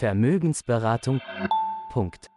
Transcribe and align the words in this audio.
Vermögensberatung. 0.00 1.20
Punkt. 1.92 2.28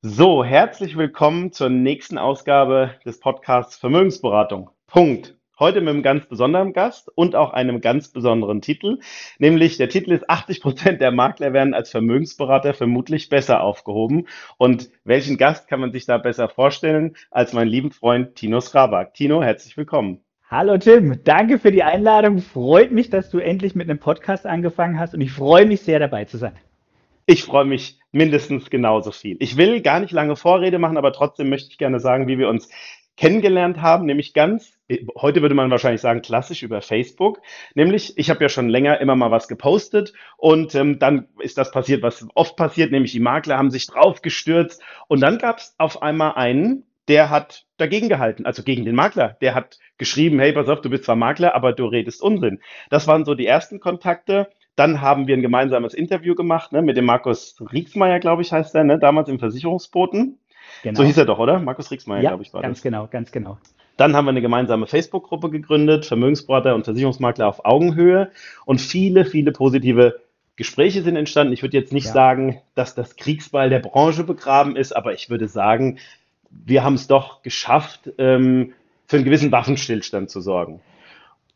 So, 0.00 0.42
herzlich 0.42 0.96
willkommen 0.96 1.52
zur 1.52 1.68
nächsten 1.68 2.18
Ausgabe 2.18 2.96
des 3.06 3.20
Podcasts 3.20 3.76
Vermögensberatung. 3.76 4.70
Punkt. 4.88 5.36
Heute 5.56 5.80
mit 5.82 5.90
einem 5.90 6.02
ganz 6.02 6.26
besonderen 6.26 6.72
Gast 6.72 7.08
und 7.14 7.36
auch 7.36 7.52
einem 7.52 7.80
ganz 7.80 8.08
besonderen 8.08 8.60
Titel. 8.60 8.98
Nämlich 9.38 9.76
der 9.76 9.88
Titel 9.88 10.10
ist 10.10 10.28
80 10.28 10.60
Prozent 10.60 11.00
der 11.00 11.12
Makler 11.12 11.52
werden 11.52 11.74
als 11.74 11.92
Vermögensberater 11.92 12.74
vermutlich 12.74 13.28
besser 13.28 13.60
aufgehoben. 13.60 14.26
Und 14.58 14.90
welchen 15.04 15.36
Gast 15.36 15.68
kann 15.68 15.78
man 15.78 15.92
sich 15.92 16.06
da 16.06 16.18
besser 16.18 16.48
vorstellen 16.48 17.14
als 17.30 17.52
meinen 17.52 17.68
lieben 17.68 17.92
Freund 17.92 18.34
Tino 18.34 18.58
Srabak? 18.58 19.14
Tino, 19.14 19.44
herzlich 19.44 19.76
willkommen. 19.76 20.24
Hallo 20.50 20.76
Tim, 20.76 21.22
danke 21.22 21.60
für 21.60 21.70
die 21.70 21.84
Einladung. 21.84 22.38
Freut 22.38 22.90
mich, 22.90 23.10
dass 23.10 23.30
du 23.30 23.38
endlich 23.38 23.76
mit 23.76 23.88
einem 23.88 24.00
Podcast 24.00 24.44
angefangen 24.44 24.98
hast 24.98 25.14
und 25.14 25.20
ich 25.20 25.30
freue 25.30 25.66
mich 25.66 25.82
sehr 25.82 26.00
dabei 26.00 26.24
zu 26.24 26.36
sein. 26.36 26.54
Ich 27.26 27.44
freue 27.44 27.64
mich 27.64 27.98
mindestens 28.10 28.68
genauso 28.68 29.12
viel. 29.12 29.36
Ich 29.40 29.56
will 29.56 29.80
gar 29.80 30.00
nicht 30.00 30.12
lange 30.12 30.36
Vorrede 30.36 30.78
machen, 30.78 30.96
aber 30.96 31.12
trotzdem 31.12 31.48
möchte 31.48 31.70
ich 31.70 31.78
gerne 31.78 32.00
sagen, 32.00 32.26
wie 32.26 32.38
wir 32.38 32.48
uns 32.48 32.68
kennengelernt 33.16 33.80
haben, 33.80 34.06
nämlich 34.06 34.32
ganz, 34.32 34.78
heute 35.16 35.42
würde 35.42 35.54
man 35.54 35.70
wahrscheinlich 35.70 36.00
sagen, 36.00 36.22
klassisch 36.22 36.62
über 36.62 36.80
Facebook. 36.80 37.40
Nämlich, 37.74 38.16
ich 38.16 38.30
habe 38.30 38.42
ja 38.42 38.48
schon 38.48 38.68
länger 38.68 39.00
immer 39.00 39.16
mal 39.16 39.30
was 39.30 39.48
gepostet 39.48 40.14
und 40.38 40.74
ähm, 40.74 40.98
dann 40.98 41.28
ist 41.38 41.58
das 41.58 41.70
passiert, 41.70 42.02
was 42.02 42.26
oft 42.34 42.56
passiert, 42.56 42.90
nämlich 42.90 43.12
die 43.12 43.20
Makler 43.20 43.58
haben 43.58 43.70
sich 43.70 43.86
draufgestürzt 43.86 44.82
und 45.08 45.20
dann 45.20 45.38
gab 45.38 45.58
es 45.58 45.74
auf 45.78 46.02
einmal 46.02 46.34
einen, 46.34 46.84
der 47.08 47.30
hat 47.30 47.66
dagegen 47.76 48.08
gehalten, 48.08 48.46
also 48.46 48.62
gegen 48.62 48.84
den 48.84 48.94
Makler. 48.94 49.36
Der 49.40 49.54
hat 49.54 49.78
geschrieben, 49.98 50.38
hey, 50.38 50.52
pass 50.52 50.68
auf, 50.68 50.80
du 50.80 50.90
bist 50.90 51.04
zwar 51.04 51.16
Makler, 51.16 51.54
aber 51.54 51.72
du 51.72 51.86
redest 51.86 52.22
Unsinn. 52.22 52.60
Das 52.90 53.06
waren 53.06 53.24
so 53.24 53.34
die 53.34 53.46
ersten 53.46 53.80
Kontakte. 53.80 54.50
Dann 54.76 55.00
haben 55.00 55.26
wir 55.26 55.36
ein 55.36 55.42
gemeinsames 55.42 55.94
Interview 55.94 56.34
gemacht 56.34 56.72
ne, 56.72 56.82
mit 56.82 56.96
dem 56.96 57.04
Markus 57.04 57.56
Rieksmeier, 57.72 58.20
glaube 58.20 58.42
ich, 58.42 58.52
heißt 58.52 58.74
er, 58.74 58.84
ne, 58.84 58.98
damals 58.98 59.28
im 59.28 59.38
Versicherungsboten. 59.38 60.38
Genau. 60.82 60.96
So 60.96 61.04
hieß 61.04 61.18
er 61.18 61.26
doch, 61.26 61.38
oder? 61.38 61.58
Markus 61.58 61.90
Rieksmeier, 61.90 62.22
ja, 62.22 62.30
glaube 62.30 62.42
ich, 62.42 62.54
war 62.54 62.62
ganz 62.62 62.78
das. 62.78 62.82
genau, 62.82 63.06
ganz 63.06 63.32
genau. 63.32 63.58
Dann 63.96 64.16
haben 64.16 64.24
wir 64.24 64.30
eine 64.30 64.40
gemeinsame 64.40 64.86
Facebook-Gruppe 64.86 65.50
gegründet, 65.50 66.06
Vermögensberater 66.06 66.74
und 66.74 66.84
Versicherungsmakler 66.84 67.46
auf 67.46 67.64
Augenhöhe. 67.64 68.30
Und 68.64 68.80
viele, 68.80 69.24
viele 69.24 69.52
positive 69.52 70.20
Gespräche 70.56 71.02
sind 71.02 71.16
entstanden. 71.16 71.52
Ich 71.52 71.62
würde 71.62 71.76
jetzt 71.76 71.92
nicht 71.92 72.06
ja. 72.06 72.12
sagen, 72.12 72.60
dass 72.74 72.94
das 72.94 73.16
Kriegsball 73.16 73.68
der 73.68 73.80
Branche 73.80 74.24
begraben 74.24 74.76
ist, 74.76 74.94
aber 74.96 75.12
ich 75.12 75.28
würde 75.28 75.48
sagen, 75.48 75.98
wir 76.50 76.84
haben 76.84 76.94
es 76.94 77.06
doch 77.06 77.42
geschafft, 77.42 78.10
ähm, 78.18 78.72
für 79.06 79.16
einen 79.16 79.24
gewissen 79.24 79.52
Waffenstillstand 79.52 80.30
zu 80.30 80.40
sorgen. 80.40 80.80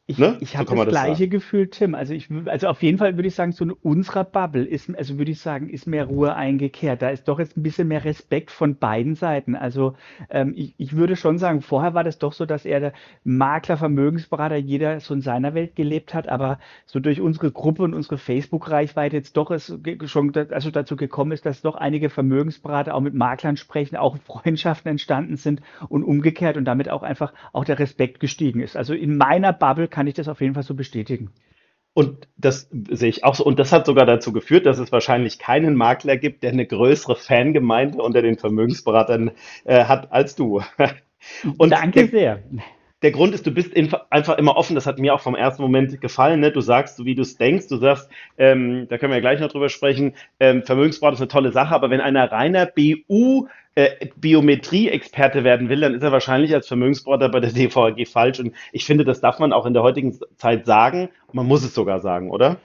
Ich, 0.09 0.19
ne? 0.19 0.37
ich 0.39 0.57
habe 0.57 0.69
so 0.69 0.77
das 0.77 0.87
gleiche 0.87 1.25
sagen. 1.25 1.31
Gefühl, 1.31 1.67
Tim. 1.67 1.97
Also 1.97 2.15
ich, 2.15 2.29
also 2.45 2.69
auf 2.69 2.81
jeden 2.81 2.97
Fall 2.97 3.17
würde 3.17 3.27
ich 3.27 3.35
sagen, 3.35 3.51
so 3.51 3.65
in 3.65 3.73
unserer 3.73 4.23
Bubble 4.23 4.65
ist, 4.65 4.89
also 4.97 5.19
würde 5.19 5.33
ich 5.33 5.41
sagen, 5.41 5.69
ist 5.69 5.89
mehr 5.89 6.05
Ruhe 6.05 6.37
eingekehrt. 6.37 7.03
Da 7.03 7.09
ist 7.09 7.27
doch 7.27 7.41
jetzt 7.41 7.57
ein 7.57 7.65
bisschen 7.65 7.89
mehr 7.89 8.05
Respekt 8.05 8.53
von 8.53 8.77
beiden 8.77 9.17
Seiten. 9.17 9.57
Also 9.57 9.95
ähm, 10.31 10.53
ich, 10.57 10.75
ich 10.79 10.95
würde 10.95 11.17
schon 11.17 11.39
sagen, 11.39 11.61
vorher 11.61 11.95
war 11.95 12.05
das 12.05 12.21
doch 12.21 12.33
so, 12.33 12.47
dass 12.47 12.65
er 12.65 12.79
der 12.79 12.93
Makler, 13.25 13.79
Vermögensberater, 13.79 14.55
jeder 14.55 15.01
so 15.01 15.13
in 15.13 15.23
seiner 15.23 15.55
Welt 15.55 15.75
gelebt 15.75 16.15
hat, 16.15 16.29
aber 16.29 16.61
so 16.85 17.01
durch 17.01 17.21
unsere 17.21 17.51
Gruppe 17.51 17.83
und 17.83 17.93
unsere 17.93 18.17
Facebook-Reichweite 18.17 19.17
jetzt 19.17 19.37
doch 19.37 19.51
es 19.51 19.77
schon 20.05 20.33
also 20.51 20.71
dazu 20.71 20.95
gekommen 20.95 21.33
ist, 21.33 21.45
dass 21.47 21.63
doch 21.63 21.75
einige 21.75 22.11
Vermögensberater 22.11 22.95
auch 22.95 23.01
mit 23.01 23.15
Maklern 23.15 23.57
sprechen, 23.57 23.97
auch 23.97 24.17
Freundschaften 24.19 24.89
entstanden 24.89 25.37
sind 25.37 25.63
und 25.89 26.05
umgekehrt 26.05 26.57
und 26.57 26.65
damit 26.65 26.91
auch 26.91 27.03
einfach 27.03 27.33
auch 27.53 27.65
der 27.65 27.81
Respekt 27.81 28.21
gestiegen 28.21 28.61
ist. 28.61 28.77
Also 28.77 28.95
in 28.95 29.17
meiner 29.17 29.53
Bubble 29.53 29.89
kann 29.97 30.07
ich 30.07 30.13
das 30.13 30.29
auf 30.29 30.43
jeden 30.43 30.53
Fall 30.53 30.63
so 30.63 30.75
bestätigen. 30.75 31.31
Und 31.95 32.29
das 32.37 32.69
sehe 32.71 33.09
ich 33.09 33.25
auch 33.25 33.35
so. 33.35 33.47
Und 33.47 33.59
das 33.59 33.73
hat 33.73 33.87
sogar 33.87 34.05
dazu 34.05 34.31
geführt, 34.31 34.67
dass 34.67 34.79
es 34.79 34.93
wahrscheinlich 34.93 35.39
keinen 35.39 35.75
Makler 35.75 36.19
gibt, 36.19 36.43
der 36.43 36.51
eine 36.51 36.67
größere 36.67 37.17
Fangemeinde 37.17 38.03
unter 38.03 38.21
den 38.21 38.37
Vermögensberatern 38.37 39.31
äh, 39.65 39.85
hat 39.85 40.13
als 40.13 40.37
du. 40.37 40.61
Und 41.57 41.71
Danke 41.71 42.09
sehr. 42.09 42.43
Der 43.03 43.11
Grund 43.11 43.35
ist, 43.35 43.47
du 43.47 43.51
bist 43.51 43.75
einfach 44.11 44.39
immer 44.39 44.57
offen. 44.57 44.75
Das 44.75 44.87
hat 44.87 44.99
mir 44.99 45.15
auch 45.15 45.21
vom 45.21 45.35
ersten 45.35 45.63
Moment 45.63 46.01
gefallen. 46.01 46.41
Ne? 46.41 46.51
Du 46.51 46.61
sagst, 46.63 47.05
wie 47.05 47.15
du 47.15 47.23
es 47.23 47.37
denkst. 47.37 47.69
Du 47.69 47.77
sagst, 47.77 48.11
ähm, 48.39 48.87
da 48.89 48.97
können 48.97 49.13
wir 49.13 49.17
ja 49.17 49.21
gleich 49.21 49.41
noch 49.41 49.51
drüber 49.51 49.69
sprechen. 49.69 50.15
Ähm, 50.41 50.63
Vermögensberater 50.63 51.15
ist 51.15 51.21
eine 51.21 51.29
tolle 51.29 51.53
Sache, 51.53 51.75
aber 51.75 51.91
wenn 51.91 52.01
einer 52.01 52.33
reiner 52.33 52.65
BU 52.67 53.49
äh, 53.75 54.07
Biometrie-Experte 54.17 55.45
werden 55.45 55.69
will, 55.69 55.81
dann 55.81 55.95
ist 55.95 56.03
er 56.03 56.11
wahrscheinlich 56.11 56.55
als 56.55 56.67
Vermögensberater 56.69 57.29
bei 57.29 57.41
der 57.41 57.53
DVG 57.53 58.07
falsch. 58.07 58.41
Und 58.41 58.55
ich 58.73 58.87
finde, 58.87 59.05
das 59.05 59.21
darf 59.21 59.39
man 59.39 59.53
auch 59.53 59.67
in 59.67 59.75
der 59.75 59.83
heutigen 59.83 60.19
Zeit 60.39 60.65
sagen. 60.65 61.11
Man 61.33 61.47
muss 61.47 61.65
es 61.65 61.75
sogar 61.75 62.01
sagen, 62.01 62.31
oder? 62.31 62.57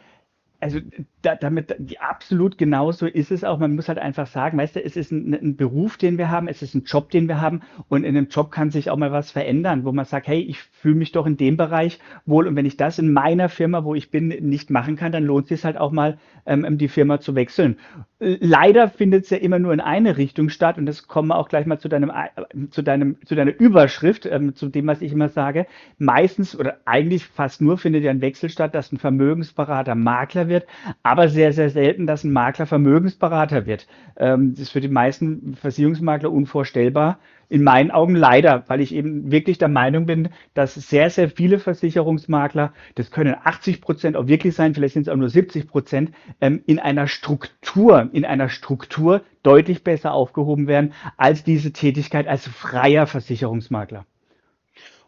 Also 0.62 0.80
da, 1.22 1.36
damit 1.36 1.76
absolut 2.00 2.58
genauso 2.58 3.08
ist 3.08 3.32
es 3.32 3.44
auch. 3.44 3.60
Man 3.60 3.76
muss 3.76 3.90
halt 3.90 3.98
einfach 3.98 4.28
sagen, 4.28 4.58
weißt 4.58 4.76
du, 4.76 4.84
es 4.84 4.96
ist 4.96 5.12
ein, 5.12 5.34
ein, 5.34 5.56
Beruf, 5.56 5.98
den 5.98 6.18
wir 6.18 6.30
haben, 6.30 6.48
es 6.48 6.62
ist 6.62 6.76
ein 6.76 6.84
Job, 6.86 7.10
den 7.10 7.28
wir 7.28 7.42
haben 7.42 7.62
und 7.90 8.04
in 8.04 8.16
einem 8.16 8.28
Job 8.28 8.52
kann 8.52 8.70
sich 8.70 8.90
auch 8.90 8.98
mal 8.98 9.12
was 9.12 9.32
verändern, 9.32 9.84
wo 9.86 9.92
man 9.92 10.06
sagt, 10.06 10.28
hey, 10.28 10.40
ich 10.42 10.60
fühle 10.60 10.96
mich 10.96 11.12
doch 11.12 11.26
in 11.26 11.38
dem 11.38 11.58
Bereich 11.58 12.00
wohl 12.26 12.48
und 12.48 12.56
wenn 12.56 12.66
ich 12.66 12.78
das 12.78 13.00
in 13.00 13.12
meiner 13.12 13.50
Firma, 13.50 13.84
wo 13.84 13.96
ich 13.96 14.12
bin, 14.12 14.28
nicht 14.28 14.70
machen 14.70 14.96
kann, 14.96 15.12
dann 15.12 15.24
lohnt 15.24 15.46
es 15.46 15.50
sich 15.50 15.66
halt 15.66 15.78
auch 15.78 15.92
mal, 15.92 16.18
ähm, 16.46 16.78
die 16.78 16.88
Firma 16.88 17.20
zu 17.20 17.36
wechseln. 17.36 17.78
Leider 18.20 18.88
findet 18.88 19.24
es 19.24 19.32
ja 19.32 19.38
immer 19.38 19.58
nur 19.58 19.74
in 19.74 19.80
eine 19.80 20.18
Richtung 20.18 20.50
statt 20.50 20.78
und 20.78 20.86
das 20.86 21.08
kommen 21.08 21.30
wir 21.30 21.38
auch 21.38 21.50
gleich 21.50 21.66
mal 21.66 21.80
zu 21.80 21.90
deinem, 21.90 22.12
äh, 22.12 22.70
zu 22.70 22.84
deinem, 22.84 23.18
zu 23.26 23.36
deiner 23.36 23.60
Überschrift, 23.60 24.28
ähm, 24.28 24.56
zu 24.56 24.70
dem, 24.70 24.86
was 24.88 25.02
ich 25.02 25.12
immer 25.12 25.30
sage. 25.30 25.66
Meistens 25.98 26.58
oder 26.58 26.78
eigentlich 26.86 27.26
fast 27.26 27.62
nur 27.62 27.78
findet 27.78 28.04
ja 28.04 28.12
ein 28.12 28.22
Wechsel 28.22 28.50
statt, 28.50 28.76
dass 28.76 28.92
ein 28.92 28.98
Vermögensberater 28.98 29.96
Makler 29.96 30.48
wird, 30.52 30.68
aber 31.02 31.30
sehr, 31.30 31.54
sehr 31.54 31.72
selten, 31.72 32.06
dass 32.06 32.24
ein 32.24 32.32
Makler 32.32 32.68
Vermögensberater 32.68 33.66
wird. 33.66 33.88
Ähm, 34.18 34.52
das 34.52 34.60
ist 34.60 34.70
für 34.70 34.82
die 34.82 34.88
meisten 34.88 35.56
Versicherungsmakler 35.56 36.32
unvorstellbar. 36.32 37.18
In 37.50 37.64
meinen 37.64 37.92
Augen 37.92 38.16
leider, 38.16 38.64
weil 38.68 38.80
ich 38.80 38.94
eben 38.94 39.32
wirklich 39.32 39.58
der 39.58 39.68
Meinung 39.68 40.06
bin, 40.06 40.30
dass 40.54 40.76
sehr, 40.76 41.10
sehr 41.10 41.30
viele 41.30 41.60
Versicherungsmakler, 41.60 42.72
das 42.96 43.12
können 43.12 43.36
80 43.44 43.82
Prozent 43.82 44.16
auch 44.16 44.28
wirklich 44.28 44.56
sein, 44.56 44.74
vielleicht 44.74 44.94
sind 44.94 45.08
es 45.08 45.10
auch 45.10 45.18
nur 45.18 45.30
70 45.30 45.68
Prozent, 45.68 46.12
ähm, 46.40 46.62
in 46.68 46.80
einer 46.80 47.08
Struktur, 47.08 48.10
in 48.14 48.24
einer 48.26 48.48
Struktur 48.48 49.24
deutlich 49.44 49.84
besser 49.84 50.14
aufgehoben 50.14 50.68
werden 50.68 50.94
als 51.18 51.44
diese 51.44 51.74
Tätigkeit 51.74 52.28
als 52.28 52.48
freier 52.48 53.08
Versicherungsmakler. 53.08 54.06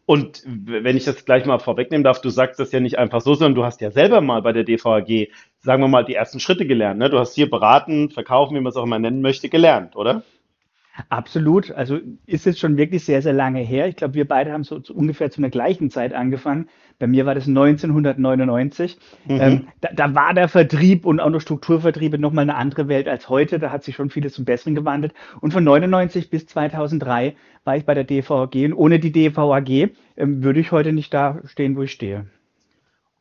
Und 0.06 0.44
wenn 0.46 0.98
ich 0.98 1.06
das 1.06 1.24
gleich 1.24 1.46
mal 1.46 1.60
vorwegnehmen 1.60 2.04
darf, 2.04 2.20
du 2.20 2.30
sagst 2.30 2.60
das 2.60 2.74
ja 2.74 2.82
nicht 2.82 2.98
einfach 3.00 3.22
so, 3.22 3.36
sondern 3.36 3.56
du 3.56 3.64
hast 3.64 3.80
ja 3.80 3.90
selber 3.90 4.20
mal 4.20 4.42
bei 4.42 4.52
der 4.52 4.66
DVAG, 4.66 5.30
sagen 5.60 5.82
wir 5.82 5.88
mal, 5.88 6.04
die 6.04 6.16
ersten 6.16 6.42
Schritte 6.42 6.68
gelernt. 6.68 7.00
Ne? 7.00 7.10
Du 7.10 7.20
hast 7.20 7.36
hier 7.36 7.50
beraten, 7.50 8.10
verkaufen, 8.10 8.56
wie 8.56 8.60
man 8.60 8.72
es 8.72 8.76
auch 8.76 8.84
immer 8.84 9.00
nennen 9.00 9.22
möchte, 9.22 9.48
gelernt, 9.48 9.96
oder? 9.96 10.24
Absolut. 11.10 11.72
Also 11.72 12.00
ist 12.28 12.46
es 12.46 12.60
schon 12.60 12.78
wirklich 12.78 13.04
sehr, 13.04 13.22
sehr 13.22 13.34
lange 13.34 13.62
her. 13.62 13.88
Ich 13.88 13.96
glaube, 13.96 14.14
wir 14.14 14.28
beide 14.28 14.52
haben 14.52 14.64
so, 14.64 14.80
so 14.80 14.94
ungefähr 14.94 15.32
zu 15.32 15.40
einer 15.42 15.50
gleichen 15.50 15.90
Zeit 15.90 16.14
angefangen. 16.14 16.70
Bei 17.00 17.08
mir 17.08 17.26
war 17.26 17.34
das 17.34 17.48
1999. 17.48 18.98
Mhm. 19.26 19.42
Ähm, 19.42 19.68
da, 19.82 19.90
da, 19.92 20.14
war 20.14 20.36
der 20.36 20.48
Vertrieb 20.48 21.06
und 21.06 21.20
auch 21.20 21.32
noch 21.32 21.42
Strukturvertriebe 21.42 22.20
nochmal 22.20 22.44
eine 22.44 22.56
andere 22.56 22.88
Welt 22.88 23.08
als 23.08 23.28
heute. 23.28 23.58
Da 23.58 23.72
hat 23.72 23.84
sich 23.84 23.96
schon 23.96 24.12
vieles 24.12 24.34
zum 24.34 24.46
Besseren 24.46 24.76
gewandelt. 24.76 25.14
Und 25.42 25.52
von 25.52 25.64
99 25.64 26.30
bis 26.30 26.46
2003 26.46 27.36
war 27.64 27.76
ich 27.76 27.86
bei 27.86 27.96
der 27.96 28.04
DVAG. 28.04 28.56
Und 28.66 28.74
ohne 28.74 29.00
die 29.00 29.12
DVAG 29.12 29.70
ähm, 30.16 30.44
würde 30.44 30.60
ich 30.60 30.72
heute 30.72 30.94
nicht 30.94 31.12
da 31.14 31.40
stehen, 31.46 31.76
wo 31.76 31.82
ich 31.82 31.92
stehe. 31.92 32.28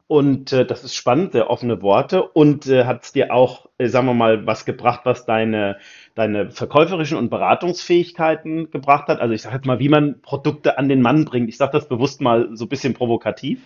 Und 0.07 0.53
äh, 0.53 0.67
das 0.67 0.85
ist 0.85 0.95
spannend, 0.95 1.33
sehr 1.33 1.49
offene 1.49 1.81
Worte. 1.83 2.23
Und 2.23 2.67
äh, 2.67 2.85
hat 2.85 3.05
es 3.05 3.13
dir 3.13 3.33
auch, 3.33 3.67
äh, 3.79 3.89
sagen 3.89 4.07
wir 4.07 4.15
mal, 4.15 4.47
was 4.47 4.65
gebracht, 4.65 5.01
was 5.05 5.25
deine, 5.25 5.79
deine 6.15 6.51
verkäuferischen 6.51 7.17
und 7.17 7.31
Beratungsfähigkeiten 7.31 8.71
gebracht 8.71 9.09
hat? 9.09 9.21
Also 9.21 9.33
ich 9.35 9.43
sage 9.43 9.57
jetzt 9.57 9.67
mal, 9.67 9.79
wie 9.79 9.89
man 9.89 10.21
Produkte 10.21 10.79
an 10.79 10.89
den 10.89 11.01
Mann 11.03 11.25
bringt. 11.25 11.49
Ich 11.49 11.57
sage 11.57 11.73
das 11.73 11.89
bewusst 11.89 12.21
mal 12.21 12.49
so 12.53 12.67
ein 12.67 12.69
bisschen 12.69 12.95
provokativ 12.95 13.61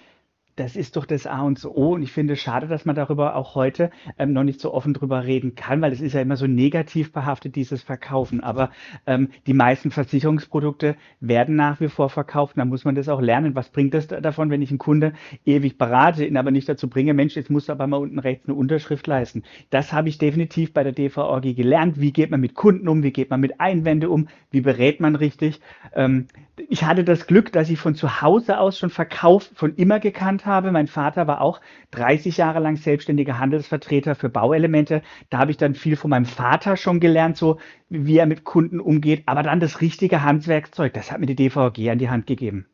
das 0.57 0.75
ist 0.75 0.97
doch 0.97 1.05
das 1.05 1.27
A 1.27 1.43
und 1.43 1.65
O. 1.65 1.95
Und 1.95 2.03
ich 2.03 2.13
finde 2.13 2.33
es 2.33 2.41
schade, 2.41 2.67
dass 2.67 2.87
man 2.87 2.97
darüber 2.97 3.37
auch 3.37 3.55
heute 3.55 3.91
ähm, 4.19 4.33
noch 4.33 4.43
nicht 4.43 4.61
so 4.61 4.73
offen 4.73 4.95
drüber 4.95 5.25
reden 5.25 5.55
kann, 5.55 5.83
weil 5.83 5.93
es 5.93 6.01
ist 6.01 6.15
ja 6.15 6.23
immer 6.23 6.37
so 6.37 6.47
negativ 6.47 7.13
behaftet, 7.13 7.57
dieses 7.57 7.83
Verkaufen. 7.83 8.41
Aber 8.43 8.71
ähm, 9.07 9.29
die 9.47 9.53
meisten 9.53 9.91
Versicherungsprodukte 9.91 10.97
werden 11.21 11.57
nach 11.57 11.81
wie 11.81 11.89
vor 11.89 12.09
verkauft. 12.09 12.57
Da 12.57 12.65
muss 12.65 12.85
man 12.85 12.95
das 12.95 13.09
auch 13.09 13.21
lernen. 13.21 13.55
Was 13.55 13.69
bringt 13.69 13.93
das 13.93 14.09
davon, 14.09 14.51
wenn 14.51 14.63
ich 14.63 14.71
einen 14.71 14.79
Kunde 14.79 15.13
ewig 15.45 15.77
berate, 15.77 16.25
ihn 16.25 16.39
aber 16.39 16.51
nicht 16.51 16.69
dazu 16.69 16.89
bringe, 16.89 17.13
Mensch, 17.13 17.37
jetzt 17.37 17.51
musst 17.51 17.69
du 17.69 17.73
aber 17.73 17.87
mal 17.87 17.99
unten 17.99 18.19
rechts 18.19 18.49
eine 18.49 18.57
Unterschrift 18.57 19.07
leisten. 19.07 19.43
Das 19.69 19.93
habe 19.93 20.09
ich 20.09 20.17
definitiv 20.17 20.73
bei 20.73 20.83
der 20.83 20.93
DVOG 20.93 21.55
gelernt. 21.55 22.01
Wie 22.01 22.13
geht 22.13 22.31
man 22.31 22.41
mit 22.41 22.55
Kunden 22.55 22.89
um? 22.89 23.03
Wie 23.03 23.13
geht 23.13 23.29
man 23.29 23.41
mit 23.41 23.61
Einwände 23.61 24.09
um? 24.09 24.29
Wie 24.51 24.63
berät 24.63 25.01
man 25.01 25.17
richtig? 25.17 25.61
Ähm, 25.95 26.29
ich 26.69 26.85
hatte 26.85 27.05
das 27.05 27.27
Glück, 27.27 27.53
dass 27.53 27.69
ich 27.69 27.79
von 27.79 27.95
zu 27.95 28.23
Hause 28.23 28.59
aus 28.59 28.79
schon 28.79 28.89
Verkauf 28.89 29.51
von 29.55 29.75
immer 29.75 30.01
gekannt 30.01 30.46
habe. 30.47 30.73
Mein 30.73 30.87
Vater 30.87 31.27
war 31.27 31.41
auch 31.41 31.61
30 31.91 32.37
Jahre 32.37 32.61
lang 32.61 32.77
selbstständiger 32.77 33.39
Handelsvertreter 33.39 34.15
für 34.15 34.29
Bauelemente. 34.29 35.03
Da 35.31 35.39
habe 35.39 35.51
ich 35.51 35.57
dann 35.57 35.75
viel 35.75 35.97
von 35.97 36.11
meinem 36.11 36.27
Vater 36.27 36.77
schon 36.77 37.01
gelernt, 37.01 37.37
so 37.37 37.59
wie 37.89 38.19
er 38.19 38.27
mit 38.27 38.45
Kunden 38.45 38.81
umgeht. 38.81 39.25
Aber 39.27 39.43
dann 39.43 39.61
das 39.61 39.81
richtige 39.81 40.23
Handwerkszeug, 40.23 40.95
das 40.95 41.13
hat 41.13 41.21
mir 41.21 41.27
die 41.27 41.37
DVG 41.37 41.91
an 41.91 41.99
die 41.99 42.11
Hand 42.11 42.27
gegeben. 42.27 42.67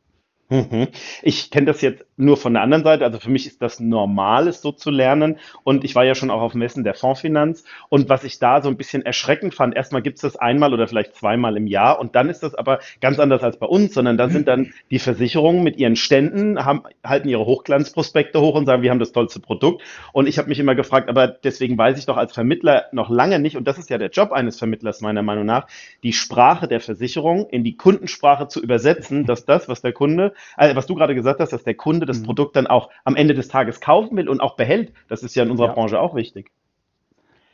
Mhm. 0.48 0.88
Ich 1.22 1.50
kenne 1.50 1.66
das 1.66 1.80
jetzt 1.80 2.04
nur 2.18 2.36
von 2.36 2.52
der 2.52 2.62
anderen 2.62 2.84
Seite. 2.84 3.04
Also 3.04 3.18
für 3.18 3.30
mich 3.30 3.46
ist 3.46 3.62
das 3.62 3.80
normal, 3.80 4.48
es 4.48 4.60
so 4.60 4.70
zu 4.70 4.90
lernen. 4.90 5.38
Und 5.64 5.82
ich 5.82 5.94
war 5.94 6.04
ja 6.04 6.14
schon 6.14 6.30
auch 6.30 6.42
auf 6.42 6.54
Messen 6.54 6.84
der 6.84 6.94
Fondsfinanz. 6.94 7.64
Und 7.88 8.10
was 8.10 8.22
ich 8.24 8.38
da 8.38 8.60
so 8.60 8.68
ein 8.68 8.76
bisschen 8.76 9.02
erschreckend 9.02 9.54
fand, 9.54 9.74
erstmal 9.74 10.02
gibt 10.02 10.16
es 10.16 10.22
das 10.22 10.36
einmal 10.36 10.74
oder 10.74 10.86
vielleicht 10.86 11.16
zweimal 11.16 11.56
im 11.56 11.66
Jahr. 11.66 11.98
Und 11.98 12.14
dann 12.14 12.28
ist 12.28 12.42
das 12.42 12.54
aber 12.54 12.80
ganz 13.00 13.18
anders 13.18 13.42
als 13.42 13.56
bei 13.58 13.66
uns, 13.66 13.94
sondern 13.94 14.18
da 14.18 14.28
sind 14.28 14.46
dann 14.46 14.74
die 14.90 14.98
Versicherungen 14.98 15.62
mit 15.62 15.78
ihren 15.78 15.96
Ständen, 15.96 16.64
haben, 16.64 16.82
halten 17.02 17.28
ihre 17.28 17.46
Hochglanzprospekte 17.46 18.40
hoch 18.40 18.54
und 18.54 18.66
sagen, 18.66 18.82
wir 18.82 18.90
haben 18.90 18.98
das 18.98 19.12
tollste 19.12 19.40
Produkt. 19.40 19.82
Und 20.12 20.28
ich 20.28 20.36
habe 20.38 20.48
mich 20.48 20.58
immer 20.58 20.74
gefragt, 20.74 21.08
aber 21.08 21.28
deswegen 21.28 21.78
weiß 21.78 21.98
ich 21.98 22.04
doch 22.04 22.18
als 22.18 22.32
Vermittler 22.32 22.86
noch 22.92 23.08
lange 23.08 23.38
nicht, 23.38 23.56
und 23.56 23.66
das 23.66 23.78
ist 23.78 23.88
ja 23.88 23.98
der 23.98 24.10
Job 24.10 24.32
eines 24.32 24.58
Vermittlers 24.58 25.00
meiner 25.00 25.22
Meinung 25.22 25.46
nach, 25.46 25.66
die 26.02 26.12
Sprache 26.12 26.68
der 26.68 26.80
Versicherung 26.80 27.48
in 27.48 27.64
die 27.64 27.76
Kundensprache 27.76 28.48
zu 28.48 28.60
übersetzen, 28.62 29.24
dass 29.24 29.46
das, 29.46 29.68
was 29.68 29.80
der 29.80 29.92
Kunde 29.92 30.31
also 30.56 30.76
was 30.76 30.86
du 30.86 30.94
gerade 30.94 31.14
gesagt 31.14 31.40
hast, 31.40 31.52
dass 31.52 31.64
der 31.64 31.74
Kunde 31.74 32.06
das 32.06 32.20
Mhm. 32.20 32.22
Produkt 32.22 32.56
dann 32.56 32.66
auch 32.66 32.90
am 33.04 33.16
Ende 33.16 33.34
des 33.34 33.48
Tages 33.48 33.80
kaufen 33.80 34.16
will 34.16 34.28
und 34.28 34.40
auch 34.40 34.56
behält, 34.56 34.92
das 35.08 35.22
ist 35.22 35.34
ja 35.34 35.42
in 35.44 35.50
unserer 35.50 35.68
Ja, 35.68 35.72
Branche 35.72 36.00
auch 36.00 36.14
wichtig. 36.14 36.50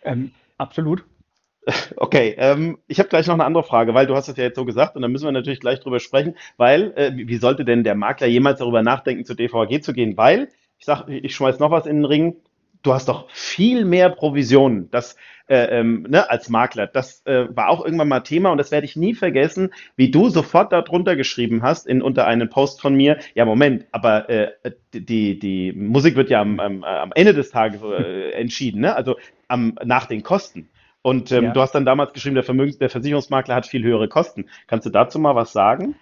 ähm, 0.03 0.35
absolut. 0.59 1.05
Okay, 1.97 2.35
ähm, 2.39 2.79
ich 2.87 2.99
habe 2.99 3.09
gleich 3.09 3.27
noch 3.27 3.35
eine 3.35 3.45
andere 3.45 3.65
Frage, 3.65 3.95
weil 3.95 4.07
du 4.07 4.15
hast 4.15 4.29
es 4.29 4.37
ja 4.37 4.45
jetzt 4.45 4.57
so 4.57 4.65
gesagt 4.65 4.97
und 4.97 5.03
da 5.03 5.09
müssen 5.09 5.25
wir 5.27 5.33
natürlich 5.33 5.61
gleich 5.61 5.81
drüber 5.81 6.01
sprechen, 6.01 6.35
weil 6.57 6.93
äh, 6.97 7.13
wie 7.15 7.37
sollte 7.37 7.65
denn 7.65 7.85
der 7.85 7.95
Makler 7.95 8.27
jemals 8.27 8.59
darüber 8.59 8.83
nachdenken, 8.83 9.25
zu 9.25 9.35
DVAG 9.35 9.83
zu 9.83 9.93
gehen? 9.93 10.17
Weil, 10.17 10.49
ich 10.79 10.87
sag, 10.87 11.09
ich 11.09 11.35
schmeiß 11.35 11.59
noch 11.59 11.71
was 11.71 11.87
in 11.87 11.97
den 11.97 12.05
Ring, 12.05 12.37
du 12.83 12.93
hast 12.95 13.09
doch 13.09 13.29
viel 13.31 13.85
mehr 13.85 14.09
Provisionen, 14.11 14.91
das, 14.91 15.17
äh, 15.49 15.79
ähm, 15.81 16.07
ne, 16.09 16.29
als 16.31 16.49
Makler. 16.49 16.87
Das 16.87 17.25
äh, 17.27 17.47
war 17.57 17.69
auch 17.71 17.85
irgendwann 17.85 18.09
mal 18.09 18.21
Thema 18.21 18.51
und 18.51 18.59
das 18.59 18.71
werde 18.71 18.85
ich 18.87 18.97
nie 18.97 19.15
vergessen, 19.15 19.73
wie 19.97 20.11
du 20.11 20.29
sofort 20.29 20.73
darunter 20.73 21.17
geschrieben 21.17 21.63
hast 21.63 21.87
in 21.87 22.03
unter 22.03 22.27
einen 22.27 22.49
Post 22.51 22.81
von 22.81 22.95
mir. 22.95 23.19
Ja, 23.35 23.45
Moment, 23.45 23.87
aber 23.93 24.29
äh, 24.29 24.53
die 24.93 25.39
die 25.39 25.73
Musik 25.73 26.17
wird 26.17 26.31
ja 26.31 26.41
am, 26.41 26.61
am, 26.61 26.85
am 26.85 27.13
Ende 27.15 27.35
des 27.35 27.51
Tages 27.51 27.81
äh, 27.83 28.31
entschieden, 28.33 28.81
ne? 28.83 28.95
Also 28.95 29.17
am, 29.49 29.75
nach 29.85 30.07
den 30.07 30.23
Kosten. 30.23 30.71
Und 31.03 31.33
ähm, 31.33 31.53
du 31.53 31.61
Ja. 31.61 31.61
hast 31.61 31.73
dann 31.75 31.85
damals 31.87 32.13
geschrieben, 32.13 32.35
der 32.35 32.45
Vermögens 32.45 32.79
der 32.79 32.91
Versicherungsmakler 32.91 33.55
hat 33.55 33.67
viel 33.67 33.83
höhere 33.85 34.09
Kosten. 34.09 34.49
Kannst 34.67 34.87
du 34.87 34.91
dazu 34.91 35.19
mal 35.19 35.35
was 35.35 35.53
sagen? 35.53 35.97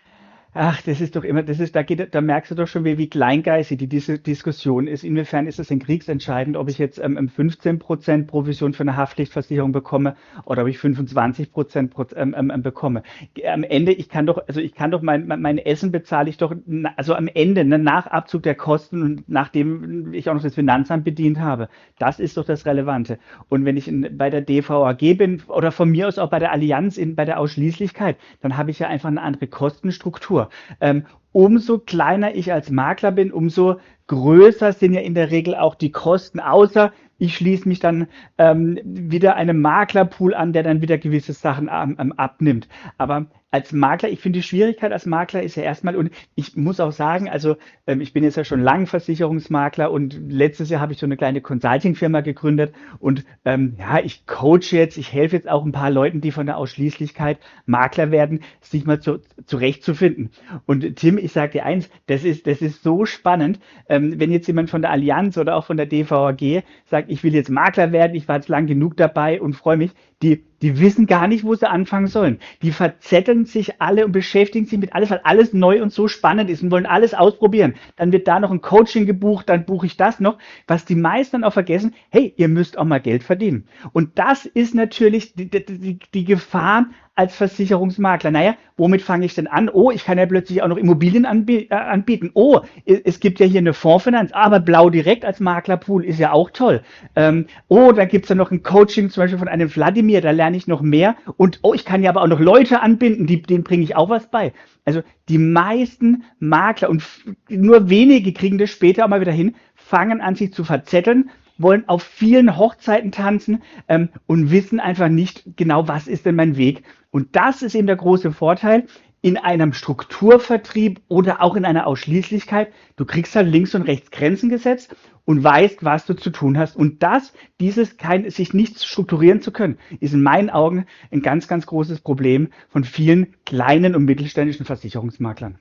Ach, 0.59 0.81
das 0.81 1.03
ist 1.03 1.15
doch 1.15 1.23
immer, 1.23 1.43
das 1.43 1.61
ist, 1.61 1.77
da 1.77 1.83
geht, 1.83 2.15
da 2.15 2.23
merkst 2.23 2.51
du 2.51 2.55
doch 2.55 2.67
schon, 2.67 2.83
wie, 2.87 2.97
wie 2.97 3.11
kleingeistig 3.11 3.77
die 3.77 3.89
diese 3.89 4.19
Diskussion 4.19 4.87
ist. 4.87 5.05
Inwiefern 5.05 5.47
ist 5.47 5.59
es 5.59 5.69
denn 5.69 5.81
kriegsentscheidend, 5.81 6.57
ob 6.57 6.71
ich 6.71 6.79
jetzt 6.79 6.99
ähm, 6.99 7.19
ähm, 7.19 7.29
15% 7.29 8.27
Provision 8.27 8.73
für 8.73 8.81
eine 8.81 8.97
Haftpflichtversicherung 8.97 9.73
bekomme 9.73 10.17
oder 10.47 10.63
ob 10.63 10.69
ich 10.69 10.79
25% 10.79 11.91
Pro, 11.91 12.07
ähm, 12.17 12.35
ähm, 12.35 12.51
ähm, 12.51 12.63
bekomme. 12.63 13.03
Am 13.47 13.65
Ende, 13.65 13.93
ich 13.93 14.09
kann 14.09 14.25
doch, 14.25 14.49
also 14.49 14.63
ich 14.63 14.75
kann 14.75 14.91
doch 14.91 15.03
mein, 15.03 15.27
mein, 15.27 15.59
Essen 15.59 15.93
bezahle 15.93 16.31
ich 16.31 16.39
doch, 16.39 16.55
also 16.97 17.15
am 17.15 17.29
Ende, 17.29 17.63
ne, 17.67 17.79
nach 17.79 18.07
Abzug 18.07 18.43
der 18.43 18.55
Kosten 18.55 19.03
und 19.03 19.29
nachdem 19.29 20.15
ich 20.15 20.31
auch 20.31 20.35
noch 20.35 20.43
das 20.43 20.55
Finanzamt 20.55 21.05
bedient 21.05 21.39
habe. 21.39 21.69
Das 21.99 22.19
ist 22.19 22.39
doch 22.39 22.47
das 22.47 22.65
Relevante. 22.65 23.19
Und 23.51 23.67
wenn 23.67 23.77
ich 23.77 23.89
in, 23.89 24.17
bei 24.17 24.31
der 24.31 24.41
DVAG 24.41 25.19
bin 25.19 25.43
oder 25.49 25.71
von 25.71 25.91
mir 25.91 26.09
aus 26.09 26.19
auch 26.19 26.31
bei 26.31 26.39
der 26.39 26.53
Allianz 26.53 26.97
in, 26.97 27.15
bei 27.15 27.27
der 27.27 27.41
Ausschließlichkeit, 27.41 28.17
dann 28.41 28.57
habe 28.57 28.71
ich 28.71 28.79
ja 28.79 28.89
einfach 28.89 29.11
eine 29.11 29.21
andere 29.21 29.49
Kostenstruktur. 29.49 30.46
Ähm, 30.81 31.07
umso 31.33 31.79
kleiner 31.79 32.35
ich 32.35 32.53
als 32.53 32.71
Makler 32.71 33.13
bin, 33.13 33.33
umso 33.33 33.79
größer 34.07 34.73
sind 34.73 34.95
ja 34.95 35.01
in 35.01 35.15
der 35.15 35.31
Regel 35.31 35.55
auch 35.55 35.75
die 35.75 35.91
Kosten, 35.91 36.41
außer 36.41 36.93
ich 37.19 37.35
schließe 37.37 37.69
mich 37.69 37.81
dann 37.81 38.09
ähm, 38.39 38.79
wieder 38.85 39.37
einem 39.37 39.61
Maklerpool 39.61 40.35
an, 40.35 40.53
der 40.53 40.63
dann 40.63 40.83
wieder 40.83 40.99
gewisse 40.99 41.33
Sachen 41.33 41.71
ähm, 41.73 42.13
abnimmt. 42.13 42.69
Aber 42.99 43.27
als 43.57 43.73
Makler, 43.73 44.11
ich 44.11 44.21
finde 44.21 44.41
die 44.41 44.43
Schwierigkeit 44.43 44.93
als 44.93 45.07
Makler 45.07 45.43
ist 45.43 45.57
ja 45.57 45.63
erstmal, 45.63 45.97
und 45.97 46.11
ich 46.35 46.57
muss 46.57 46.79
auch 46.79 46.93
sagen, 46.93 47.31
also 47.31 47.57
ähm, 47.87 48.03
ich 48.03 48.13
bin 48.13 48.23
jetzt 48.23 48.37
ja 48.37 48.45
schon 48.45 48.61
lang 48.61 48.87
Versicherungsmakler 48.87 49.91
und 49.91 50.15
letztes 50.29 50.69
Jahr 50.69 50.83
habe 50.83 50.93
ich 50.93 50.99
so 50.99 51.07
eine 51.07 51.17
kleine 51.17 51.41
Consulting-Firma 51.41 52.21
gegründet 52.21 52.75
und 52.99 53.25
ähm, 53.47 53.77
ja, 53.79 53.99
ich 54.05 54.27
coache 54.27 54.73
jetzt, 54.73 54.99
ich 54.99 55.11
helfe 55.11 55.37
jetzt 55.37 55.49
auch 55.49 55.65
ein 55.65 55.73
paar 55.73 55.91
Leuten, 55.91 56.21
die 56.21 56.33
von 56.33 56.45
der 56.45 56.59
Ausschließlichkeit 56.59 57.39
Makler 57.65 58.11
werden, 58.11 58.41
sich 58.61 58.85
mal 58.85 59.01
zu, 59.01 59.21
zurechtzufinden. 59.47 60.29
Und 60.67 60.97
Tim, 60.97 61.17
ich 61.17 61.33
sage 61.33 61.53
dir 61.53 61.65
eins, 61.65 61.89
das 62.09 62.25
ist, 62.25 62.47
das 62.47 62.61
ist 62.61 62.83
so 62.83 63.07
spannend, 63.07 63.59
ähm, 63.89 64.21
wenn 64.21 64.31
jetzt 64.31 64.49
jemand 64.49 64.69
von 64.69 64.83
der 64.83 64.91
Allianz 64.91 65.39
oder 65.39 65.57
auch 65.57 65.65
von 65.65 65.79
der 65.79 65.87
DVAG 65.87 66.63
sagt, 66.85 67.11
ich 67.11 67.25
will 67.25 67.35
jetzt 67.35 67.49
Makler 67.49 67.91
werden, 67.91 68.15
ich 68.15 68.29
war 68.29 68.37
jetzt 68.37 68.49
lang 68.49 68.67
genug 68.67 68.99
dabei 68.99 69.41
und 69.41 69.55
freue 69.55 69.79
mich, 69.79 69.93
die, 70.23 70.45
die 70.63 70.81
wissen 70.81 71.07
gar 71.07 71.29
nicht, 71.29 71.45
wo 71.45 71.55
sie 71.55 71.69
anfangen 71.69 72.07
sollen. 72.07 72.39
Die 72.63 72.73
verzetteln 72.73 73.45
sich 73.45 73.81
alle 73.83 74.07
und 74.07 74.13
beschäftigen 74.13 74.65
sich 74.65 74.79
mit 74.79 74.95
alles, 74.95 75.11
weil 75.11 75.21
alles 75.25 75.53
neu 75.53 75.83
und 75.83 75.93
so 75.93 76.09
spannend 76.09 76.49
ist 76.49 76.63
und 76.63 76.71
wollen 76.71 76.87
alles 76.87 77.13
ausprobieren. 77.13 77.75
Dann 77.97 78.13
wird 78.13 78.27
da 78.27 78.41
noch 78.41 78.51
ein 78.51 78.63
Coaching 78.63 79.05
gebucht, 79.05 79.49
dann 79.49 79.67
buche 79.67 79.87
ich 79.87 79.97
das 79.99 80.19
noch. 80.19 80.39
Was 80.67 80.87
die 80.87 80.95
meisten 80.95 81.37
dann 81.37 81.45
auch 81.45 81.53
vergessen, 81.53 81.95
hey, 82.09 82.33
ihr 82.37 82.49
müsst 82.49 82.79
auch 82.79 82.85
mal 82.85 83.01
Geld 83.01 83.23
verdienen. 83.23 83.69
Und 83.93 84.19
das 84.19 84.47
ist 84.47 84.75
natürlich 84.75 85.35
die, 85.35 85.51
die, 85.51 85.99
die 86.15 86.25
Gefahr 86.25 86.87
als 87.17 87.35
Versicherungsmakler. 87.35 88.31
Naja, 88.31 88.57
womit 88.77 89.03
fange 89.03 89.25
ich 89.25 89.35
denn 89.35 89.47
an? 89.47 89.69
Oh, 89.69 89.91
ich 89.91 90.05
kann 90.05 90.19
ja 90.19 90.27
plötzlich 90.27 90.63
auch 90.63 90.69
noch 90.69 90.77
Immobilien 90.77 91.25
anbie 91.25 91.67
äh, 91.71 91.75
anbieten. 91.75 92.31
Oh, 92.35 92.61
es 92.85 93.21
gibt 93.21 93.41
ja 93.41 93.47
hier 93.47 93.61
eine 93.61 93.73
Fondsfinanz, 93.73 94.33
aber 94.33 94.61
Blau 94.61 94.91
direkt 94.91 95.25
als 95.25 95.41
Maklerpool 95.41 96.05
ist 96.05 96.19
ja 96.19 96.33
auch 96.33 96.51
toll. 96.51 96.83
Ähm, 97.17 97.47
oh, 97.69 97.93
da 97.93 98.05
gibt's 98.05 98.29
ja 98.29 98.35
noch 98.35 98.51
ein 98.51 98.63
Coaching 98.63 99.09
zum 99.11 99.23
Beispiel 99.23 99.39
von 99.39 99.49
einem 99.49 99.75
Wladimir, 99.75 100.21
da 100.21 100.31
lerne 100.31 100.59
ich 100.59 100.69
noch 100.69 100.83
mehr. 100.83 101.17
Und 101.39 101.59
oh, 101.63 101.73
ich 101.73 101.87
kann 101.87 102.03
ja 102.03 102.11
aber 102.11 102.23
auch 102.23 102.29
noch 102.29 102.41
Leute 102.41 102.83
anbinden, 102.83 103.27
die, 103.27 103.41
denen 103.41 103.65
bringe 103.65 103.83
ich 103.83 103.97
auch 103.97 104.11
was 104.11 104.31
bei. 104.31 104.53
Also 104.85 105.03
die 105.31 105.39
meisten 105.39 106.25
Makler 106.39 106.91
und 106.91 107.03
nur 107.49 107.89
wenige 107.89 108.33
kriegen 108.35 108.59
das 108.59 108.71
später 108.71 109.05
auch 109.05 109.09
mal 109.09 109.23
wieder 109.23 109.33
hin, 109.33 109.57
fangen 109.75 110.21
an, 110.21 110.37
sich 110.37 110.53
zu 110.53 110.65
verzetteln 110.65 111.31
wollen 111.59 111.89
auf 111.89 112.03
vielen 112.03 112.57
Hochzeiten 112.57 113.13
tanzen 113.13 113.63
ähm, 113.89 114.09
und 114.27 114.51
wissen 114.51 114.81
einfach 114.81 115.09
nicht 115.09 115.45
genau, 115.57 115.89
was 115.89 116.07
ist 116.07 116.27
denn 116.27 116.37
mein 116.37 116.57
Weg. 116.57 116.83
Und 117.11 117.37
das 117.37 117.63
ist 117.63 117.75
eben 117.75 117.87
der 117.87 117.97
große 117.97 118.33
Vorteil 118.33 118.87
in 119.23 119.37
einem 119.37 119.73
Strukturvertrieb 119.73 121.01
oder 121.09 121.43
auch 121.43 121.57
in 121.57 121.65
einer 121.65 121.87
Ausschließlichkeit. 121.87 122.73
Du 122.97 123.05
kriegst 123.05 123.35
halt 123.35 123.49
links 123.49 123.75
und 123.75 123.83
rechts 123.83 124.11
Grenzen 124.11 124.49
gesetzt 124.49 124.95
und 125.25 125.43
weißt, 125.43 125.85
was 125.85 126.07
du 126.07 126.15
zu 126.15 126.31
tun 126.31 126.57
hast. 126.57 126.77
Und 126.77 127.03
das, 127.03 127.33
dieses 127.61 127.97
kein, 127.97 128.31
sich 128.31 128.55
nicht 128.55 128.83
strukturieren 128.83 129.41
zu 129.41 129.51
können, 129.51 129.79
ist 129.99 130.15
in 130.15 130.23
meinen 130.23 130.51
Augen 130.51 130.87
ein 131.11 131.23
ganz, 131.23 131.49
ganz 131.49 131.67
großes 131.67 132.01
Problem 132.01 132.51
von 132.69 132.85
vielen 132.85 133.35
kleinen 133.45 133.97
und 133.97 134.05
mittelständischen 134.05 134.65
Versicherungsmaklern. 134.65 135.59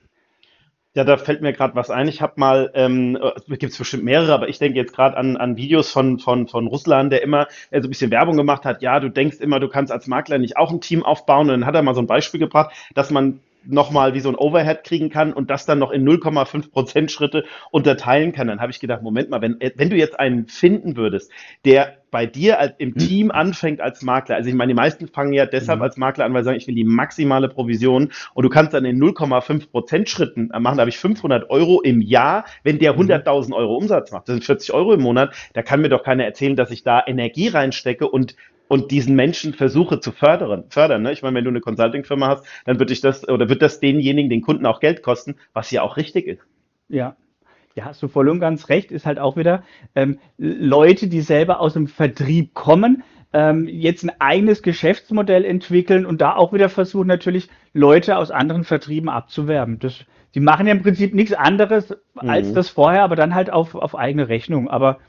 Ja, 0.95 1.03
da 1.03 1.17
fällt 1.17 1.41
mir 1.41 1.51
gerade 1.51 1.75
was 1.75 1.89
ein. 1.89 2.07
Ich 2.07 2.21
habe 2.21 2.33
mal, 2.37 2.71
ähm, 2.73 3.17
äh, 3.21 3.57
gibt 3.57 3.73
es 3.73 3.77
bestimmt 3.77 4.05
mehrere, 4.05 4.33
aber 4.33 4.47
ich 4.47 4.59
denke 4.59 4.79
jetzt 4.79 4.93
gerade 4.95 5.17
an, 5.17 5.35
an 5.35 5.57
Videos 5.57 5.91
von, 5.91 6.19
von, 6.19 6.47
von 6.47 6.67
Ruslan, 6.67 7.09
der 7.09 7.21
immer 7.21 7.47
äh, 7.69 7.81
so 7.81 7.87
ein 7.87 7.89
bisschen 7.89 8.11
Werbung 8.11 8.37
gemacht 8.37 8.63
hat. 8.63 8.81
Ja, 8.81 9.01
du 9.01 9.09
denkst 9.09 9.37
immer, 9.41 9.59
du 9.59 9.67
kannst 9.67 9.91
als 9.91 10.07
Makler 10.07 10.37
nicht 10.37 10.55
auch 10.55 10.71
ein 10.71 10.79
Team 10.79 11.03
aufbauen. 11.03 11.49
Und 11.49 11.59
dann 11.59 11.65
hat 11.65 11.75
er 11.75 11.81
mal 11.81 11.95
so 11.95 12.01
ein 12.01 12.07
Beispiel 12.07 12.39
gebracht, 12.39 12.73
dass 12.93 13.11
man 13.11 13.41
nochmal 13.67 14.13
wie 14.13 14.19
so 14.19 14.29
ein 14.29 14.35
Overhead 14.35 14.83
kriegen 14.83 15.09
kann 15.09 15.33
und 15.33 15.49
das 15.49 15.65
dann 15.65 15.79
noch 15.79 15.91
in 15.91 16.07
0,5 16.07 16.71
Prozent 16.71 17.11
Schritte 17.11 17.45
unterteilen 17.71 18.31
kann. 18.31 18.47
Dann 18.47 18.59
habe 18.59 18.71
ich 18.71 18.79
gedacht, 18.79 19.01
Moment 19.01 19.29
mal, 19.29 19.41
wenn, 19.41 19.57
wenn 19.75 19.89
du 19.89 19.95
jetzt 19.95 20.19
einen 20.19 20.47
finden 20.47 20.95
würdest, 20.97 21.31
der 21.65 21.97
bei 22.11 22.25
dir 22.25 22.75
im 22.77 22.95
Team 22.95 23.29
anfängt 23.29 23.81
als 23.81 24.01
Makler, 24.01 24.35
also 24.35 24.49
ich 24.49 24.55
meine, 24.55 24.69
die 24.69 24.75
meisten 24.75 25.07
fangen 25.07 25.33
ja 25.33 25.45
deshalb 25.45 25.79
Mhm. 25.79 25.83
als 25.83 25.97
Makler 25.97 26.23
an, 26.23 26.33
weil 26.33 26.43
sie 26.43 26.45
sagen, 26.45 26.57
ich 26.57 26.67
will 26.67 26.75
die 26.75 26.85
maximale 26.85 27.49
Provision 27.49 28.11
und 28.33 28.43
du 28.43 28.49
kannst 28.49 28.73
dann 28.73 28.85
in 28.85 28.97
0,5 28.97 29.69
Prozent 29.69 30.09
Schritten 30.09 30.49
machen, 30.59 30.77
da 30.77 30.81
habe 30.81 30.89
ich 30.89 30.97
500 30.97 31.49
Euro 31.49 31.81
im 31.81 32.01
Jahr, 32.01 32.45
wenn 32.63 32.79
der 32.79 32.93
Mhm. 32.93 32.99
100.000 32.99 33.53
Euro 33.53 33.75
Umsatz 33.75 34.13
macht, 34.13 34.29
das 34.29 34.35
sind 34.35 34.45
40 34.45 34.73
Euro 34.73 34.93
im 34.93 35.01
Monat, 35.01 35.35
da 35.53 35.61
kann 35.61 35.81
mir 35.81 35.89
doch 35.89 36.03
keiner 36.03 36.23
erzählen, 36.23 36.55
dass 36.55 36.71
ich 36.71 36.83
da 36.83 37.03
Energie 37.05 37.49
reinstecke 37.49 38.07
und 38.07 38.35
und 38.67 38.91
diesen 38.91 39.15
Menschen 39.15 39.53
versuche 39.53 39.99
zu 39.99 40.11
fördern, 40.11 40.65
fördern. 40.69 41.01
Ne? 41.03 41.11
Ich 41.11 41.21
meine, 41.21 41.35
wenn 41.37 41.43
du 41.43 41.49
eine 41.49 41.61
Consulting-Firma 41.61 42.27
hast, 42.27 42.45
dann 42.65 42.79
wird 42.79 42.89
dich 42.89 43.01
das 43.01 43.27
oder 43.27 43.49
wird 43.49 43.61
das 43.61 43.79
denjenigen, 43.79 44.29
den 44.29 44.41
Kunden 44.41 44.65
auch 44.65 44.79
Geld 44.79 45.03
kosten, 45.03 45.35
was 45.53 45.71
ja 45.71 45.81
auch 45.81 45.97
richtig 45.97 46.27
ist. 46.27 46.41
Ja. 46.89 47.15
Ja, 47.75 47.85
hast 47.85 48.01
du 48.01 48.07
voll 48.07 48.29
und 48.29 48.39
ganz 48.39 48.69
recht, 48.69 48.89
ist 48.89 49.05
halt 49.05 49.19
auch 49.19 49.35
wieder 49.35 49.63
ähm, 49.95 50.19
Leute, 50.37 51.07
die 51.07 51.19
selber 51.19 51.59
aus 51.59 51.73
dem 51.73 51.87
Vertrieb 51.87 52.53
kommen, 52.53 53.03
ähm, 53.33 53.67
jetzt 53.67 54.03
ein 54.05 54.13
eigenes 54.19 54.61
Geschäftsmodell 54.61 55.43
entwickeln 55.43 56.05
und 56.05 56.21
da 56.21 56.35
auch 56.37 56.53
wieder 56.53 56.69
versuchen, 56.69 57.07
natürlich 57.07 57.49
Leute 57.73 58.17
aus 58.17 58.31
anderen 58.31 58.63
Vertrieben 58.63 59.09
abzuwerben. 59.09 59.77
Das, 59.79 60.05
die 60.35 60.39
machen 60.39 60.67
ja 60.67 60.71
im 60.71 60.83
Prinzip 60.83 61.13
nichts 61.13 61.33
anderes 61.33 61.93
als 62.15 62.49
Mhm. 62.49 62.53
das 62.53 62.69
vorher, 62.69 63.03
aber 63.03 63.17
dann 63.17 63.35
halt 63.35 63.49
auf, 63.51 63.75
auf 63.75 63.93
eigene 63.93 64.29
Rechnung. 64.29 64.69
Aber 64.69 64.99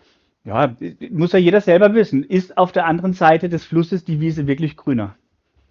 ja, 0.46 0.76
muss 1.10 1.32
ja 1.32 1.38
jeder 1.38 1.60
selber 1.60 1.92
wissen. 1.94 2.22
Ist 2.22 2.56
auf 2.56 2.72
der 2.72 2.86
anderen 2.86 3.12
Seite 3.12 3.48
des 3.48 3.64
Flusses 3.64 4.04
die 4.04 4.20
Wiese 4.20 4.46
wirklich 4.46 4.76
grüner? 4.76 5.16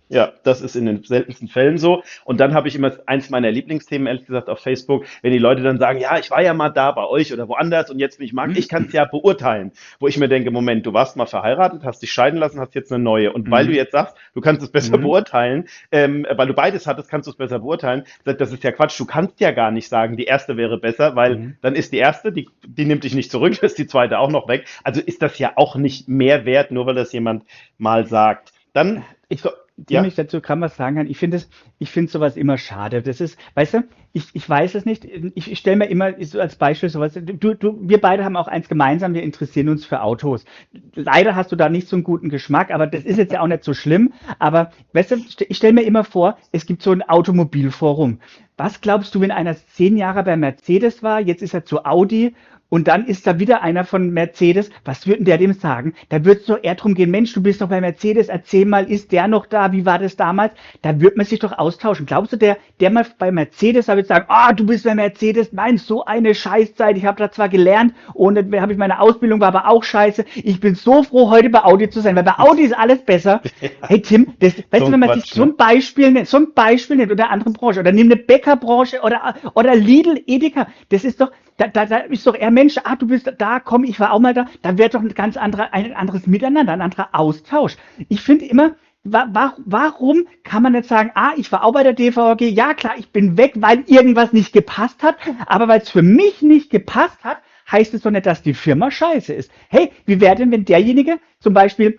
Ja, 0.07 0.33
das 0.43 0.61
ist 0.61 0.75
in 0.75 0.85
den 0.85 1.03
seltensten 1.03 1.47
Fällen 1.47 1.79
so. 1.79 2.03
Und 2.25 2.39
dann 2.39 2.53
habe 2.53 2.67
ich 2.67 2.75
immer 2.75 2.91
eins 3.07 3.31
meiner 3.31 3.49
Lieblingsthemen, 3.49 4.05
ehrlich 4.05 4.27
gesagt, 4.27 4.49
auf 4.49 4.59
Facebook, 4.59 5.03
wenn 5.23 5.31
die 5.31 5.39
Leute 5.39 5.63
dann 5.63 5.79
sagen, 5.79 5.99
ja, 5.99 6.19
ich 6.19 6.29
war 6.29 6.43
ja 6.43 6.53
mal 6.53 6.69
da 6.69 6.91
bei 6.91 7.05
euch 7.07 7.33
oder 7.33 7.47
woanders 7.47 7.89
und 7.89 7.97
jetzt 7.97 8.19
bin 8.19 8.27
ich 8.27 8.33
mag, 8.33 8.55
ich 8.55 8.69
kann 8.69 8.85
es 8.85 8.93
ja 8.93 9.05
beurteilen. 9.05 9.71
Wo 9.99 10.07
ich 10.07 10.19
mir 10.19 10.27
denke, 10.27 10.51
Moment, 10.51 10.85
du 10.85 10.93
warst 10.93 11.17
mal 11.17 11.25
verheiratet, 11.25 11.83
hast 11.83 12.03
dich 12.03 12.11
scheiden 12.11 12.39
lassen, 12.39 12.59
hast 12.59 12.75
jetzt 12.75 12.91
eine 12.91 13.03
neue. 13.03 13.33
Und 13.33 13.49
weil 13.49 13.65
du 13.65 13.71
Mhm. 13.71 13.77
jetzt 13.77 13.93
sagst, 13.93 14.15
du 14.35 14.41
kannst 14.41 14.61
es 14.61 14.69
besser 14.71 14.97
Mhm. 14.97 15.01
beurteilen, 15.01 15.67
ähm, 15.91 16.27
weil 16.35 16.45
du 16.47 16.53
beides 16.53 16.85
hattest, 16.85 17.09
kannst 17.09 17.25
du 17.25 17.31
es 17.31 17.37
besser 17.37 17.57
beurteilen. 17.57 18.03
Das 18.25 18.37
das 18.37 18.51
ist 18.51 18.63
ja 18.63 18.71
Quatsch. 18.71 18.99
Du 18.99 19.05
kannst 19.05 19.39
ja 19.39 19.49
gar 19.51 19.71
nicht 19.71 19.89
sagen, 19.89 20.17
die 20.17 20.25
erste 20.25 20.55
wäre 20.55 20.77
besser, 20.77 21.15
weil 21.15 21.35
Mhm. 21.37 21.57
dann 21.61 21.73
ist 21.73 21.93
die 21.93 21.97
erste, 21.97 22.31
die, 22.31 22.47
die 22.63 22.85
nimmt 22.85 23.03
dich 23.05 23.15
nicht 23.15 23.31
zurück, 23.31 23.57
ist 23.63 23.79
die 23.79 23.87
zweite 23.87 24.19
auch 24.19 24.29
noch 24.29 24.47
weg. 24.47 24.65
Also 24.83 25.01
ist 25.01 25.23
das 25.23 25.39
ja 25.39 25.53
auch 25.55 25.75
nicht 25.77 26.07
mehr 26.07 26.45
wert, 26.45 26.69
nur 26.69 26.85
weil 26.85 26.95
das 26.95 27.11
jemand 27.11 27.43
mal 27.79 28.05
sagt. 28.05 28.53
Dann, 28.73 29.03
Ich, 29.29 29.41
Tim, 29.77 29.95
ja. 29.95 30.05
ich 30.05 30.15
dazu 30.15 30.39
kann 30.39 30.61
was 30.61 30.77
sagen 30.77 30.95
kann. 30.95 31.07
Ich 31.07 31.17
finde 31.17 31.37
es, 31.37 32.11
sowas 32.11 32.37
immer 32.37 32.57
schade. 32.57 33.01
Das 33.01 33.19
ist, 33.19 33.37
weißt 33.55 33.73
du, 33.73 33.83
ich, 34.13 34.29
ich 34.33 34.49
weiß 34.49 34.73
es 34.75 34.85
nicht. 34.85 35.03
Ich, 35.03 35.51
ich 35.51 35.59
stelle 35.59 35.75
mir 35.75 35.87
immer 35.87 36.13
so 36.23 36.39
als 36.39 36.55
Beispiel 36.55 36.87
sowas. 36.87 37.13
Du, 37.13 37.53
du, 37.53 37.77
wir 37.81 37.99
beide 37.99 38.23
haben 38.23 38.37
auch 38.37 38.47
eins 38.47 38.69
gemeinsam. 38.69 39.13
Wir 39.13 39.23
interessieren 39.23 39.67
uns 39.67 39.85
für 39.85 40.01
Autos. 40.01 40.45
Leider 40.93 41.35
hast 41.35 41.51
du 41.51 41.57
da 41.57 41.67
nicht 41.67 41.89
so 41.89 41.97
einen 41.97 42.05
guten 42.05 42.29
Geschmack, 42.29 42.71
aber 42.71 42.87
das 42.87 43.03
ist 43.03 43.17
jetzt 43.17 43.33
ja 43.33 43.41
auch 43.41 43.47
nicht 43.47 43.65
so 43.65 43.73
schlimm. 43.73 44.13
Aber, 44.39 44.71
weißt 44.93 45.11
du, 45.11 45.17
ich 45.49 45.57
stelle 45.57 45.73
mir 45.73 45.83
immer 45.83 46.05
vor, 46.05 46.37
es 46.53 46.65
gibt 46.65 46.81
so 46.81 46.91
ein 46.91 47.01
Automobilforum. 47.01 48.21
Was 48.55 48.79
glaubst 48.79 49.13
du, 49.13 49.19
wenn 49.19 49.31
einer 49.31 49.57
zehn 49.57 49.97
Jahre 49.97 50.23
bei 50.23 50.37
Mercedes 50.37 51.03
war, 51.03 51.19
jetzt 51.19 51.41
ist 51.41 51.53
er 51.53 51.65
zu 51.65 51.83
Audi 51.83 52.33
und 52.69 52.87
dann 52.87 53.05
ist 53.05 53.27
da 53.27 53.39
wieder 53.39 53.61
einer 53.61 53.83
von 53.83 54.09
Mercedes. 54.09 54.69
Was 54.83 55.05
würde 55.05 55.17
denn 55.17 55.25
der 55.25 55.37
dem 55.37 55.53
sagen? 55.53 55.93
Da 56.09 56.25
würde 56.25 56.41
es 56.41 56.47
doch 56.47 56.59
eher 56.61 56.75
drum 56.75 56.95
gehen, 56.95 57.11
Mensch, 57.11 57.33
du 57.33 57.41
bist 57.41 57.61
doch 57.61 57.69
bei 57.69 57.79
Mercedes, 57.79 58.27
erzähl 58.27 58.65
mal, 58.65 58.89
ist 58.89 59.11
der 59.11 59.27
noch 59.27 59.45
da? 59.45 59.71
Wie 59.71 59.85
war 59.85 59.99
das 59.99 60.15
damals? 60.15 60.53
Da 60.81 60.99
würde 60.99 61.17
man 61.17 61.25
sich 61.25 61.39
doch 61.39 61.57
austauschen. 61.57 62.05
Glaubst 62.05 62.33
du, 62.33 62.37
der, 62.37 62.57
der 62.79 62.89
mal 62.89 63.05
bei 63.17 63.31
Mercedes, 63.31 63.85
da 63.85 63.95
wird 63.95 64.07
sagen, 64.07 64.25
ah, 64.29 64.51
du 64.51 64.65
bist 64.65 64.83
bei 64.83 64.95
Mercedes, 64.95 65.53
nein, 65.53 65.77
so 65.77 66.05
eine 66.05 66.33
Scheißzeit. 66.33 66.97
Ich 66.97 67.05
habe 67.05 67.17
da 67.17 67.31
zwar 67.31 67.49
gelernt 67.49 67.93
und 68.13 68.35
dann 68.35 68.61
habe 68.61 68.71
ich 68.73 68.77
meine 68.77 68.99
Ausbildung, 68.99 69.39
war 69.39 69.49
aber 69.49 69.69
auch 69.69 69.83
scheiße. 69.83 70.25
Ich 70.35 70.59
bin 70.59 70.75
so 70.75 71.03
froh, 71.03 71.29
heute 71.29 71.49
bei 71.49 71.63
Audi 71.63 71.89
zu 71.89 72.01
sein, 72.01 72.15
weil 72.15 72.23
bei 72.23 72.37
Audi 72.37 72.63
ist 72.63 72.77
alles 72.77 73.03
besser. 73.03 73.41
Hey 73.87 74.01
Tim, 74.01 74.33
das, 74.39 74.53
weißt 74.71 74.85
So 74.85 74.85
du, 74.85 74.91
wenn 74.91 74.99
man 74.99 75.11
sich 75.13 75.23
Quatsch, 75.23 75.35
so 75.35 75.45
ne? 75.45 75.51
ein 75.51 75.55
Beispiel 75.57 76.11
nimmt, 76.11 76.27
so 76.27 76.37
ein 76.37 76.53
Beispiel 76.53 76.97
nimmt 76.97 77.11
oder 77.11 77.29
andere 77.29 77.51
Branche 77.51 77.79
oder 77.79 77.91
nimm 77.91 78.07
eine 78.07 78.15
Bäckerbranche 78.15 79.01
oder, 79.01 79.35
oder 79.53 79.75
Lidl, 79.75 80.21
Edeka, 80.25 80.67
das 80.89 81.03
ist 81.03 81.21
doch, 81.21 81.31
da, 81.57 81.67
da, 81.67 81.85
da 81.85 81.97
ist 81.97 82.25
doch 82.25 82.35
eher 82.35 82.51
Mensch, 82.55 82.77
ah, 82.83 82.95
du 82.95 83.07
bist 83.07 83.31
da, 83.37 83.59
komm, 83.59 83.83
ich 83.83 83.99
war 83.99 84.11
auch 84.11 84.19
mal 84.19 84.33
da, 84.33 84.45
da 84.63 84.77
wäre 84.77 84.89
doch 84.89 85.01
ein 85.01 85.13
ganz 85.13 85.37
anderer, 85.37 85.73
ein 85.73 85.93
anderes 85.93 86.25
Miteinander, 86.25 86.73
ein 86.73 86.81
anderer 86.81 87.09
Austausch. 87.11 87.75
Ich 88.09 88.21
finde 88.21 88.45
immer, 88.45 88.75
wa 89.03 89.27
wa 89.31 89.53
warum 89.65 90.25
kann 90.43 90.63
man 90.63 90.71
nicht 90.71 90.87
sagen, 90.87 91.11
ah, 91.15 91.33
ich 91.35 91.51
war 91.51 91.63
auch 91.63 91.73
bei 91.73 91.83
der 91.83 91.93
DVG, 91.93 92.49
ja 92.49 92.73
klar, 92.73 92.93
ich 92.97 93.11
bin 93.11 93.37
weg, 93.37 93.53
weil 93.57 93.83
irgendwas 93.87 94.33
nicht 94.33 94.53
gepasst 94.53 95.03
hat, 95.03 95.17
aber 95.45 95.67
weil 95.67 95.81
es 95.81 95.89
für 95.89 96.01
mich 96.01 96.41
nicht 96.41 96.69
gepasst 96.71 97.23
hat, 97.23 97.37
heißt 97.71 97.93
es 97.93 98.01
doch 98.01 98.11
nicht, 98.11 98.25
dass 98.25 98.41
die 98.41 98.53
Firma 98.53 98.89
scheiße 98.89 99.33
ist. 99.33 99.51
Hey, 99.69 99.91
wie 100.05 100.21
wäre 100.21 100.35
denn, 100.35 100.51
wenn 100.51 100.65
derjenige 100.65 101.19
zum 101.39 101.53
Beispiel 101.53 101.97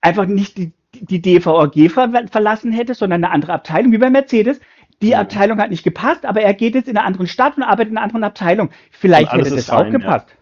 einfach 0.00 0.26
nicht 0.26 0.58
die, 0.58 0.72
die 0.94 1.20
DVG 1.20 1.88
ver 1.88 2.10
verlassen 2.30 2.72
hätte, 2.72 2.94
sondern 2.94 3.24
eine 3.24 3.32
andere 3.32 3.52
Abteilung, 3.52 3.92
wie 3.92 3.98
bei 3.98 4.10
Mercedes. 4.10 4.60
Die 5.02 5.14
Mhm. 5.14 5.14
Abteilung 5.14 5.58
hat 5.60 5.70
nicht 5.70 5.84
gepasst, 5.84 6.26
aber 6.26 6.42
er 6.42 6.54
geht 6.54 6.74
jetzt 6.74 6.88
in 6.88 6.96
einer 6.96 7.06
anderen 7.06 7.26
Stadt 7.26 7.56
und 7.56 7.62
arbeitet 7.62 7.92
in 7.92 7.96
einer 7.96 8.04
anderen 8.04 8.24
Abteilung. 8.24 8.70
Vielleicht 8.90 9.34
hätte 9.34 9.50
das 9.50 9.70
auch 9.70 9.90
fein, 9.90 9.98
ja. 9.98 9.98
gepasst. 9.98 10.36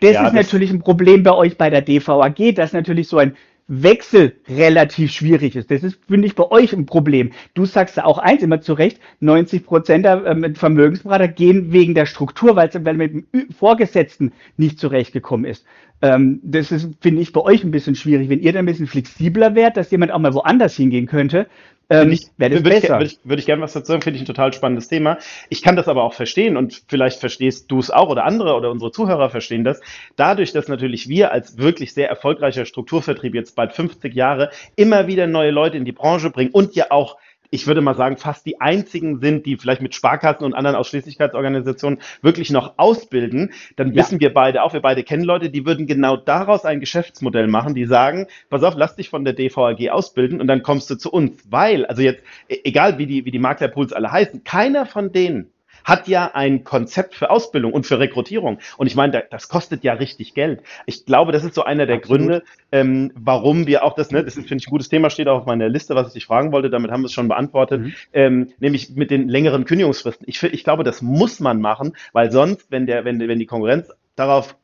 Das 0.00 0.18
Ja, 0.18 0.20
ist 0.20 0.32
das, 0.34 0.34
natürlich 0.34 0.70
ein 0.70 0.80
Problem 0.80 1.22
bei 1.22 1.32
euch 1.32 1.56
bei 1.56 1.70
der 1.70 1.82
DVAG, 1.82 2.54
dass 2.54 2.72
natürlich 2.72 3.08
so 3.08 3.18
ein 3.18 3.36
Wechsel 3.68 4.40
relativ 4.48 5.12
schwierig 5.12 5.56
ist. 5.56 5.70
Das 5.70 5.82
ist, 5.82 5.98
finde 6.08 6.26
ich, 6.26 6.34
bei 6.34 6.50
euch 6.50 6.72
ein 6.72 6.84
Problem. 6.84 7.32
Du 7.54 7.64
sagst 7.64 7.96
ja 7.96 8.04
auch 8.04 8.18
eins 8.18 8.42
immer 8.42 8.60
zu 8.60 8.74
Recht, 8.74 9.00
90 9.20 9.64
Prozent 9.64 10.04
der 10.04 10.26
ähm, 10.26 10.54
Vermögensberater 10.56 11.28
gehen 11.28 11.72
wegen 11.72 11.94
der 11.94 12.06
Struktur, 12.06 12.56
weil 12.56 12.68
es 12.68 12.74
mit 12.74 13.12
dem 13.12 13.26
Vorgesetzten 13.56 14.32
nicht 14.56 14.78
zurechtgekommen 14.80 15.46
ist. 15.46 15.64
Ähm, 16.02 16.40
das 16.42 16.72
ist, 16.72 16.90
finde 17.00 17.22
ich, 17.22 17.32
bei 17.32 17.40
euch 17.40 17.62
ein 17.64 17.70
bisschen 17.70 17.94
schwierig. 17.94 18.28
Wenn 18.28 18.40
ihr 18.40 18.52
da 18.52 18.58
ein 18.58 18.66
bisschen 18.66 18.88
flexibler 18.88 19.54
wärt, 19.54 19.76
dass 19.76 19.90
jemand 19.92 20.12
auch 20.12 20.18
mal 20.18 20.34
woanders 20.34 20.76
hingehen 20.76 21.06
könnte, 21.06 21.46
ähm, 21.92 22.10
ich, 22.10 22.28
würde 22.36 22.56
ich, 22.56 22.64
würde 22.64 22.80
besser. 22.80 23.00
ich, 23.00 23.18
würde 23.24 23.40
ich 23.40 23.46
gerne 23.46 23.62
was 23.62 23.72
dazu 23.72 23.88
sagen, 23.88 24.02
finde 24.02 24.16
ich 24.16 24.22
ein 24.22 24.26
total 24.26 24.52
spannendes 24.52 24.88
Thema. 24.88 25.18
Ich 25.48 25.62
kann 25.62 25.76
das 25.76 25.88
aber 25.88 26.02
auch 26.02 26.14
verstehen 26.14 26.56
und 26.56 26.82
vielleicht 26.88 27.20
verstehst 27.20 27.70
du 27.70 27.78
es 27.78 27.90
auch 27.90 28.08
oder 28.08 28.24
andere 28.24 28.54
oder 28.54 28.70
unsere 28.70 28.90
Zuhörer 28.90 29.30
verstehen 29.30 29.64
das. 29.64 29.80
Dadurch, 30.16 30.52
dass 30.52 30.68
natürlich 30.68 31.08
wir 31.08 31.32
als 31.32 31.58
wirklich 31.58 31.94
sehr 31.94 32.08
erfolgreicher 32.08 32.64
Strukturvertrieb 32.64 33.34
jetzt 33.34 33.54
bald 33.54 33.72
50 33.72 34.14
Jahre 34.14 34.50
immer 34.76 35.06
wieder 35.06 35.26
neue 35.26 35.50
Leute 35.50 35.76
in 35.76 35.84
die 35.84 35.92
Branche 35.92 36.30
bringen 36.30 36.50
und 36.52 36.74
ja 36.74 36.86
auch 36.90 37.16
ich 37.52 37.66
würde 37.66 37.82
mal 37.82 37.94
sagen, 37.94 38.16
fast 38.16 38.46
die 38.46 38.60
einzigen 38.62 39.20
sind, 39.20 39.44
die 39.44 39.58
vielleicht 39.58 39.82
mit 39.82 39.94
Sparkassen 39.94 40.44
und 40.44 40.54
anderen 40.54 40.74
Ausschließlichkeitsorganisationen 40.74 42.00
wirklich 42.22 42.50
noch 42.50 42.78
ausbilden, 42.78 43.52
dann 43.76 43.88
Ja. 43.92 43.96
wissen 43.96 44.20
wir 44.20 44.32
beide 44.32 44.62
auch, 44.62 44.72
wir 44.72 44.80
beide 44.80 45.02
kennen 45.04 45.22
Leute, 45.22 45.50
die 45.50 45.66
würden 45.66 45.86
genau 45.86 46.16
daraus 46.16 46.64
ein 46.64 46.80
Geschäftsmodell 46.80 47.48
machen, 47.48 47.74
die 47.74 47.84
sagen, 47.84 48.26
pass 48.48 48.62
auf, 48.62 48.74
lass 48.76 48.96
dich 48.96 49.10
von 49.10 49.24
der 49.24 49.34
DVAG 49.34 49.90
ausbilden 49.90 50.40
und 50.40 50.46
dann 50.46 50.62
kommst 50.62 50.88
du 50.88 50.96
zu 50.96 51.12
uns. 51.12 51.44
Weil, 51.50 51.84
also 51.84 52.00
jetzt, 52.00 52.22
e- 52.48 52.60
egal 52.64 52.96
wie 52.96 53.06
die, 53.06 53.26
wie 53.26 53.30
die 53.30 53.38
Maklerpools 53.38 53.92
alle 53.92 54.10
heißen, 54.10 54.44
keiner 54.44 54.86
von 54.86 55.12
denen 55.12 55.52
hat 55.84 56.08
ja 56.08 56.30
ein 56.34 56.64
Konzept 56.64 57.14
für 57.14 57.30
Ausbildung 57.30 57.72
und 57.72 57.86
für 57.86 57.98
Rekrutierung. 57.98 58.58
Und 58.76 58.86
ich 58.86 58.94
meine, 58.94 59.12
da- 59.12 59.22
das 59.30 59.48
kostet 59.48 59.84
ja 59.84 59.94
richtig 59.94 60.34
Geld. 60.34 60.62
Ich 60.86 61.04
glaube, 61.06 61.32
das 61.32 61.44
ist 61.44 61.54
so 61.54 61.64
einer 61.64 61.86
der 61.86 61.96
Absolut. 61.96 62.18
Gründe, 62.20 62.42
ähm, 62.70 63.12
warum 63.14 63.66
wir 63.66 63.84
auch 63.84 63.94
das, 63.94 64.10
ne, 64.10 64.24
das 64.24 64.36
ist, 64.36 64.48
finde 64.48 64.62
ich, 64.62 64.68
ein 64.68 64.70
gutes 64.70 64.88
Thema, 64.88 65.10
steht 65.10 65.28
auch 65.28 65.40
auf 65.40 65.46
meiner 65.46 65.68
Liste, 65.68 65.94
was 65.94 66.08
ich 66.08 66.12
dich 66.14 66.26
fragen 66.26 66.52
wollte, 66.52 66.70
damit 66.70 66.90
haben 66.90 67.02
wir 67.02 67.06
es 67.06 67.12
schon 67.12 67.28
beantwortet, 67.28 67.80
Mhm. 67.80 67.94
ähm, 68.12 68.52
nämlich 68.58 68.90
mit 68.96 69.10
den 69.10 69.28
längeren 69.28 69.64
Kündigungsfristen. 69.64 70.26
Ich, 70.28 70.42
ich 70.42 70.64
glaube, 70.64 70.84
das 70.84 71.02
muss 71.02 71.40
man 71.40 71.60
machen, 71.60 71.94
weil 72.12 72.30
sonst, 72.30 72.70
wenn 72.70 72.86
der, 72.86 73.04
wenn, 73.04 73.18
wenn 73.20 73.38
die 73.38 73.46
Konkurrenz 73.46 73.90
darauf 74.16 74.56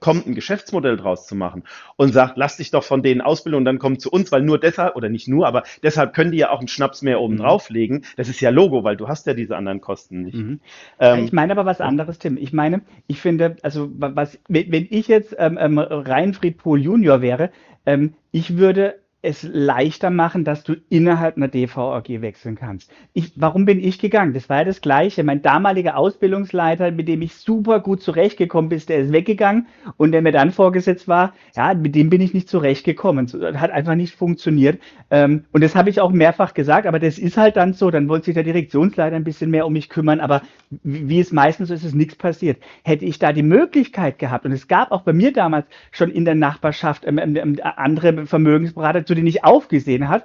kommt, 0.00 0.26
ein 0.26 0.34
Geschäftsmodell 0.34 0.96
draus 0.96 1.26
zu 1.26 1.34
machen 1.34 1.64
und 1.96 2.12
sagt, 2.12 2.36
lass 2.36 2.56
dich 2.56 2.70
doch 2.70 2.84
von 2.84 3.02
denen 3.02 3.20
ausbilden 3.20 3.58
und 3.58 3.64
dann 3.64 3.78
komm 3.78 3.98
zu 3.98 4.10
uns, 4.10 4.32
weil 4.32 4.42
nur 4.42 4.58
deshalb, 4.58 4.96
oder 4.96 5.08
nicht 5.08 5.28
nur, 5.28 5.46
aber 5.46 5.62
deshalb 5.82 6.14
können 6.14 6.32
die 6.32 6.38
ja 6.38 6.50
auch 6.50 6.58
einen 6.58 6.68
Schnaps 6.68 7.02
mehr 7.02 7.20
oben 7.20 7.34
Mhm. 7.34 7.38
drauflegen. 7.38 8.04
Das 8.16 8.28
ist 8.28 8.40
ja 8.40 8.50
Logo, 8.50 8.84
weil 8.84 8.96
du 8.96 9.08
hast 9.08 9.26
ja 9.26 9.34
diese 9.34 9.56
anderen 9.56 9.80
Kosten 9.80 10.22
nicht. 10.22 10.34
Mhm. 10.34 10.60
Ähm, 10.98 11.24
Ich 11.24 11.32
meine 11.32 11.52
aber 11.52 11.66
was 11.66 11.80
anderes, 11.80 12.18
Tim. 12.18 12.36
Ich 12.36 12.52
meine, 12.52 12.82
ich 13.06 13.20
finde, 13.20 13.56
also 13.62 13.90
wa- 13.98 14.12
was, 14.14 14.38
wenn 14.48 14.70
wenn 14.72 14.86
ich 14.90 15.08
jetzt 15.08 15.34
ähm, 15.38 15.58
ähm, 15.60 15.78
Reinfried 15.78 16.58
Pohl 16.58 16.80
Junior 16.80 17.20
wäre, 17.22 17.50
ähm, 17.86 18.14
ich 18.30 18.56
würde 18.56 19.01
es 19.22 19.44
leichter 19.44 20.10
machen, 20.10 20.44
dass 20.44 20.64
du 20.64 20.74
innerhalb 20.88 21.36
einer 21.36 21.46
DVAG 21.46 22.20
wechseln 22.20 22.56
kannst. 22.56 22.90
Ich, 23.12 23.32
warum 23.36 23.64
bin 23.64 23.78
ich 23.78 24.00
gegangen? 24.00 24.34
Das 24.34 24.48
war 24.48 24.58
ja 24.58 24.64
das 24.64 24.80
Gleiche. 24.80 25.22
Mein 25.22 25.42
damaliger 25.42 25.96
Ausbildungsleiter, 25.96 26.90
mit 26.90 27.06
dem 27.06 27.22
ich 27.22 27.36
super 27.36 27.78
gut 27.78 28.02
zurechtgekommen 28.02 28.68
bin, 28.68 28.82
der 28.88 28.98
ist 28.98 29.12
weggegangen 29.12 29.68
und 29.96 30.10
der 30.10 30.22
mir 30.22 30.32
dann 30.32 30.50
vorgesetzt 30.50 31.06
war, 31.06 31.34
ja, 31.54 31.72
mit 31.72 31.94
dem 31.94 32.10
bin 32.10 32.20
ich 32.20 32.34
nicht 32.34 32.48
zurechtgekommen. 32.48 33.28
Das 33.28 33.56
hat 33.56 33.70
einfach 33.70 33.94
nicht 33.94 34.16
funktioniert. 34.16 34.80
Ähm, 35.10 35.44
und 35.52 35.62
das 35.62 35.76
habe 35.76 35.88
ich 35.88 36.00
auch 36.00 36.10
mehrfach 36.10 36.52
gesagt, 36.52 36.88
aber 36.88 36.98
das 36.98 37.16
ist 37.18 37.36
halt 37.36 37.56
dann 37.56 37.74
so. 37.74 37.92
Dann 37.92 38.08
wollte 38.08 38.26
sich 38.26 38.34
der 38.34 38.42
Direktionsleiter 38.42 39.14
ein 39.14 39.24
bisschen 39.24 39.50
mehr 39.50 39.66
um 39.66 39.72
mich 39.72 39.88
kümmern, 39.88 40.18
aber 40.18 40.42
wie 40.82 41.20
es 41.20 41.30
meistens 41.30 41.68
so 41.68 41.74
ist, 41.74 41.84
ist 41.84 41.94
nichts 41.94 42.16
passiert. 42.16 42.60
Hätte 42.82 43.04
ich 43.04 43.20
da 43.20 43.32
die 43.32 43.44
Möglichkeit 43.44 44.18
gehabt, 44.18 44.46
und 44.46 44.52
es 44.52 44.66
gab 44.66 44.90
auch 44.90 45.02
bei 45.02 45.12
mir 45.12 45.32
damals 45.32 45.66
schon 45.92 46.10
in 46.10 46.24
der 46.24 46.34
Nachbarschaft 46.34 47.04
ähm, 47.06 47.18
ähm, 47.18 47.60
andere 47.62 48.26
Vermögensberater, 48.26 49.04
zu 49.12 49.16
denen 49.16 49.26
ich 49.26 49.44
aufgesehen 49.44 50.08
habe, 50.08 50.24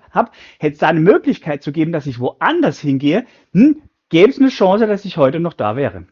hätte 0.59 0.73
es 0.73 0.79
da 0.79 0.87
eine 0.87 1.01
Möglichkeit 1.01 1.61
zu 1.61 1.73
geben, 1.73 1.91
dass 1.91 2.07
ich 2.07 2.19
woanders 2.19 2.79
hingehe, 2.79 3.25
hm, 3.53 3.81
gäbe 4.07 4.29
es 4.29 4.39
eine 4.39 4.47
Chance, 4.47 4.87
dass 4.87 5.03
ich 5.03 5.17
heute 5.17 5.41
noch 5.41 5.53
da 5.53 5.75
wäre. 5.75 6.05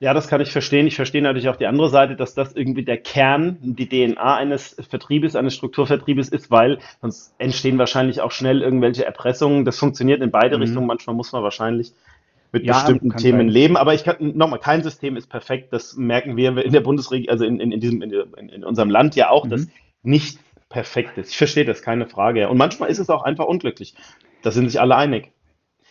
Ja, 0.00 0.12
das 0.12 0.26
kann 0.26 0.40
ich 0.40 0.50
verstehen. 0.50 0.88
Ich 0.88 0.96
verstehe 0.96 1.22
natürlich 1.22 1.48
auch 1.48 1.56
die 1.56 1.66
andere 1.66 1.88
Seite, 1.88 2.16
dass 2.16 2.34
das 2.34 2.52
irgendwie 2.52 2.84
der 2.84 2.96
Kern, 2.98 3.58
die 3.62 3.88
DNA 3.88 4.36
eines 4.36 4.76
Vertriebes, 4.90 5.36
eines 5.36 5.54
Strukturvertriebes 5.54 6.30
ist, 6.30 6.50
weil 6.50 6.80
sonst 7.00 7.32
entstehen 7.38 7.78
wahrscheinlich 7.78 8.20
auch 8.20 8.32
schnell 8.32 8.60
irgendwelche 8.60 9.06
Erpressungen. 9.06 9.64
Das 9.64 9.78
funktioniert 9.78 10.20
in 10.20 10.32
beide 10.32 10.56
Mhm. 10.56 10.62
Richtungen. 10.62 10.86
Manchmal 10.88 11.14
muss 11.14 11.30
man 11.30 11.44
wahrscheinlich 11.44 11.92
mit 12.50 12.64
Ja, 12.64 12.74
bestimmten 12.74 13.16
Themen 13.16 13.38
sein. 13.40 13.48
leben. 13.48 13.76
Aber 13.76 13.94
ich 13.94 14.02
kann 14.02 14.16
nochmal, 14.36 14.58
kein 14.58 14.82
System 14.82 15.16
ist 15.16 15.28
perfekt. 15.28 15.72
Das 15.72 15.96
merken 15.96 16.36
wir 16.36 16.58
in 16.58 16.72
der 16.72 16.80
Bundesregierung, 16.80 17.30
also 17.30 17.44
in, 17.44 17.60
in, 17.60 17.70
in 17.70 17.80
diesem, 17.80 18.02
in, 18.02 18.12
in, 18.48 18.64
unserem 18.64 18.90
Land 18.90 19.14
ja 19.14 19.30
auch, 19.30 19.46
dass 19.46 19.66
Mhm. 19.66 19.70
nicht 20.02 20.38
perfekt 20.74 21.16
ist. 21.18 21.30
Ich 21.30 21.38
verstehe 21.38 21.64
das, 21.64 21.82
keine 21.82 22.06
Frage. 22.08 22.48
Und 22.48 22.58
manchmal 22.58 22.90
ist 22.90 22.98
es 22.98 23.08
auch 23.08 23.22
einfach 23.22 23.46
unglücklich. 23.46 23.94
Da 24.42 24.50
sind 24.50 24.68
sich 24.68 24.80
alle 24.80 24.96
einig. 24.96 25.30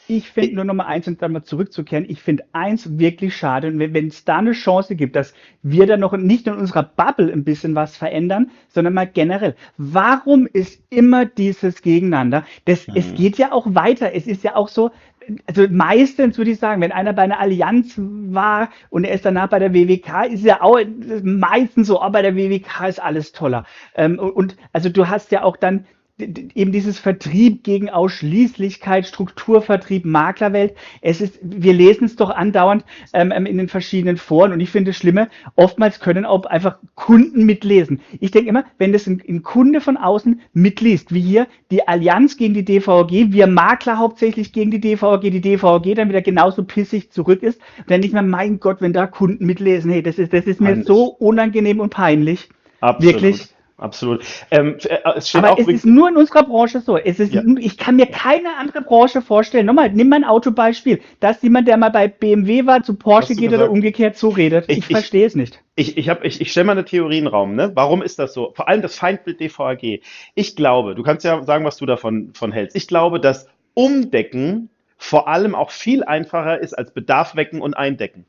Ich 0.09 0.29
finde 0.29 0.55
nur 0.55 0.65
noch 0.65 0.73
mal 0.73 0.87
eins 0.87 1.07
und 1.07 1.21
dann 1.21 1.31
mal 1.31 1.43
zurückzukehren. 1.45 2.05
Ich 2.09 2.21
finde 2.21 2.43
eins 2.51 2.99
wirklich 2.99 3.33
schade. 3.37 3.69
Und 3.69 3.79
wenn 3.79 4.07
es 4.07 4.25
da 4.25 4.39
eine 4.39 4.51
Chance 4.51 4.97
gibt, 4.97 5.15
dass 5.15 5.33
wir 5.61 5.87
da 5.87 5.95
noch 5.95 6.11
nicht 6.17 6.45
in 6.47 6.53
unserer 6.55 6.83
Bubble 6.83 7.31
ein 7.31 7.45
bisschen 7.45 7.73
was 7.73 7.95
verändern, 7.95 8.51
sondern 8.67 8.93
mal 8.93 9.07
generell. 9.07 9.55
Warum 9.77 10.45
ist 10.45 10.83
immer 10.89 11.25
dieses 11.25 11.81
Gegeneinander? 11.81 12.43
Das, 12.65 12.85
es 12.93 13.11
Mhm. 13.11 13.15
geht 13.15 13.37
ja 13.37 13.53
auch 13.53 13.65
weiter. 13.73 14.13
Es 14.13 14.27
ist 14.27 14.43
ja 14.43 14.57
auch 14.57 14.67
so, 14.67 14.91
also 15.47 15.67
meistens 15.69 16.37
würde 16.37 16.51
ich 16.51 16.59
sagen, 16.59 16.81
wenn 16.81 16.91
einer 16.91 17.13
bei 17.13 17.23
einer 17.23 17.39
Allianz 17.39 17.93
war 17.97 18.69
und 18.89 19.03
er 19.03 19.15
ist 19.15 19.25
danach 19.25 19.49
bei 19.49 19.59
der 19.59 19.73
WWK, 19.73 20.31
ist 20.31 20.43
ja 20.43 20.61
auch 20.61 20.79
meistens 21.23 21.87
so, 21.87 22.01
oh, 22.01 22.09
bei 22.09 22.21
der 22.21 22.35
WWK 22.35 22.87
ist 22.87 23.01
alles 23.01 23.31
toller. 23.31 23.65
Ähm, 23.95 24.19
und, 24.19 24.31
und 24.31 24.57
also 24.71 24.89
du 24.89 25.07
hast 25.09 25.31
ja 25.31 25.43
auch 25.43 25.57
dann 25.57 25.85
eben 26.19 26.71
dieses 26.71 26.99
Vertrieb 26.99 27.63
gegen 27.63 27.89
Ausschließlichkeit, 27.89 29.07
Strukturvertrieb, 29.07 30.05
Maklerwelt. 30.05 30.75
Es 31.01 31.21
ist, 31.21 31.39
wir 31.41 31.73
lesen 31.73 32.05
es 32.05 32.15
doch 32.15 32.29
andauernd 32.29 32.85
ähm, 33.13 33.31
ähm, 33.31 33.47
in 33.47 33.57
den 33.57 33.67
verschiedenen 33.67 34.17
Foren 34.17 34.53
und 34.53 34.59
ich 34.59 34.69
finde 34.69 34.91
es 34.91 34.97
schlimme, 34.97 35.29
oftmals 35.55 35.99
können 35.99 36.25
auch 36.25 36.45
einfach 36.45 36.77
Kunden 36.93 37.45
mitlesen. 37.45 37.99
Ich 38.19 38.29
denke 38.29 38.49
immer, 38.49 38.63
wenn 38.77 38.93
das 38.93 39.07
ein, 39.07 39.23
ein, 39.27 39.41
Kunde 39.41 39.81
von 39.81 39.97
außen 39.97 40.41
mitliest, 40.53 41.13
wie 41.15 41.21
hier 41.21 41.47
die 41.71 41.87
Allianz 41.87 42.37
gegen 42.37 42.53
die 42.53 42.65
DVG, 42.65 43.31
wir 43.31 43.47
Makler 43.47 43.97
hauptsächlich 43.97 44.53
gegen 44.53 44.69
die 44.69 44.79
DVG, 44.79 45.31
die 45.31 45.41
DVG 45.41 45.95
dann 45.95 46.09
wieder 46.09 46.21
genauso 46.21 46.63
pissig 46.63 47.11
zurück 47.11 47.41
ist, 47.41 47.59
dann 47.87 48.01
nicht 48.01 48.13
mehr, 48.13 48.21
mein 48.21 48.59
Gott, 48.59 48.81
wenn 48.81 48.93
da 48.93 49.07
Kunden 49.07 49.47
mitlesen, 49.47 49.91
hey, 49.91 50.03
das 50.03 50.19
ist, 50.19 50.31
das 50.31 50.45
ist 50.45 50.61
mir 50.61 50.83
so 50.83 51.05
unangenehm 51.05 51.79
und 51.79 51.89
peinlich. 51.89 52.49
Absolut. 52.81 53.15
Wirklich 53.15 53.52
absolut. 53.77 54.23
Ähm, 54.51 54.77
äh, 54.83 54.97
es 55.15 55.33
Aber 55.35 55.59
es 55.59 55.67
ist 55.67 55.85
nur 55.85 56.09
in 56.09 56.17
unserer 56.17 56.43
Branche 56.43 56.81
so. 56.81 56.97
Es 56.97 57.19
ist, 57.19 57.33
ja. 57.33 57.41
Ich 57.57 57.77
kann 57.77 57.95
mir 57.95 58.07
keine 58.07 58.57
andere 58.57 58.81
Branche 58.81 59.21
vorstellen. 59.21 59.65
Nochmal, 59.65 59.91
nimm 59.91 60.09
mal 60.09 60.17
ein 60.17 60.23
Autobeispiel. 60.23 61.01
Dass 61.19 61.41
jemand, 61.41 61.67
der 61.67 61.77
mal 61.77 61.89
bei 61.89 62.07
BMW 62.07 62.65
war, 62.65 62.83
zu 62.83 62.95
Porsche 62.95 63.35
geht 63.35 63.51
gesagt? 63.51 63.63
oder 63.63 63.71
umgekehrt 63.71 64.17
so 64.17 64.29
redet. 64.29 64.65
Ich, 64.69 64.79
ich 64.79 64.85
verstehe 64.85 65.25
es 65.25 65.35
nicht. 65.35 65.61
Ich, 65.75 65.97
ich, 65.97 66.07
ich, 66.07 66.41
ich 66.41 66.51
stelle 66.51 66.65
mal 66.65 66.73
eine 66.73 66.85
Theorie 66.85 67.17
in 67.17 67.25
den 67.25 67.31
Raum. 67.31 67.55
Ne? 67.55 67.71
Warum 67.73 68.01
ist 68.01 68.19
das 68.19 68.33
so? 68.33 68.51
Vor 68.55 68.67
allem 68.67 68.81
das 68.81 68.95
Feindbild 68.95 69.39
DVAG. 69.39 70.01
Ich 70.35 70.55
glaube, 70.55 70.95
du 70.95 71.03
kannst 71.03 71.25
ja 71.25 71.43
sagen, 71.43 71.65
was 71.65 71.77
du 71.77 71.85
davon 71.85 72.31
von 72.33 72.51
hältst. 72.51 72.75
Ich 72.75 72.87
glaube, 72.87 73.19
dass 73.19 73.47
Umdecken 73.73 74.69
vor 74.97 75.27
allem 75.27 75.55
auch 75.55 75.71
viel 75.71 76.03
einfacher 76.03 76.59
ist 76.59 76.73
als 76.73 76.93
Bedarf 76.93 77.35
wecken 77.35 77.61
und 77.61 77.73
eindecken. 77.73 78.25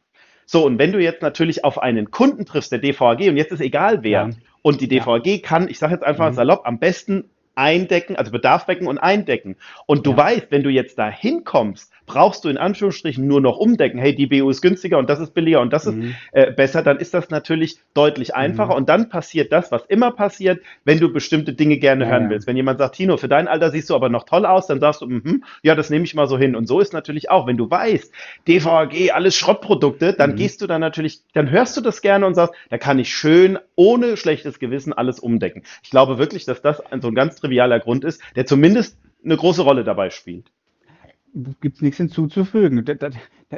So, 0.47 0.65
und 0.65 0.79
wenn 0.79 0.93
du 0.93 0.99
jetzt 0.99 1.23
natürlich 1.23 1.65
auf 1.65 1.79
einen 1.79 2.11
Kunden 2.11 2.45
triffst, 2.45 2.73
der 2.73 2.79
DVAG, 2.79 3.29
und 3.29 3.37
jetzt 3.37 3.53
ist 3.53 3.61
egal 3.61 4.03
wer, 4.03 4.29
ja. 4.29 4.31
Und 4.67 4.81
die 4.81 4.89
DVG 4.89 5.43
kann, 5.43 5.69
ich 5.69 5.79
sage 5.79 5.93
jetzt 5.93 6.05
einfach 6.05 6.31
mhm. 6.31 6.35
salopp, 6.35 6.63
am 6.65 6.79
besten 6.79 7.29
eindecken, 7.55 8.17
also 8.17 8.33
Bedarf 8.33 8.67
wecken 8.67 8.87
und 8.87 8.97
eindecken. 8.97 9.57
Und 9.85 10.07
du 10.07 10.13
ja. 10.13 10.17
weißt, 10.17 10.47
wenn 10.49 10.63
du 10.63 10.71
jetzt 10.71 10.99
da 10.99 11.11
hinkommst 11.11 11.93
brauchst 12.07 12.45
du 12.45 12.49
in 12.49 12.59
Anführungsstrichen 12.59 13.27
nur 13.27 13.41
noch 13.41 13.57
umdecken, 13.57 13.99
hey, 13.99 14.15
die 14.15 14.27
BU 14.27 14.51
ist 14.51 14.61
günstiger 14.61 14.99
und 14.99 15.09
das 15.09 15.21
ist 15.21 15.35
billiger 15.35 15.61
und 15.61 15.73
das 15.73 15.87
mhm. 15.87 16.03
ist 16.03 16.15
äh, 16.33 16.53
besser, 16.53 16.83
dann 16.83 16.99
ist 16.99 17.15
das 17.15 17.31
natürlich 17.31 17.79
deutlich 17.95 18.35
einfacher. 18.35 18.73
Mhm. 18.73 18.77
Und 18.77 18.89
dann 18.89 19.09
passiert 19.09 19.53
das, 19.53 19.73
was 19.73 19.85
immer 19.87 20.13
passiert, 20.13 20.61
wenn 20.85 21.01
du 21.01 21.13
bestimmte 21.13 21.55
Dinge 21.55 21.79
gerne 21.79 22.05
ja, 22.05 22.11
hören 22.11 22.31
willst. 22.31 22.47
Wenn 22.47 22.57
jemand 22.57 22.79
sagt, 22.79 22.97
Tino, 22.97 23.17
für 23.17 23.29
dein 23.29 23.49
Alter 23.49 23.71
siehst 23.71 23.91
du 23.91 23.95
aber 23.95 24.09
noch 24.09 24.25
toll 24.25 24.47
aus, 24.47 24.67
dann 24.67 24.81
sagst 24.81 25.03
du, 25.03 25.07
mm 25.07 25.43
ja, 25.63 25.75
das 25.75 25.91
nehme 25.91 26.05
ich 26.05 26.15
mal 26.15 26.27
so 26.27 26.39
hin. 26.39 26.57
Und 26.57 26.67
so 26.67 26.81
ist 26.81 26.93
natürlich 26.93 27.31
auch, 27.31 27.47
wenn 27.47 27.57
du 27.57 27.71
weißt, 27.71 28.13
DVG, 28.47 29.13
alles 29.13 29.37
Schrottprodukte, 29.37 30.13
dann 30.13 30.33
mhm. 30.33 30.37
gehst 30.37 30.61
du 30.63 30.67
dann 30.67 30.81
natürlich, 30.81 31.21
dann 31.33 31.51
hörst 31.51 31.77
du 31.77 31.81
das 31.81 32.03
gerne 32.03 32.27
und 32.27 32.35
sagst, 32.35 32.55
da 32.71 32.79
kann 32.79 32.99
ich 32.99 33.15
schön 33.15 33.59
ohne 33.75 34.17
schlechtes 34.17 34.59
Gewissen 34.59 34.93
alles 34.93 35.21
umdecken. 35.21 35.63
Ich 35.83 35.91
glaube 35.91 36.19
wirklich, 36.19 36.45
dass 36.45 36.63
das 36.63 36.83
so 37.01 37.09
ein 37.09 37.15
ganz 37.15 37.37
trivialer 37.37 37.81
Grund 37.81 38.05
ist, 38.05 38.21
der 38.37 38.47
zumindest 38.47 38.99
eine 39.25 39.37
große 39.37 39.63
Rolle 39.63 39.85
dabei 39.85 40.11
spielt 40.11 40.51
gibt 41.61 41.77
es 41.77 41.83
nichts 41.83 41.97
hinzuzufügen. 41.99 42.85
Da, 42.85 42.95
da, 42.95 43.11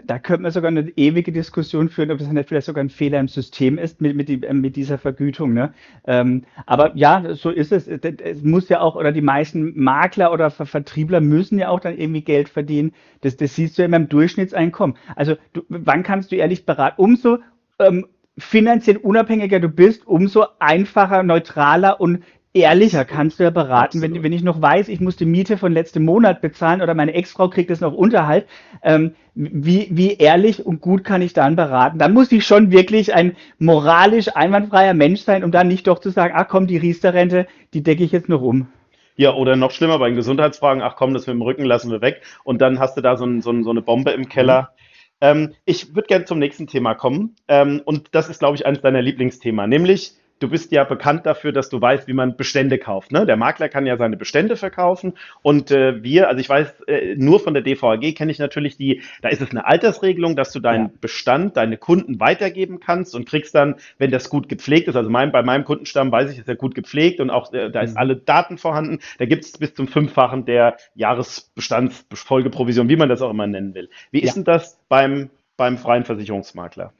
da 0.04 0.18
könnte 0.18 0.42
man 0.42 0.50
sogar 0.50 0.68
eine 0.68 0.88
ewige 0.96 1.32
Diskussion 1.32 1.88
führen, 1.88 2.10
ob 2.10 2.18
das 2.18 2.30
nicht 2.30 2.48
vielleicht 2.48 2.66
sogar 2.66 2.82
ein 2.82 2.90
Fehler 2.90 3.20
im 3.20 3.28
System 3.28 3.78
ist 3.78 4.00
mit, 4.00 4.16
mit, 4.16 4.28
die, 4.28 4.42
äh, 4.42 4.54
mit 4.54 4.76
dieser 4.76 4.98
Vergütung. 4.98 5.52
Ne? 5.52 5.74
Ähm, 6.06 6.44
aber 6.64 6.96
ja, 6.96 7.34
so 7.34 7.50
ist 7.50 7.72
es. 7.72 7.86
Es 7.86 8.42
muss 8.42 8.68
ja 8.68 8.80
auch, 8.80 8.96
oder 8.96 9.12
die 9.12 9.20
meisten 9.20 9.78
Makler 9.78 10.32
oder 10.32 10.50
Vertriebler 10.50 11.20
müssen 11.20 11.58
ja 11.58 11.68
auch 11.68 11.80
dann 11.80 11.98
irgendwie 11.98 12.22
Geld 12.22 12.48
verdienen. 12.48 12.92
Das, 13.20 13.36
das 13.36 13.54
siehst 13.54 13.76
du 13.76 13.82
ja 13.82 13.86
immer 13.86 13.98
im 13.98 14.08
Durchschnittseinkommen. 14.08 14.96
Also 15.14 15.36
du, 15.52 15.62
wann 15.68 16.02
kannst 16.02 16.32
du 16.32 16.36
ehrlich 16.36 16.64
beraten? 16.64 17.00
Umso 17.00 17.38
ähm, 17.78 18.06
finanziell 18.38 18.98
unabhängiger 18.98 19.60
du 19.60 19.68
bist, 19.68 20.06
umso 20.06 20.44
einfacher, 20.58 21.22
neutraler 21.22 22.00
und 22.00 22.22
ehrlicher 22.56 23.04
kannst 23.04 23.38
du 23.38 23.44
ja 23.44 23.50
beraten, 23.50 24.00
wenn, 24.00 24.22
wenn 24.22 24.32
ich 24.32 24.42
noch 24.42 24.60
weiß, 24.60 24.88
ich 24.88 25.00
muss 25.00 25.16
die 25.16 25.26
Miete 25.26 25.58
von 25.58 25.72
letztem 25.72 26.04
Monat 26.04 26.40
bezahlen 26.40 26.82
oder 26.82 26.94
meine 26.94 27.12
Ex-Frau 27.12 27.48
kriegt 27.48 27.70
es 27.70 27.80
noch 27.80 27.92
Unterhalt, 27.92 28.46
ähm, 28.82 29.14
wie, 29.34 29.88
wie 29.90 30.14
ehrlich 30.14 30.64
und 30.64 30.80
gut 30.80 31.04
kann 31.04 31.20
ich 31.20 31.34
dann 31.34 31.56
beraten? 31.56 31.98
Dann 31.98 32.14
muss 32.14 32.32
ich 32.32 32.46
schon 32.46 32.70
wirklich 32.72 33.14
ein 33.14 33.36
moralisch 33.58 34.34
einwandfreier 34.34 34.94
Mensch 34.94 35.20
sein, 35.20 35.44
um 35.44 35.52
dann 35.52 35.68
nicht 35.68 35.86
doch 35.86 35.98
zu 35.98 36.10
sagen, 36.10 36.32
ach 36.36 36.48
komm, 36.48 36.66
die 36.66 36.78
Riester-Rente, 36.78 37.46
die 37.74 37.82
decke 37.82 38.02
ich 38.02 38.12
jetzt 38.12 38.30
noch 38.30 38.40
um. 38.40 38.68
Ja, 39.16 39.34
oder 39.34 39.56
noch 39.56 39.70
schlimmer 39.70 39.98
bei 39.98 40.08
den 40.08 40.16
Gesundheitsfragen, 40.16 40.82
ach 40.82 40.96
komm, 40.96 41.14
das 41.14 41.26
mit 41.26 41.34
dem 41.34 41.42
Rücken 41.42 41.64
lassen 41.64 41.90
wir 41.90 42.00
weg 42.00 42.22
und 42.44 42.60
dann 42.62 42.78
hast 42.78 42.96
du 42.96 43.02
da 43.02 43.16
so, 43.16 43.26
ein, 43.26 43.42
so, 43.42 43.50
ein, 43.50 43.64
so 43.64 43.70
eine 43.70 43.82
Bombe 43.82 44.10
im 44.12 44.28
Keller. 44.28 44.72
Mhm. 44.72 44.76
Ähm, 45.20 45.54
ich 45.64 45.94
würde 45.94 46.08
gerne 46.08 46.24
zum 46.24 46.38
nächsten 46.38 46.66
Thema 46.66 46.94
kommen 46.94 47.36
ähm, 47.48 47.82
und 47.84 48.08
das 48.12 48.28
ist, 48.28 48.40
glaube 48.40 48.56
ich, 48.56 48.66
eines 48.66 48.80
deiner 48.82 49.00
Lieblingsthemen, 49.00 49.68
nämlich 49.68 50.12
du 50.38 50.48
bist 50.48 50.72
ja 50.72 50.84
bekannt 50.84 51.26
dafür, 51.26 51.52
dass 51.52 51.68
du 51.68 51.80
weißt, 51.80 52.06
wie 52.08 52.12
man 52.12 52.36
Bestände 52.36 52.78
kauft. 52.78 53.12
Ne? 53.12 53.26
Der 53.26 53.36
Makler 53.36 53.68
kann 53.68 53.86
ja 53.86 53.96
seine 53.96 54.16
Bestände 54.16 54.56
verkaufen 54.56 55.14
und 55.42 55.70
äh, 55.70 56.02
wir, 56.02 56.28
also 56.28 56.40
ich 56.40 56.48
weiß, 56.48 56.82
äh, 56.86 57.14
nur 57.16 57.40
von 57.40 57.54
der 57.54 57.62
DVAG 57.62 58.14
kenne 58.14 58.30
ich 58.30 58.38
natürlich 58.38 58.76
die, 58.76 59.02
da 59.22 59.28
ist 59.28 59.40
es 59.40 59.50
eine 59.50 59.66
Altersregelung, 59.66 60.36
dass 60.36 60.52
du 60.52 60.60
deinen 60.60 60.86
ja. 60.86 60.92
Bestand, 61.00 61.56
deine 61.56 61.78
Kunden 61.78 62.20
weitergeben 62.20 62.80
kannst 62.80 63.14
und 63.14 63.26
kriegst 63.28 63.54
dann, 63.54 63.76
wenn 63.98 64.10
das 64.10 64.28
gut 64.28 64.48
gepflegt 64.48 64.88
ist, 64.88 64.96
also 64.96 65.10
mein, 65.10 65.32
bei 65.32 65.42
meinem 65.42 65.64
Kundenstamm 65.64 66.12
weiß 66.12 66.30
ich, 66.30 66.38
ist 66.38 66.48
er 66.48 66.56
gut 66.56 66.74
gepflegt 66.74 67.20
und 67.20 67.30
auch 67.30 67.52
äh, 67.52 67.70
da 67.70 67.80
ist 67.80 67.92
mhm. 67.92 67.98
alle 67.98 68.16
Daten 68.16 68.58
vorhanden, 68.58 68.98
da 69.18 69.24
gibt 69.24 69.44
es 69.44 69.52
bis 69.52 69.74
zum 69.74 69.88
Fünffachen 69.88 70.44
der 70.44 70.76
Jahresbestandsfolgeprovision, 70.94 72.88
wie 72.88 72.96
man 72.96 73.08
das 73.08 73.22
auch 73.22 73.30
immer 73.30 73.46
nennen 73.46 73.74
will. 73.74 73.88
Wie 74.10 74.20
ja. 74.20 74.26
ist 74.26 74.34
denn 74.34 74.44
das 74.44 74.78
beim, 74.88 75.30
beim 75.56 75.78
freien 75.78 76.04
Versicherungsmakler? 76.04 76.92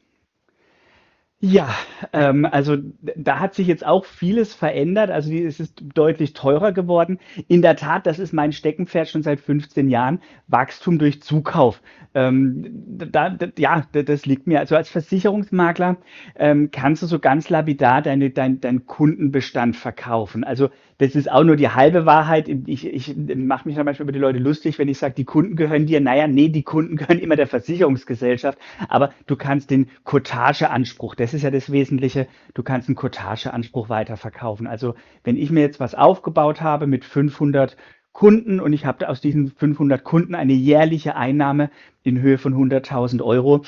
Ja, 1.41 1.69
ähm, 2.15 2.47
also 2.47 2.79
da 3.15 3.41
hat 3.41 3.55
sich 3.55 3.67
jetzt 3.67 3.85
auch 3.85 4.07
vieles 4.07 4.55
verändert. 4.55 5.11
Also 5.11 5.31
es 5.35 5.61
ist 5.61 5.83
deutlich 5.95 6.33
teurer 6.33 6.73
geworden. 6.73 7.19
In 7.47 7.61
der 7.61 7.77
Tat, 7.77 8.07
das 8.07 8.19
ist 8.19 8.33
mein 8.33 8.53
Steckenpferd 8.53 9.09
schon 9.11 9.23
seit 9.23 9.41
15 9.41 9.91
Jahren. 9.91 10.21
Wachstum 10.49 10.99
durch 10.99 11.23
Zukauf. 11.23 11.83
Ähm, 12.15 12.65
da, 13.13 13.29
da, 13.29 13.49
ja, 13.59 13.83
das 13.93 14.25
liegt 14.25 14.47
mir. 14.47 14.61
Also 14.61 14.77
als 14.77 14.89
Versicherungsmakler 14.89 15.99
ähm, 16.37 16.71
kannst 16.73 17.03
du 17.03 17.07
so 17.07 17.19
ganz 17.19 17.51
lapidar 17.51 18.01
deine, 18.01 18.31
dein, 18.31 18.63
dein 18.63 18.87
Kundenbestand 18.87 19.77
verkaufen. 19.77 20.43
Also 20.43 20.71
das 20.99 21.15
ist 21.15 21.31
auch 21.31 21.45
nur 21.45 21.57
die 21.57 21.69
halbe 21.69 22.07
Wahrheit. 22.07 22.49
Ich, 22.49 22.87
ich 22.87 23.15
mache 23.17 23.69
mich 23.69 23.77
da 23.77 23.85
manchmal 23.85 24.05
über 24.05 24.13
die 24.13 24.19
Leute 24.19 24.39
lustig, 24.39 24.79
wenn 24.79 24.89
ich 24.89 24.99
sage, 24.99 25.15
die 25.15 25.25
Kunden 25.25 25.55
gehören 25.55 25.87
dir. 25.87 26.01
Naja, 26.01 26.27
nee, 26.27 26.49
die 26.49 26.63
Kunden 26.63 26.97
gehören 26.97 27.19
immer 27.19 27.37
der 27.37 27.47
Versicherungsgesellschaft. 27.47 28.59
Aber 28.89 29.13
du 29.27 29.37
kannst 29.37 29.71
den 29.71 29.89
Cottageanspruch, 30.05 31.15
das 31.15 31.35
ist 31.35 31.43
ja 31.43 31.51
das 31.51 31.71
Wesentliche, 31.71 32.27
du 32.55 32.63
kannst 32.63 32.89
einen 32.89 32.97
Cottageanspruch 32.97 33.89
weiterverkaufen. 33.89 34.67
Also 34.67 34.95
wenn 35.23 35.37
ich 35.37 35.51
mir 35.51 35.61
jetzt 35.61 35.81
was 35.81 35.95
aufgebaut 35.95 36.63
habe 36.63 36.87
mit 36.87 37.05
500 37.05 37.77
Kunden 38.13 38.61
und 38.61 38.73
ich 38.73 38.87
habe 38.87 39.07
aus 39.11 39.21
diesen 39.21 39.49
500 39.51 40.03
Kunden 40.03 40.35
eine 40.35 40.55
jährliche 40.55 41.17
Einnahme 41.17 41.71
in 42.03 42.19
Höhe 42.19 42.39
von 42.39 42.55
100.000 42.55 43.23
Euro, 43.23 43.63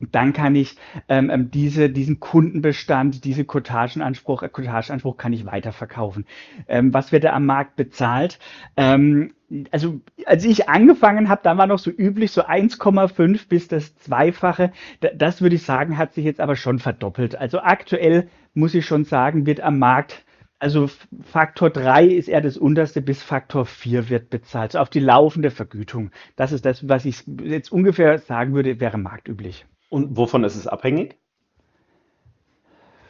dann 0.00 0.32
kann 0.32 0.54
ich 0.54 0.76
ähm, 1.08 1.30
ähm, 1.30 1.50
diese, 1.50 1.90
diesen 1.90 2.20
Kundenbestand, 2.20 3.24
diese 3.24 3.44
Cottagenanspruch, 3.44 4.42
äh, 4.42 4.48
Cottageanspruch 4.48 5.16
kann 5.16 5.32
ich 5.32 5.46
weiterverkaufen. 5.46 6.26
Ähm, 6.68 6.94
was 6.94 7.12
wird 7.12 7.24
da 7.24 7.32
am 7.32 7.46
Markt 7.46 7.76
bezahlt? 7.76 8.38
Ähm, 8.76 9.32
also 9.70 10.00
als 10.26 10.44
ich 10.44 10.68
angefangen 10.68 11.28
habe, 11.28 11.40
da 11.44 11.58
war 11.58 11.66
noch 11.66 11.78
so 11.78 11.90
üblich 11.90 12.30
so 12.30 12.42
1,5 12.42 13.48
bis 13.48 13.68
das 13.68 13.96
Zweifache. 13.96 14.72
Das 15.14 15.42
würde 15.42 15.56
ich 15.56 15.62
sagen, 15.62 15.98
hat 15.98 16.14
sich 16.14 16.24
jetzt 16.24 16.40
aber 16.40 16.56
schon 16.56 16.78
verdoppelt. 16.78 17.36
Also 17.36 17.60
aktuell 17.60 18.28
muss 18.54 18.74
ich 18.74 18.86
schon 18.86 19.04
sagen, 19.04 19.46
wird 19.46 19.60
am 19.60 19.78
Markt 19.78 20.24
also 20.60 20.90
Faktor 21.22 21.70
3 21.70 22.04
ist 22.04 22.28
eher 22.28 22.42
das 22.42 22.58
unterste, 22.58 23.00
bis 23.00 23.22
Faktor 23.22 23.64
4 23.64 24.10
wird 24.10 24.28
bezahlt. 24.28 24.72
Also 24.72 24.78
auf 24.80 24.90
die 24.90 25.00
laufende 25.00 25.50
Vergütung. 25.50 26.10
Das 26.36 26.52
ist 26.52 26.66
das, 26.66 26.86
was 26.86 27.06
ich 27.06 27.24
jetzt 27.42 27.72
ungefähr 27.72 28.18
sagen 28.18 28.54
würde, 28.54 28.78
wäre 28.78 28.98
marktüblich. 28.98 29.64
Und 29.90 30.16
wovon 30.16 30.44
ist 30.44 30.56
es 30.56 30.66
abhängig? 30.66 31.18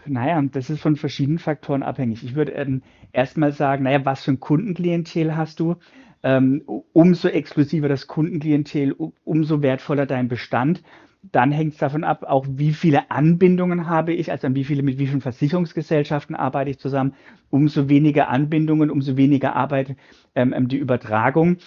Naja, 0.07 0.43
das 0.51 0.71
ist 0.71 0.81
von 0.81 0.97
verschiedenen 0.97 1.39
Faktoren 1.39 1.83
abhängig. 1.83 2.25
Ich 2.25 2.35
würde 2.35 2.53
ähm, 2.53 2.83
erstmal 3.13 3.53
sagen, 3.53 3.85
naja, 3.85 4.05
was 4.05 4.25
für 4.25 4.33
ein 4.33 4.41
Kundenklientel 4.41 5.37
hast 5.37 5.61
du? 5.61 5.77
Ähm, 6.23 6.63
umso 6.93 7.29
exklusiver 7.29 7.89
das 7.89 8.07
Kundenklientel, 8.07 8.95
umso 9.25 9.63
wertvoller 9.63 10.07
dein 10.07 10.29
Bestand. 10.29 10.83
Dann 11.23 11.53
hängt 11.53 11.75
es 11.75 11.79
davon 11.79 12.03
ab, 12.03 12.25
auch 12.25 12.47
wie 12.49 12.73
viele 12.73 13.11
Anbindungen 13.11 13.89
habe 13.89 14.15
ich, 14.15 14.31
also 14.31 14.55
wie 14.55 14.65
viele, 14.65 14.83
mit 14.83 14.99
wie 14.99 15.07
vielen 15.07 15.21
Versicherungsgesellschaften 15.21 16.35
arbeite 16.35 16.71
ich 16.71 16.79
zusammen. 16.79 17.13
Umso 17.51 17.91
weniger 17.91 18.29
Anbindungen, 18.29 18.91
umso 18.91 19.19
weniger 19.19 19.55
Arbeit 19.55 19.97
ähm, 20.35 20.55
ähm 20.55 20.69
die 20.69 20.79
Übertragung. 20.79 21.59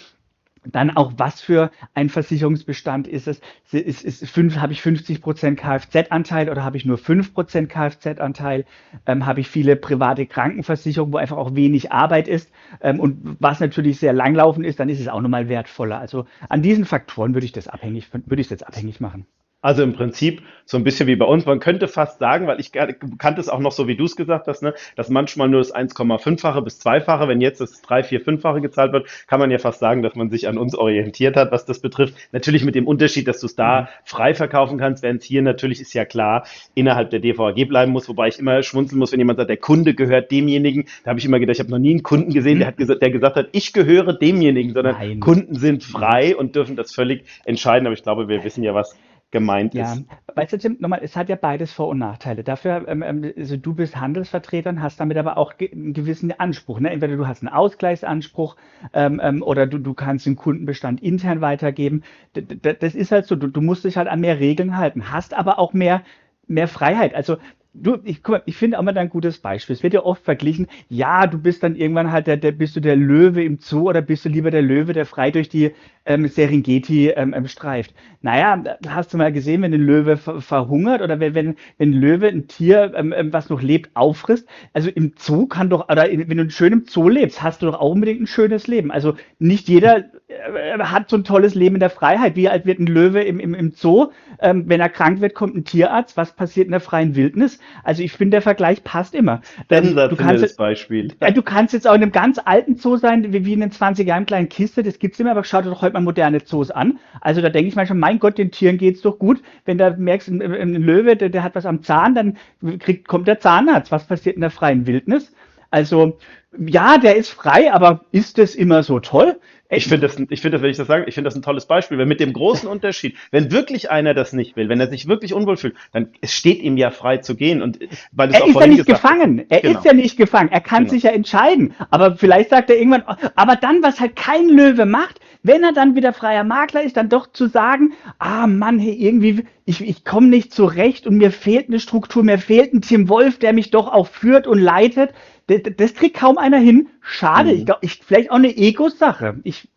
Dann 0.65 0.95
auch, 0.95 1.13
was 1.17 1.41
für 1.41 1.71
ein 1.93 2.09
Versicherungsbestand 2.09 3.07
ist 3.07 3.27
es? 3.27 3.41
Ist, 3.71 4.03
ist 4.03 4.29
fünf, 4.29 4.57
habe 4.57 4.73
ich 4.73 4.81
50 4.81 5.21
Prozent 5.21 5.59
Kfz-Anteil 5.59 6.49
oder 6.49 6.63
habe 6.63 6.77
ich 6.77 6.85
nur 6.85 6.97
5 6.97 7.33
Prozent 7.33 7.69
Kfz-Anteil? 7.69 8.65
Ähm, 9.05 9.25
habe 9.25 9.41
ich 9.41 9.49
viele 9.49 9.75
private 9.75 10.25
Krankenversicherungen, 10.25 11.13
wo 11.13 11.17
einfach 11.17 11.37
auch 11.37 11.55
wenig 11.55 11.91
Arbeit 11.91 12.27
ist? 12.27 12.51
Ähm, 12.81 12.99
und 12.99 13.37
was 13.39 13.59
natürlich 13.59 13.99
sehr 13.99 14.13
langlaufend 14.13 14.65
ist, 14.65 14.79
dann 14.79 14.89
ist 14.89 14.99
es 14.99 15.07
auch 15.07 15.21
nochmal 15.21 15.49
wertvoller. 15.49 15.99
Also 15.99 16.25
an 16.49 16.61
diesen 16.61 16.85
Faktoren 16.85 17.33
würde 17.33 17.45
ich 17.45 17.51
das 17.51 17.67
abhängig, 17.67 18.09
würde 18.13 18.41
ich 18.41 18.47
das 18.47 18.63
abhängig 18.63 19.01
machen. 19.01 19.25
Also 19.63 19.81
im 19.81 19.93
Prinzip 19.93 20.43
so 20.65 20.77
ein 20.77 20.83
bisschen 20.83 21.07
wie 21.07 21.15
bei 21.15 21.25
uns. 21.25 21.45
Man 21.45 21.59
könnte 21.59 21.87
fast 21.87 22.19
sagen, 22.19 22.47
weil 22.47 22.59
ich 22.59 22.71
kannte 22.71 23.39
es 23.39 23.49
auch 23.49 23.59
noch 23.59 23.71
so, 23.71 23.87
wie 23.87 23.95
du 23.95 24.05
es 24.05 24.15
gesagt 24.15 24.47
hast, 24.47 24.61
ne, 24.61 24.73
dass 24.95 25.09
manchmal 25.09 25.47
nur 25.47 25.61
das 25.61 25.73
1,5-fache 25.73 26.61
bis 26.61 26.81
2-fache, 26.81 27.27
wenn 27.27 27.41
jetzt 27.41 27.61
das 27.61 27.81
3, 27.81 28.03
4, 28.03 28.25
5-fache 28.25 28.61
gezahlt 28.61 28.91
wird, 28.91 29.07
kann 29.27 29.39
man 29.39 29.51
ja 29.51 29.57
fast 29.57 29.79
sagen, 29.79 30.03
dass 30.03 30.15
man 30.15 30.29
sich 30.29 30.47
an 30.47 30.57
uns 30.57 30.75
orientiert 30.75 31.37
hat, 31.37 31.51
was 31.51 31.65
das 31.65 31.79
betrifft. 31.79 32.13
Natürlich 32.31 32.65
mit 32.65 32.75
dem 32.75 32.87
Unterschied, 32.87 33.27
dass 33.27 33.39
du 33.39 33.45
es 33.45 33.55
da 33.55 33.81
mhm. 33.81 33.87
frei 34.03 34.33
verkaufen 34.33 34.77
kannst, 34.77 35.01
während 35.01 35.21
es 35.21 35.25
hier 35.25 35.41
natürlich 35.41 35.79
ist 35.79 35.93
ja 35.93 36.03
klar, 36.03 36.45
innerhalb 36.75 37.09
der 37.09 37.19
DVAG 37.19 37.65
bleiben 37.67 37.91
muss, 37.93 38.09
wobei 38.09 38.27
ich 38.27 38.39
immer 38.39 38.63
schmunzeln 38.63 38.99
muss, 38.99 39.13
wenn 39.13 39.19
jemand 39.19 39.37
sagt, 39.37 39.49
der 39.49 39.57
Kunde 39.57 39.93
gehört 39.93 40.29
demjenigen. 40.31 40.85
Da 41.03 41.11
habe 41.11 41.19
ich 41.19 41.25
immer 41.25 41.39
gedacht, 41.39 41.55
ich 41.55 41.59
habe 41.61 41.71
noch 41.71 41.79
nie 41.79 41.91
einen 41.91 42.03
Kunden 42.03 42.33
gesehen, 42.33 42.59
der, 42.59 42.67
hat 42.67 42.77
gesagt, 42.77 43.01
der 43.01 43.11
gesagt 43.11 43.37
hat, 43.37 43.47
ich 43.53 43.71
gehöre 43.71 44.13
demjenigen, 44.13 44.73
sondern 44.73 44.95
Nein. 44.97 45.19
Kunden 45.21 45.55
sind 45.55 45.83
frei 45.83 46.35
und 46.35 46.55
dürfen 46.55 46.75
das 46.75 46.93
völlig 46.93 47.23
entscheiden. 47.45 47.85
Aber 47.85 47.93
ich 47.93 48.03
glaube, 48.03 48.27
wir 48.27 48.43
wissen 48.43 48.63
ja, 48.63 48.73
was 48.73 48.97
gemeint 49.33 49.73
ja. 49.73 49.93
ist. 49.93 50.05
Weißt 50.33 50.53
du, 50.53 50.57
Tim, 50.57 50.77
nochmal, 50.79 51.01
es 51.03 51.17
hat 51.17 51.27
ja 51.27 51.35
beides 51.35 51.73
Vor- 51.73 51.89
und 51.89 51.97
Nachteile. 51.97 52.43
Dafür, 52.43 52.87
ähm, 52.87 53.01
ähm, 53.01 53.33
also 53.35 53.57
du 53.57 53.73
bist 53.73 53.99
Handelsvertreter 53.99 54.69
und 54.69 54.81
hast 54.81 55.01
damit 55.01 55.17
aber 55.17 55.37
auch 55.37 55.53
einen 55.59 55.93
gewissen 55.93 56.31
Anspruch. 56.31 56.79
Ne? 56.79 56.91
Entweder 56.91 57.17
du 57.17 57.27
hast 57.27 57.41
einen 57.41 57.53
Ausgleichsanspruch 57.53 58.55
ähm, 58.93 59.19
ähm, 59.21 59.43
oder 59.43 59.67
du, 59.67 59.79
du 59.79 59.93
kannst 59.93 60.25
den 60.25 60.37
Kundenbestand 60.37 61.03
intern 61.03 61.41
weitergeben. 61.41 62.03
D 62.35 62.45
das 62.61 62.95
ist 62.95 63.11
halt 63.11 63.25
so, 63.25 63.35
du, 63.35 63.47
du 63.47 63.59
musst 63.59 63.83
dich 63.83 63.97
halt 63.97 64.07
an 64.07 64.21
mehr 64.21 64.39
Regeln 64.39 64.77
halten, 64.77 65.11
hast 65.11 65.33
aber 65.33 65.59
auch 65.59 65.73
mehr 65.73 66.03
mehr 66.47 66.67
Freiheit. 66.67 67.15
Also 67.15 67.37
du, 67.73 67.97
ich, 68.03 68.23
guck 68.23 68.33
mal, 68.33 68.43
ich 68.45 68.57
finde 68.57 68.77
auch 68.77 68.83
mal 68.83 68.97
ein 68.97 69.09
gutes 69.09 69.39
Beispiel. 69.39 69.75
Es 69.75 69.83
wird 69.83 69.93
ja 69.93 70.03
oft 70.03 70.23
verglichen, 70.23 70.67
ja, 70.89 71.27
du 71.27 71.39
bist 71.39 71.63
dann 71.63 71.75
irgendwann 71.75 72.11
halt 72.11 72.27
der, 72.27 72.37
der, 72.37 72.51
bist 72.51 72.75
du 72.75 72.79
der 72.79 72.95
Löwe 72.95 73.43
im 73.43 73.57
Zoo 73.59 73.89
oder 73.89 74.01
bist 74.01 74.25
du 74.25 74.29
lieber 74.29 74.51
der 74.51 74.61
Löwe, 74.61 74.93
der 74.93 75.05
frei 75.05 75.31
durch 75.31 75.49
die 75.49 75.71
ähm, 76.05 76.27
Serengeti 76.27 77.09
ähm, 77.09 77.33
ähm, 77.33 77.47
streift. 77.47 77.93
Naja, 78.21 78.63
hast 78.87 79.13
du 79.13 79.17
mal 79.17 79.31
gesehen, 79.31 79.61
wenn 79.61 79.73
ein 79.73 79.81
Löwe 79.81 80.17
ver 80.17 80.41
verhungert 80.41 81.01
oder 81.01 81.19
wenn, 81.19 81.33
wenn, 81.33 81.55
wenn 81.77 81.89
ein 81.89 81.93
Löwe 81.93 82.27
ein 82.27 82.47
Tier, 82.47 82.93
ähm, 82.95 83.13
ähm, 83.15 83.33
was 83.33 83.49
noch 83.49 83.61
lebt, 83.61 83.95
auffrisst? 83.95 84.47
Also 84.73 84.89
im 84.89 85.13
Zoo 85.17 85.47
kann 85.47 85.69
doch, 85.69 85.89
oder 85.89 86.07
wenn 86.09 86.37
du 86.37 86.49
schön 86.49 86.73
im 86.73 86.85
Zoo 86.87 87.09
lebst, 87.09 87.41
hast 87.41 87.61
du 87.61 87.67
doch 87.67 87.79
auch 87.79 87.91
unbedingt 87.91 88.21
ein 88.21 88.27
schönes 88.27 88.67
Leben. 88.67 88.91
Also 88.91 89.15
nicht 89.39 89.67
jeder 89.67 90.05
äh, 90.27 90.79
hat 90.79 91.09
so 91.09 91.17
ein 91.17 91.23
tolles 91.23 91.55
Leben 91.55 91.75
in 91.75 91.79
der 91.79 91.89
Freiheit. 91.89 92.35
Wie 92.35 92.49
alt 92.49 92.65
wird 92.65 92.79
ein 92.79 92.87
Löwe 92.87 93.21
im, 93.21 93.39
im, 93.39 93.53
im 93.53 93.71
Zoo? 93.71 94.11
Ähm, 94.39 94.65
wenn 94.67 94.81
er 94.81 94.89
krank 94.89 95.21
wird, 95.21 95.35
kommt 95.35 95.55
ein 95.55 95.63
Tierarzt. 95.63 96.17
Was 96.17 96.33
passiert 96.35 96.65
in 96.65 96.71
der 96.71 96.81
freien 96.81 97.15
Wildnis? 97.15 97.59
Also 97.83 98.03
ich 98.03 98.11
finde, 98.11 98.35
der 98.35 98.41
Vergleich 98.41 98.83
passt 98.83 99.15
immer. 99.15 99.41
Ähm, 99.69 99.95
du 99.95 100.15
kannst, 100.15 100.57
Beispiel. 100.57 101.13
Ja, 101.21 101.31
du 101.31 101.41
kannst 101.41 101.73
jetzt 101.73 101.87
auch 101.87 101.95
in 101.95 102.01
einem 102.01 102.11
ganz 102.11 102.39
alten 102.43 102.75
Zoo 102.75 102.97
sein, 102.97 103.31
wie, 103.31 103.45
wie 103.45 103.53
in 103.53 103.61
den 103.61 103.71
20 103.71 104.07
Jahren 104.07 104.25
kleinen 104.25 104.49
Kiste, 104.49 104.83
das 104.83 104.99
gibt's 104.99 105.19
immer, 105.19 105.31
aber 105.31 105.43
schau 105.43 105.61
dir 105.61 105.69
doch 105.69 105.81
heute 105.81 105.92
mal 105.93 106.01
moderne 106.01 106.43
Zoos 106.43 106.71
an. 106.71 106.99
Also 107.21 107.41
da 107.41 107.49
denke 107.49 107.69
ich 107.69 107.75
manchmal, 107.75 107.99
mein 107.99 108.19
Gott, 108.19 108.37
den 108.37 108.51
Tieren 108.51 108.77
geht's 108.77 109.01
doch 109.01 109.19
gut. 109.19 109.41
Wenn 109.65 109.77
du 109.77 109.95
merkst, 109.97 110.29
ein, 110.29 110.41
ein 110.41 110.73
Löwe, 110.73 111.15
der, 111.15 111.29
der, 111.29 111.43
hat 111.43 111.55
was 111.55 111.65
am 111.65 111.83
Zahn, 111.83 112.15
dann 112.15 112.37
kriegt, 112.79 113.07
kommt 113.07 113.27
der 113.27 113.39
Zahnarzt. 113.39 113.91
Was 113.91 114.07
passiert 114.07 114.35
in 114.35 114.41
der 114.41 114.51
freien 114.51 114.87
Wildnis? 114.87 115.33
Also, 115.71 116.19
ja, 116.57 116.97
der 116.97 117.15
ist 117.15 117.29
frei, 117.29 117.73
aber 117.73 118.05
ist 118.11 118.37
das 118.37 118.53
immer 118.53 118.83
so 118.83 118.99
toll? 118.99 119.39
Ich 119.75 119.87
finde 119.87 120.07
das, 120.07 120.19
ich 120.29 120.41
finde 120.41 120.57
das, 120.57 120.61
wenn 120.61 120.69
ich 120.69 120.77
das 120.77 120.87
sage, 120.87 121.05
ich 121.07 121.15
finde 121.15 121.27
das 121.27 121.35
ein 121.35 121.41
tolles 121.41 121.65
Beispiel, 121.65 121.97
weil 121.97 122.05
mit 122.05 122.19
dem 122.19 122.33
großen 122.33 122.69
Unterschied, 122.69 123.15
wenn 123.31 123.51
wirklich 123.51 123.89
einer 123.89 124.13
das 124.13 124.33
nicht 124.33 124.55
will, 124.55 124.69
wenn 124.69 124.79
er 124.79 124.87
sich 124.87 125.07
wirklich 125.07 125.33
unwohl 125.33 125.57
fühlt, 125.57 125.75
dann 125.91 126.09
es 126.21 126.33
steht 126.33 126.61
ihm 126.61 126.77
ja 126.77 126.91
frei 126.91 127.17
zu 127.17 127.35
gehen 127.35 127.61
und 127.61 127.79
weil 128.11 128.29
es 128.29 128.39
er 128.39 128.47
ist 128.47 128.59
ja 128.59 128.67
nicht 128.67 128.85
gefangen. 128.85 129.45
Er 129.49 129.61
genau. 129.61 129.79
ist 129.79 129.85
ja 129.85 129.93
nicht 129.93 130.17
gefangen. 130.17 130.51
Er 130.51 130.61
kann 130.61 130.83
genau. 130.83 130.91
sich 130.93 131.03
ja 131.03 131.11
entscheiden. 131.11 131.73
Aber 131.89 132.17
vielleicht 132.17 132.49
sagt 132.51 132.69
er 132.69 132.77
irgendwann, 132.77 133.03
aber 133.35 133.55
dann, 133.55 133.81
was 133.81 133.99
halt 133.99 134.15
kein 134.15 134.47
Löwe 134.47 134.85
macht, 134.85 135.19
wenn 135.43 135.63
er 135.63 135.73
dann 135.73 135.95
wieder 135.95 136.13
freier 136.13 136.43
Makler 136.43 136.83
ist, 136.83 136.97
dann 136.97 137.09
doch 137.09 137.31
zu 137.31 137.47
sagen, 137.47 137.93
ah 138.17 138.47
Mann, 138.47 138.79
hey, 138.79 138.93
irgendwie, 138.93 139.45
ich, 139.65 139.81
ich 139.81 140.05
komme 140.05 140.27
nicht 140.27 140.53
zurecht 140.53 141.05
und 141.05 141.17
mir 141.17 141.31
fehlt 141.31 141.67
eine 141.67 141.79
Struktur, 141.79 142.23
mir 142.23 142.39
fehlt 142.39 142.73
ein 142.73 142.81
Tim 142.81 143.09
Wolf, 143.09 143.39
der 143.39 143.53
mich 143.53 143.69
doch 143.69 143.91
auch 143.91 144.07
führt 144.07 144.47
und 144.47 144.59
leitet 144.59 145.13
das, 145.47 145.61
das 145.77 145.93
kriegt 145.93 146.17
kaum 146.17 146.37
einer 146.37 146.57
hin. 146.57 146.89
Schade. 147.01 147.51
Mhm. 147.51 147.57
Ich 147.57 147.65
glaube, 147.65 147.79
ich, 147.83 147.99
vielleicht 148.03 148.31
auch 148.31 148.35
eine 148.35 148.55
Ego-Sache. 148.55 149.39
Ich, 149.43 149.67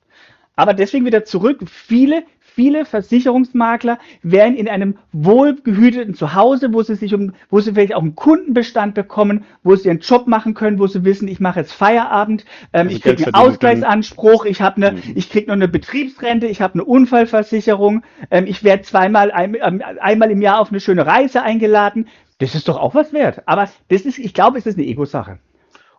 aber 0.54 0.74
deswegen 0.74 1.04
wieder 1.04 1.24
zurück. 1.24 1.60
Viele, 1.68 2.24
viele 2.56 2.86
Versicherungsmakler 2.86 3.98
wären 4.22 4.56
in 4.56 4.66
einem 4.66 4.96
wohlgehüteten 5.12 6.14
Zuhause, 6.14 6.72
wo 6.72 6.82
sie 6.82 6.94
sich 6.94 7.14
um, 7.14 7.34
wo 7.50 7.60
sie 7.60 7.74
vielleicht 7.74 7.94
auch 7.94 8.00
einen 8.00 8.16
Kundenbestand 8.16 8.94
bekommen, 8.94 9.44
wo 9.62 9.76
sie 9.76 9.88
ihren 9.88 10.00
Job 10.00 10.26
machen 10.26 10.54
können, 10.54 10.78
wo 10.78 10.86
sie 10.86 11.04
wissen, 11.04 11.28
ich 11.28 11.38
mache 11.38 11.60
jetzt 11.60 11.72
Feierabend, 11.72 12.46
ähm, 12.72 12.86
also 12.86 12.96
ich 12.96 13.02
kriege 13.02 13.26
einen 13.26 13.34
Ausgleichsanspruch, 13.34 14.46
ich 14.46 14.62
habe 14.62 14.76
eine, 14.76 14.92
mhm. 14.92 15.02
ich 15.14 15.28
kriege 15.28 15.48
noch 15.48 15.52
eine 15.54 15.68
Betriebsrente, 15.68 16.46
ich 16.46 16.62
habe 16.62 16.74
eine 16.74 16.84
Unfallversicherung, 16.84 18.02
ähm, 18.30 18.46
ich 18.46 18.64
werde 18.64 18.84
zweimal 18.84 19.30
ein, 19.32 19.54
ähm, 19.62 19.82
einmal 20.00 20.30
im 20.30 20.40
Jahr 20.40 20.60
auf 20.60 20.70
eine 20.70 20.80
schöne 20.80 21.06
Reise 21.06 21.42
eingeladen. 21.42 22.08
Das 22.38 22.54
ist 22.54 22.68
doch 22.68 22.78
auch 22.78 22.94
was 22.94 23.12
wert. 23.12 23.42
Aber 23.44 23.68
das 23.88 24.02
ist, 24.02 24.18
ich 24.18 24.32
glaube, 24.32 24.58
es 24.58 24.64
ist 24.64 24.78
eine 24.78 24.86
Ego-Sache. 24.86 25.38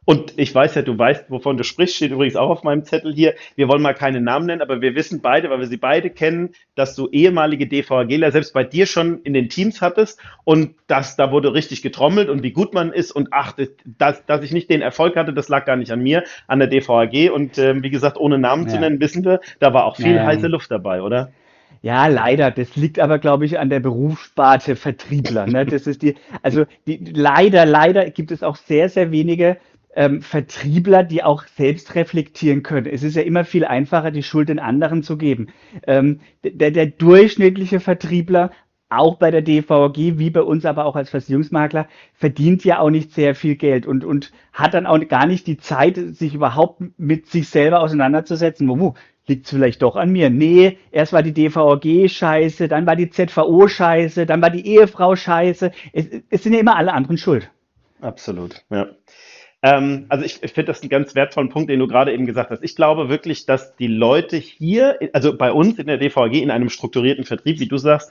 Und 0.09 0.35
ich 0.37 0.55
weiß 0.55 0.75
ja, 0.75 0.83
du 0.83 0.97
weißt, 0.97 1.25
wovon 1.29 1.57
du 1.57 1.65
sprichst, 1.65 1.97
steht 1.97 2.11
übrigens 2.11 2.37
auch 2.37 2.49
auf 2.49 2.63
meinem 2.63 2.85
Zettel 2.85 3.13
hier. 3.13 3.33
Wir 3.57 3.67
wollen 3.67 3.81
mal 3.81 3.93
keine 3.93 4.21
Namen 4.21 4.45
nennen, 4.45 4.61
aber 4.61 4.79
wir 4.79 4.95
wissen 4.95 5.19
beide, 5.19 5.49
weil 5.49 5.59
wir 5.59 5.67
sie 5.67 5.75
beide 5.75 6.09
kennen, 6.09 6.51
dass 6.75 6.95
du 6.95 7.09
ehemalige 7.09 7.67
DVGler 7.67 8.31
selbst 8.31 8.53
bei 8.53 8.63
dir 8.63 8.85
schon 8.85 9.19
in 9.23 9.33
den 9.33 9.49
Teams 9.49 9.81
hattest 9.81 10.21
und 10.45 10.75
dass 10.87 11.17
da 11.17 11.33
wurde 11.33 11.53
richtig 11.53 11.81
getrommelt 11.81 12.29
und 12.29 12.41
wie 12.41 12.53
gut 12.53 12.73
man 12.73 12.93
ist 12.93 13.11
und 13.11 13.27
ach, 13.31 13.57
dass, 13.97 14.25
dass 14.25 14.43
ich 14.43 14.53
nicht 14.53 14.69
den 14.69 14.81
Erfolg 14.81 15.17
hatte, 15.17 15.33
das 15.33 15.49
lag 15.49 15.65
gar 15.65 15.75
nicht 15.75 15.91
an 15.91 15.99
mir, 15.99 16.23
an 16.47 16.59
der 16.59 16.69
DVAG 16.69 17.29
und 17.33 17.57
äh, 17.57 17.83
wie 17.83 17.89
gesagt, 17.89 18.15
ohne 18.15 18.37
Namen 18.37 18.63
ja. 18.67 18.75
zu 18.75 18.79
nennen, 18.79 19.01
wissen 19.01 19.25
wir, 19.25 19.41
da 19.59 19.73
war 19.73 19.83
auch 19.83 19.97
viel 19.97 20.15
ja. 20.15 20.25
heiße 20.25 20.47
Luft 20.47 20.71
dabei, 20.71 21.01
oder? 21.01 21.33
Ja, 21.81 22.07
leider. 22.07 22.49
Das 22.51 22.77
liegt 22.77 22.99
aber, 22.99 23.19
glaube 23.19 23.45
ich, 23.45 23.59
an 23.59 23.69
der 23.69 23.81
Berufssparte 23.81 24.77
Vertriebler. 24.77 25.47
Ne? 25.47 25.65
Das 25.65 25.85
ist 25.85 26.01
die, 26.01 26.15
also 26.41 26.63
die, 26.87 26.97
leider, 27.13 27.65
leider 27.65 28.09
gibt 28.09 28.31
es 28.31 28.41
auch 28.41 28.55
sehr, 28.55 28.87
sehr 28.87 29.11
wenige 29.11 29.57
ähm, 29.97 30.21
Vertriebler, 30.21 31.03
die 31.03 31.23
auch 31.23 31.45
selbst 31.47 31.95
reflektieren 31.95 32.61
können. 32.61 32.85
Es 32.85 33.01
ist 33.01 33.15
ja 33.15 33.23
immer 33.23 33.43
viel 33.43 33.65
einfacher, 33.65 34.11
die 34.11 34.21
Schuld 34.21 34.47
den 34.47 34.59
anderen 34.59 35.01
zu 35.01 35.17
geben. 35.17 35.47
Ähm, 35.87 36.19
der, 36.43 36.69
der 36.69 36.85
durchschnittliche 36.85 37.79
Vertriebler 37.79 38.51
auch 38.89 39.15
bei 39.15 39.31
der 39.31 39.41
DVG, 39.41 40.17
wie 40.19 40.29
bei 40.29 40.43
uns 40.43 40.65
aber 40.65 40.85
auch 40.85 40.95
als 40.95 41.09
Versicherungsmakler, 41.09 41.87
verdient 42.13 42.63
ja 42.63 42.79
auch 42.79 42.91
nicht 42.91 43.11
sehr 43.11 43.35
viel 43.35 43.55
Geld 43.55 43.85
und, 43.85 44.05
und 44.05 44.31
hat 44.53 44.75
dann 44.75 44.85
auch 44.85 44.99
gar 45.09 45.25
nicht 45.25 45.47
die 45.47 45.57
Zeit, 45.57 45.97
sich 45.97 46.35
überhaupt 46.35 46.81
mit 46.97 47.27
sich 47.27 47.49
selber 47.49 47.81
auseinanderzusetzen. 47.81 48.69
Wo, 48.69 48.93
liegt 49.25 49.45
es 49.45 49.51
vielleicht 49.51 49.81
doch 49.81 49.95
an 49.95 50.11
mir? 50.11 50.29
Nee, 50.29 50.77
erst 50.91 51.11
war 51.11 51.23
die 51.23 51.33
DVG 51.33 52.07
scheiße, 52.07 52.67
dann 52.67 52.85
war 52.85 52.95
die 52.95 53.09
ZVO 53.09 53.67
scheiße, 53.67 54.27
dann 54.27 54.41
war 54.43 54.51
die 54.51 54.65
Ehefrau 54.65 55.15
scheiße. 55.15 55.71
Es, 55.91 56.05
es 56.29 56.43
sind 56.43 56.53
ja 56.53 56.59
immer 56.59 56.77
alle 56.77 56.93
anderen 56.93 57.17
schuld. 57.17 57.49
Absolut, 57.99 58.63
ja. 58.69 58.87
Ähm, 59.67 60.05
also 60.07 60.23
ich, 60.23 60.41
ich 60.43 60.53
finde 60.53 60.71
das 60.71 60.81
einen 60.81 60.89
ganz 60.89 61.13
wertvollen 61.13 61.49
Punkt, 61.49 61.69
den 61.69 61.79
du 61.79 61.87
gerade 61.87 62.13
eben 62.13 62.25
gesagt 62.25 62.51
hast. 62.51 62.63
Ich 62.63 62.75
glaube 62.75 63.09
wirklich, 63.09 63.45
dass 63.45 63.75
die 63.75 63.87
Leute 63.87 64.37
hier, 64.37 64.97
also 65.11 65.35
bei 65.35 65.51
uns 65.51 65.77
in 65.77 65.87
der 65.87 65.97
DVG 65.97 66.41
in 66.41 66.51
einem 66.51 66.69
strukturierten 66.69 67.25
Vertrieb, 67.25 67.59
wie 67.59 67.67
du 67.67 67.77
sagst, 67.77 68.09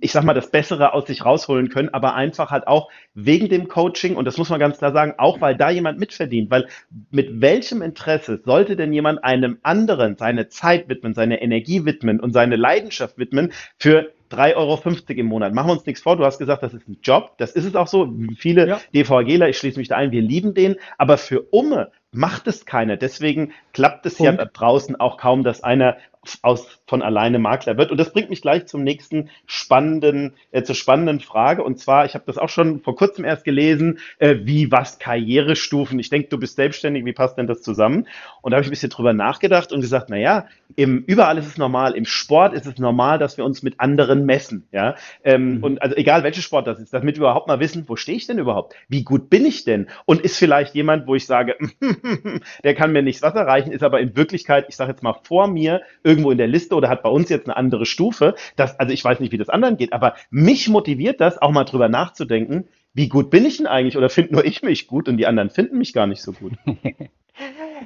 ich 0.00 0.10
sag 0.10 0.24
mal, 0.24 0.34
das 0.34 0.50
Bessere 0.50 0.94
aus 0.94 1.06
sich 1.06 1.24
rausholen 1.24 1.68
können, 1.68 1.90
aber 1.90 2.14
einfach 2.14 2.50
halt 2.50 2.66
auch 2.66 2.90
wegen 3.14 3.48
dem 3.48 3.68
Coaching, 3.68 4.16
und 4.16 4.24
das 4.24 4.36
muss 4.36 4.50
man 4.50 4.58
ganz 4.58 4.78
klar 4.78 4.92
sagen, 4.92 5.14
auch 5.18 5.40
weil 5.40 5.56
da 5.56 5.70
jemand 5.70 6.00
mitverdient, 6.00 6.50
weil 6.50 6.66
mit 7.12 7.40
welchem 7.40 7.82
Interesse 7.82 8.40
sollte 8.44 8.74
denn 8.74 8.92
jemand 8.92 9.22
einem 9.22 9.58
anderen 9.62 10.16
seine 10.16 10.48
Zeit 10.48 10.88
widmen, 10.88 11.14
seine 11.14 11.40
Energie 11.40 11.84
widmen 11.84 12.18
und 12.18 12.32
seine 12.32 12.56
Leidenschaft 12.56 13.16
widmen 13.16 13.52
für 13.78 14.12
3,50 14.30 14.56
Euro 14.56 15.20
im 15.20 15.26
Monat. 15.26 15.54
Machen 15.54 15.68
wir 15.68 15.72
uns 15.72 15.86
nichts 15.86 16.02
vor, 16.02 16.16
du 16.16 16.24
hast 16.24 16.38
gesagt, 16.38 16.62
das 16.62 16.74
ist 16.74 16.88
ein 16.88 16.98
Job, 17.02 17.32
das 17.38 17.52
ist 17.52 17.64
es 17.64 17.74
auch 17.74 17.86
so. 17.86 18.12
Viele 18.36 18.68
ja. 18.68 18.80
DVGler, 18.94 19.48
ich 19.48 19.58
schließe 19.58 19.78
mich 19.78 19.88
da 19.88 19.96
ein, 19.96 20.10
wir 20.10 20.22
lieben 20.22 20.54
den, 20.54 20.76
aber 20.98 21.18
für 21.18 21.42
Umme 21.50 21.90
macht 22.12 22.46
es 22.46 22.64
keiner. 22.64 22.96
Deswegen 22.96 23.52
klappt 23.72 24.06
es 24.06 24.16
Punkt. 24.16 24.38
ja 24.38 24.44
draußen 24.44 24.96
auch 24.96 25.18
kaum, 25.18 25.44
dass 25.44 25.62
einer 25.62 25.96
aus, 26.42 26.80
von 26.86 27.02
alleine 27.02 27.38
Makler 27.38 27.76
wird. 27.76 27.90
Und 27.90 27.98
das 27.98 28.12
bringt 28.12 28.30
mich 28.30 28.42
gleich 28.42 28.66
zum 28.66 28.82
nächsten 28.84 29.30
spannenden, 29.46 30.34
äh, 30.52 30.62
zur 30.62 30.74
spannenden 30.74 31.20
Frage. 31.20 31.62
Und 31.62 31.78
zwar, 31.78 32.04
ich 32.04 32.14
habe 32.14 32.24
das 32.26 32.38
auch 32.38 32.48
schon 32.48 32.80
vor 32.80 32.96
kurzem 32.96 33.24
erst 33.24 33.44
gelesen, 33.44 33.98
äh, 34.18 34.36
wie 34.42 34.70
was 34.70 34.98
Karrierestufen. 34.98 35.98
Ich 35.98 36.10
denke, 36.10 36.28
du 36.28 36.38
bist 36.38 36.56
selbstständig, 36.56 37.04
wie 37.04 37.12
passt 37.12 37.38
denn 37.38 37.46
das 37.46 37.62
zusammen? 37.62 38.06
Und 38.42 38.50
da 38.50 38.56
habe 38.56 38.62
ich 38.62 38.68
ein 38.68 38.70
bisschen 38.70 38.90
drüber 38.90 39.12
nachgedacht 39.12 39.72
und 39.72 39.80
gesagt, 39.80 40.06
na 40.08 40.16
ja, 40.16 40.46
im, 40.74 41.04
überall 41.06 41.38
ist 41.38 41.46
es 41.46 41.58
normal, 41.58 41.94
im 41.94 42.04
Sport 42.04 42.54
ist 42.54 42.66
es 42.66 42.78
normal, 42.78 43.18
dass 43.18 43.36
wir 43.36 43.44
uns 43.44 43.62
mit 43.62 43.80
anderen 43.80 44.24
messen. 44.26 44.66
Ja? 44.72 44.96
Ähm, 45.24 45.56
mhm. 45.56 45.64
Und 45.64 45.82
also 45.82 45.96
egal 45.96 46.22
welche 46.22 46.42
Sport 46.42 46.66
das 46.66 46.78
ist, 46.78 46.92
damit 46.92 47.16
wir 47.16 47.22
überhaupt 47.22 47.48
mal 47.48 47.60
wissen, 47.60 47.84
wo 47.86 47.96
stehe 47.96 48.16
ich 48.16 48.26
denn 48.26 48.38
überhaupt? 48.38 48.74
Wie 48.88 49.04
gut 49.04 49.30
bin 49.30 49.44
ich 49.44 49.64
denn? 49.64 49.88
Und 50.04 50.20
ist 50.20 50.36
vielleicht 50.36 50.74
jemand, 50.74 51.06
wo 51.06 51.14
ich 51.14 51.26
sage, 51.26 51.56
der 52.64 52.74
kann 52.74 52.92
mir 52.92 53.02
nichts 53.02 53.22
was 53.22 53.34
erreichen, 53.34 53.72
ist 53.72 53.82
aber 53.82 54.00
in 54.00 54.16
Wirklichkeit, 54.16 54.66
ich 54.68 54.76
sage 54.76 54.90
jetzt 54.90 55.02
mal 55.02 55.16
vor 55.22 55.48
mir, 55.48 55.82
irgendwo 56.16 56.30
in 56.30 56.38
der 56.38 56.48
Liste 56.48 56.74
oder 56.74 56.88
hat 56.88 57.02
bei 57.02 57.10
uns 57.10 57.28
jetzt 57.28 57.46
eine 57.46 57.56
andere 57.56 57.84
Stufe. 57.84 58.34
Das, 58.56 58.78
also 58.80 58.92
ich 58.92 59.04
weiß 59.04 59.20
nicht, 59.20 59.32
wie 59.32 59.38
das 59.38 59.50
anderen 59.50 59.76
geht, 59.76 59.92
aber 59.92 60.14
mich 60.30 60.68
motiviert 60.68 61.20
das, 61.20 61.40
auch 61.40 61.52
mal 61.52 61.64
drüber 61.64 61.88
nachzudenken, 61.88 62.64
wie 62.94 63.08
gut 63.08 63.30
bin 63.30 63.44
ich 63.44 63.58
denn 63.58 63.66
eigentlich 63.66 63.98
oder 63.98 64.08
finde 64.08 64.32
nur 64.32 64.44
ich 64.44 64.62
mich 64.62 64.86
gut 64.86 65.08
und 65.08 65.18
die 65.18 65.26
anderen 65.26 65.50
finden 65.50 65.76
mich 65.76 65.92
gar 65.92 66.06
nicht 66.06 66.22
so 66.22 66.32
gut. 66.32 66.54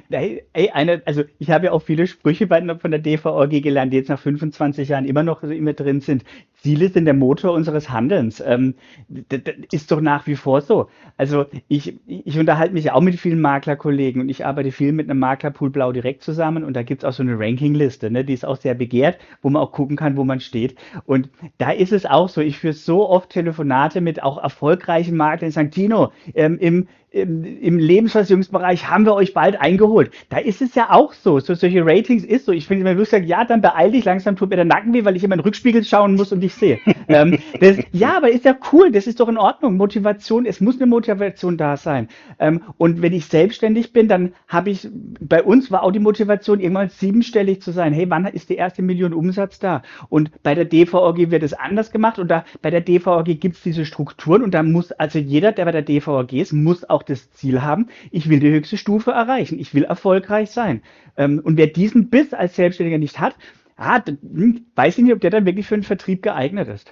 Ey, 0.09 0.43
eine, 0.73 1.01
also 1.05 1.23
ich 1.39 1.49
habe 1.51 1.65
ja 1.65 1.71
auch 1.71 1.81
viele 1.81 2.07
Sprüche 2.07 2.47
bei, 2.47 2.61
von 2.75 2.91
der 2.91 2.99
DVOG 2.99 3.49
gelernt, 3.61 3.91
die 3.91 3.97
jetzt 3.97 4.09
nach 4.09 4.19
25 4.19 4.89
Jahren 4.89 5.05
immer 5.05 5.23
noch 5.23 5.43
immer 5.43 5.73
drin 5.73 6.01
sind. 6.01 6.23
Ziele 6.61 6.89
sind 6.89 7.05
der 7.05 7.13
Motor 7.13 7.53
unseres 7.53 7.89
Handelns. 7.89 8.41
Ähm, 8.45 8.75
das, 9.09 9.41
das 9.43 9.55
ist 9.71 9.91
doch 9.91 9.99
nach 10.01 10.27
wie 10.27 10.35
vor 10.35 10.61
so. 10.61 10.89
Also 11.17 11.45
ich, 11.67 11.95
ich 12.07 12.37
unterhalte 12.37 12.73
mich 12.73 12.91
auch 12.91 13.01
mit 13.01 13.19
vielen 13.19 13.41
Maklerkollegen 13.41 14.21
und 14.21 14.29
ich 14.29 14.45
arbeite 14.45 14.71
viel 14.71 14.91
mit 14.91 15.09
einem 15.09 15.19
Maklerpool 15.19 15.69
Blau 15.69 15.91
direkt 15.91 16.23
zusammen 16.23 16.63
und 16.63 16.73
da 16.75 16.83
gibt 16.83 17.03
es 17.03 17.09
auch 17.09 17.13
so 17.13 17.23
eine 17.23 17.37
Rankingliste, 17.37 18.11
ne? 18.11 18.23
die 18.23 18.33
ist 18.33 18.45
auch 18.45 18.57
sehr 18.57 18.75
begehrt, 18.75 19.17
wo 19.41 19.49
man 19.49 19.61
auch 19.61 19.71
gucken 19.71 19.97
kann, 19.97 20.17
wo 20.17 20.23
man 20.23 20.39
steht. 20.39 20.75
Und 21.05 21.29
da 21.57 21.71
ist 21.71 21.91
es 21.91 22.05
auch 22.05 22.29
so, 22.29 22.41
ich 22.41 22.59
führe 22.59 22.73
so 22.73 23.09
oft 23.09 23.29
Telefonate 23.29 24.01
mit 24.01 24.21
auch 24.21 24.41
erfolgreichen 24.41 25.17
Maklern, 25.17 25.49
die 25.49 25.53
sagen, 25.53 25.71
Tino, 25.71 26.11
ähm, 26.35 26.57
im 26.59 26.87
im, 27.11 27.43
im 27.43 27.77
Lebensversicherungsbereich 27.77 28.89
haben 28.89 29.05
wir 29.05 29.13
euch 29.13 29.33
bald 29.33 29.59
eingeholt. 29.59 30.11
Da 30.29 30.37
ist 30.37 30.61
es 30.61 30.75
ja 30.75 30.91
auch 30.91 31.11
so. 31.11 31.39
so 31.39 31.53
solche 31.55 31.85
Ratings 31.85 32.23
ist 32.23 32.45
so. 32.45 32.53
Ich 32.53 32.67
finde 32.67 32.89
immer 32.89 32.97
lustig, 32.97 33.27
ja, 33.27 33.43
dann 33.43 33.61
beeil 33.61 33.91
dich, 33.91 34.05
langsam 34.05 34.37
tut 34.37 34.49
mir 34.49 34.55
der 34.55 34.63
Nacken 34.65 34.93
weh, 34.93 35.03
weil 35.03 35.17
ich 35.17 35.23
immer 35.23 35.35
in 35.35 35.39
den 35.39 35.45
Rückspiegel 35.45 35.83
schauen 35.83 36.15
muss 36.15 36.31
und 36.31 36.39
dich 36.39 36.53
sehe. 36.53 36.79
ähm, 37.09 37.37
das, 37.59 37.77
ja, 37.91 38.15
aber 38.15 38.31
ist 38.31 38.45
ja 38.45 38.55
cool, 38.71 38.93
das 38.93 39.07
ist 39.07 39.19
doch 39.19 39.27
in 39.27 39.37
Ordnung. 39.37 39.75
Motivation, 39.75 40.45
es 40.45 40.61
muss 40.61 40.77
eine 40.77 40.85
Motivation 40.85 41.57
da 41.57 41.75
sein. 41.75 42.07
Ähm, 42.39 42.61
und 42.77 43.01
wenn 43.01 43.11
ich 43.11 43.25
selbstständig 43.25 43.91
bin, 43.91 44.07
dann 44.07 44.33
habe 44.47 44.69
ich, 44.69 44.87
bei 45.19 45.43
uns 45.43 45.69
war 45.69 45.83
auch 45.83 45.91
die 45.91 45.99
Motivation, 45.99 46.61
irgendwann 46.61 46.89
siebenstellig 46.89 47.61
zu 47.61 47.71
sein. 47.71 47.91
Hey, 47.91 48.09
wann 48.09 48.25
ist 48.25 48.49
die 48.49 48.55
erste 48.55 48.83
Million 48.83 49.13
Umsatz 49.13 49.59
da? 49.59 49.81
Und 50.07 50.31
bei 50.43 50.55
der 50.55 50.65
DVOG 50.65 51.29
wird 51.29 51.43
es 51.43 51.51
anders 51.51 51.91
gemacht 51.91 52.19
und 52.19 52.29
da 52.31 52.45
bei 52.61 52.69
der 52.69 52.81
DVOG 52.81 53.25
gibt 53.25 53.57
es 53.57 53.63
diese 53.63 53.85
Strukturen 53.85 54.43
und 54.43 54.53
da 54.53 54.63
muss 54.63 54.93
also 54.93 55.19
jeder, 55.19 55.51
der 55.51 55.65
bei 55.65 55.71
der 55.73 55.81
DVOG 55.81 56.31
ist, 56.33 56.53
muss 56.53 56.89
auch 56.89 57.00
auch 57.01 57.05
das 57.05 57.31
Ziel 57.31 57.61
haben, 57.61 57.87
ich 58.11 58.29
will 58.29 58.39
die 58.39 58.51
höchste 58.51 58.77
Stufe 58.77 59.11
erreichen, 59.11 59.59
ich 59.59 59.73
will 59.73 59.83
erfolgreich 59.83 60.51
sein. 60.51 60.81
Ähm, 61.17 61.41
und 61.43 61.57
wer 61.57 61.67
diesen 61.67 62.09
Biss 62.09 62.33
als 62.33 62.55
Selbstständiger 62.55 62.97
nicht 62.97 63.19
hat, 63.19 63.35
ah, 63.75 64.01
hm, 64.05 64.65
weiß 64.75 64.97
ich 64.97 65.03
nicht, 65.03 65.13
ob 65.13 65.21
der 65.21 65.31
dann 65.31 65.45
wirklich 65.45 65.67
für 65.67 65.75
den 65.75 65.83
Vertrieb 65.83 66.21
geeignet 66.21 66.67
ist. 66.67 66.91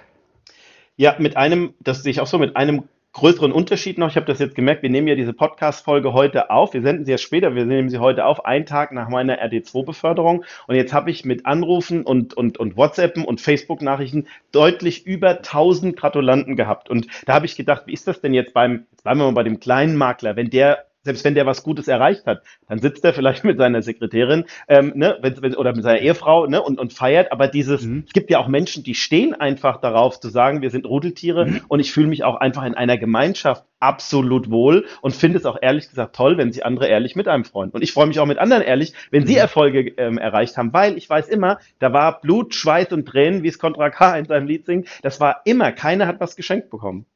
Ja, 0.96 1.16
mit 1.18 1.36
einem, 1.36 1.74
das 1.80 2.02
sehe 2.02 2.10
ich 2.10 2.20
auch 2.20 2.26
so, 2.26 2.38
mit 2.38 2.56
einem 2.56 2.84
größeren 3.12 3.52
Unterschied 3.52 3.98
noch. 3.98 4.08
Ich 4.08 4.16
habe 4.16 4.26
das 4.26 4.38
jetzt 4.38 4.54
gemerkt, 4.54 4.82
wir 4.82 4.90
nehmen 4.90 5.08
ja 5.08 5.14
diese 5.14 5.32
Podcast-Folge 5.32 6.12
heute 6.12 6.50
auf. 6.50 6.74
Wir 6.74 6.82
senden 6.82 7.04
sie 7.04 7.12
erst 7.12 7.24
später, 7.24 7.54
wir 7.54 7.64
nehmen 7.64 7.88
sie 7.88 7.98
heute 7.98 8.24
auf, 8.24 8.44
einen 8.44 8.66
Tag 8.66 8.92
nach 8.92 9.08
meiner 9.08 9.42
RD2-Beförderung. 9.42 10.44
Und 10.66 10.74
jetzt 10.76 10.92
habe 10.92 11.10
ich 11.10 11.24
mit 11.24 11.46
Anrufen 11.46 12.02
und, 12.02 12.34
und, 12.34 12.58
und 12.58 12.76
WhatsAppen 12.76 13.24
und 13.24 13.40
Facebook-Nachrichten 13.40 14.28
deutlich 14.52 15.06
über 15.06 15.30
1000 15.30 15.96
Gratulanten 15.96 16.56
gehabt. 16.56 16.88
Und 16.88 17.08
da 17.26 17.34
habe 17.34 17.46
ich 17.46 17.56
gedacht, 17.56 17.82
wie 17.86 17.92
ist 17.92 18.06
das 18.06 18.20
denn 18.20 18.34
jetzt 18.34 18.54
beim, 18.54 18.86
jetzt 18.92 19.02
bleiben 19.02 19.20
wir 19.20 19.26
mal 19.26 19.32
bei 19.32 19.42
dem 19.42 19.58
kleinen 19.58 19.96
Makler, 19.96 20.36
wenn 20.36 20.50
der 20.50 20.86
selbst 21.02 21.24
wenn 21.24 21.34
der 21.34 21.46
was 21.46 21.62
Gutes 21.62 21.88
erreicht 21.88 22.26
hat, 22.26 22.42
dann 22.68 22.78
sitzt 22.78 23.04
er 23.04 23.12
vielleicht 23.12 23.44
mit 23.50 23.58
seiner 23.58 23.82
Sekretärin 23.82 24.44
ähm, 24.68 24.92
ne, 24.94 25.18
wenn, 25.22 25.40
wenn, 25.42 25.54
oder 25.54 25.74
mit 25.74 25.82
seiner 25.82 26.00
Ehefrau 26.00 26.46
ne, 26.46 26.62
und, 26.62 26.78
und 26.78 26.92
feiert. 26.92 27.32
Aber 27.32 27.48
dieses, 27.48 27.82
mhm. 27.82 28.04
es 28.06 28.12
gibt 28.12 28.30
ja 28.30 28.38
auch 28.38 28.48
Menschen, 28.48 28.84
die 28.84 28.94
stehen 28.94 29.34
einfach 29.34 29.80
darauf 29.80 30.20
zu 30.20 30.28
sagen, 30.28 30.62
wir 30.62 30.70
sind 30.70 30.86
Rudeltiere 30.86 31.46
mhm. 31.46 31.60
und 31.68 31.80
ich 31.80 31.92
fühle 31.92 32.08
mich 32.08 32.24
auch 32.24 32.36
einfach 32.36 32.64
in 32.64 32.74
einer 32.74 32.98
Gemeinschaft 32.98 33.64
absolut 33.80 34.50
wohl 34.50 34.86
und 35.00 35.14
finde 35.14 35.38
es 35.38 35.46
auch 35.46 35.56
ehrlich 35.60 35.88
gesagt 35.88 36.14
toll, 36.14 36.36
wenn 36.36 36.52
sich 36.52 36.64
andere 36.64 36.86
ehrlich 36.86 37.16
mit 37.16 37.28
einem 37.28 37.44
freuen. 37.44 37.70
Und 37.70 37.82
ich 37.82 37.92
freue 37.92 38.06
mich 38.06 38.20
auch 38.20 38.26
mit 38.26 38.38
anderen 38.38 38.62
ehrlich, 38.62 38.92
wenn 39.10 39.26
sie 39.26 39.34
mhm. 39.34 39.38
Erfolge 39.38 39.80
ähm, 39.96 40.18
erreicht 40.18 40.56
haben, 40.56 40.72
weil 40.72 40.96
ich 40.96 41.08
weiß 41.08 41.28
immer, 41.28 41.58
da 41.78 41.92
war 41.92 42.20
Blut, 42.20 42.54
Schweiß 42.54 42.92
und 42.92 43.06
Tränen, 43.06 43.42
wie 43.42 43.48
es 43.48 43.58
Contra 43.58 43.90
K 43.90 44.18
in 44.18 44.26
seinem 44.26 44.46
Lied 44.46 44.66
singt. 44.66 44.88
Das 45.02 45.18
war 45.20 45.40
immer, 45.44 45.72
keiner 45.72 46.06
hat 46.06 46.20
was 46.20 46.36
geschenkt 46.36 46.70
bekommen. 46.70 47.06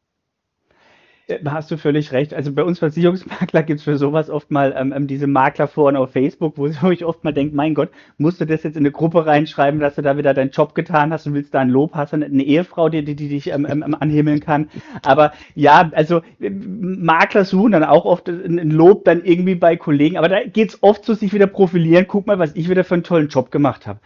Äh, 1.26 1.38
hast 1.46 1.70
du 1.70 1.78
völlig 1.78 2.12
recht. 2.12 2.34
Also 2.34 2.52
bei 2.52 2.62
uns 2.62 2.78
Versicherungsmakler 2.78 3.62
gibt 3.62 3.78
es 3.80 3.84
für 3.84 3.96
sowas 3.96 4.28
oft 4.28 4.50
mal 4.50 4.74
ähm, 4.76 4.92
ähm, 4.94 5.06
diese 5.06 5.26
Maklerforen 5.26 5.96
auf 5.96 6.12
Facebook, 6.12 6.54
wo, 6.58 6.66
ich 6.66 7.04
oft 7.04 7.24
mal 7.24 7.32
denke, 7.32 7.56
mein 7.56 7.74
Gott, 7.74 7.90
musst 8.18 8.40
du 8.40 8.44
das 8.44 8.62
jetzt 8.62 8.76
in 8.76 8.82
eine 8.82 8.90
Gruppe 8.90 9.24
reinschreiben, 9.26 9.80
dass 9.80 9.94
du 9.94 10.02
da 10.02 10.16
wieder 10.16 10.34
deinen 10.34 10.50
Job 10.50 10.74
getan 10.74 11.12
hast 11.12 11.26
und 11.26 11.34
willst 11.34 11.54
da 11.54 11.60
ein 11.60 11.70
Lob, 11.70 11.94
hast 11.94 12.12
du 12.12 12.16
eine 12.16 12.42
Ehefrau, 12.42 12.88
die, 12.88 13.04
die, 13.04 13.16
die 13.16 13.28
dich 13.28 13.48
ähm, 13.50 13.66
ähm, 13.68 13.82
ähm, 13.82 13.96
anhimmeln 13.98 14.40
kann. 14.40 14.68
Aber 15.02 15.32
ja, 15.54 15.90
also 15.94 16.20
äh, 16.40 16.50
Makler 16.50 17.44
suchen 17.44 17.72
dann 17.72 17.84
auch 17.84 18.04
oft 18.04 18.28
ein 18.28 18.70
Lob 18.70 19.04
dann 19.04 19.24
irgendwie 19.24 19.54
bei 19.54 19.76
Kollegen, 19.76 20.18
aber 20.18 20.28
da 20.28 20.44
geht 20.44 20.70
es 20.70 20.82
oft 20.82 21.04
so, 21.04 21.14
sich 21.14 21.32
wieder 21.32 21.46
profilieren, 21.46 22.06
guck 22.06 22.26
mal, 22.26 22.38
was 22.38 22.54
ich 22.54 22.68
wieder 22.68 22.84
für 22.84 22.94
einen 22.94 23.04
tollen 23.04 23.28
Job 23.28 23.50
gemacht 23.50 23.87
habe. 23.87 24.00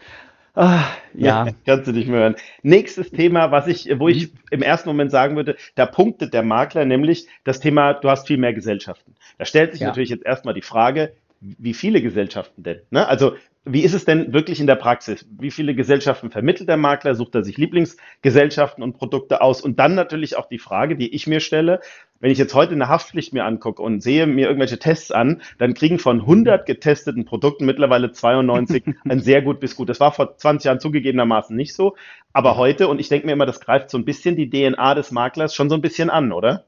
Ah, 0.58 0.90
ja. 1.14 1.46
Kannst 1.66 1.86
du 1.86 1.92
nicht 1.92 2.08
mehr 2.08 2.18
hören. 2.18 2.36
Nächstes 2.62 3.12
Thema, 3.12 3.52
was 3.52 3.68
ich, 3.68 3.88
wo 4.00 4.08
ich 4.08 4.32
im 4.50 4.60
ersten 4.60 4.88
Moment 4.88 5.12
sagen 5.12 5.36
würde, 5.36 5.56
da 5.76 5.86
punktet 5.86 6.34
der 6.34 6.42
Makler 6.42 6.84
nämlich 6.84 7.28
das 7.44 7.60
Thema, 7.60 7.94
du 7.94 8.10
hast 8.10 8.26
viel 8.26 8.38
mehr 8.38 8.52
Gesellschaften. 8.52 9.14
Da 9.38 9.44
stellt 9.44 9.70
sich 9.70 9.82
ja. 9.82 9.86
natürlich 9.86 10.10
jetzt 10.10 10.26
erstmal 10.26 10.54
die 10.54 10.62
Frage, 10.62 11.12
wie 11.40 11.74
viele 11.74 12.02
Gesellschaften 12.02 12.64
denn? 12.64 12.80
Ne? 12.90 13.06
Also 13.06 13.36
wie 13.70 13.82
ist 13.82 13.94
es 13.94 14.04
denn 14.04 14.32
wirklich 14.32 14.60
in 14.60 14.66
der 14.66 14.76
Praxis? 14.76 15.26
Wie 15.38 15.50
viele 15.50 15.74
Gesellschaften 15.74 16.30
vermittelt 16.30 16.68
der 16.68 16.76
Makler? 16.76 17.14
Sucht 17.14 17.34
er 17.34 17.44
sich 17.44 17.58
Lieblingsgesellschaften 17.58 18.82
und 18.82 18.94
Produkte 18.94 19.40
aus? 19.40 19.60
Und 19.60 19.78
dann 19.78 19.94
natürlich 19.94 20.36
auch 20.36 20.48
die 20.48 20.58
Frage, 20.58 20.96
die 20.96 21.14
ich 21.14 21.26
mir 21.26 21.40
stelle, 21.40 21.80
wenn 22.20 22.30
ich 22.30 22.38
jetzt 22.38 22.54
heute 22.54 22.72
eine 22.72 22.88
Haftpflicht 22.88 23.32
mir 23.32 23.44
angucke 23.44 23.82
und 23.82 24.02
sehe 24.02 24.26
mir 24.26 24.46
irgendwelche 24.46 24.78
Tests 24.78 25.10
an, 25.10 25.42
dann 25.58 25.74
kriegen 25.74 25.98
von 25.98 26.20
100 26.20 26.66
getesteten 26.66 27.24
Produkten 27.24 27.66
mittlerweile 27.66 28.10
92 28.10 28.84
ein 29.08 29.20
sehr 29.20 29.42
gut 29.42 29.60
bis 29.60 29.76
gut. 29.76 29.88
Das 29.88 30.00
war 30.00 30.12
vor 30.12 30.36
20 30.36 30.64
Jahren 30.64 30.80
zugegebenermaßen 30.80 31.54
nicht 31.54 31.74
so, 31.74 31.94
aber 32.32 32.56
heute, 32.56 32.88
und 32.88 33.00
ich 33.00 33.08
denke 33.08 33.26
mir 33.26 33.34
immer, 33.34 33.46
das 33.46 33.60
greift 33.60 33.90
so 33.90 33.98
ein 33.98 34.04
bisschen 34.04 34.36
die 34.36 34.50
DNA 34.50 34.94
des 34.94 35.10
Maklers 35.10 35.54
schon 35.54 35.68
so 35.68 35.74
ein 35.74 35.82
bisschen 35.82 36.10
an, 36.10 36.32
oder? 36.32 36.64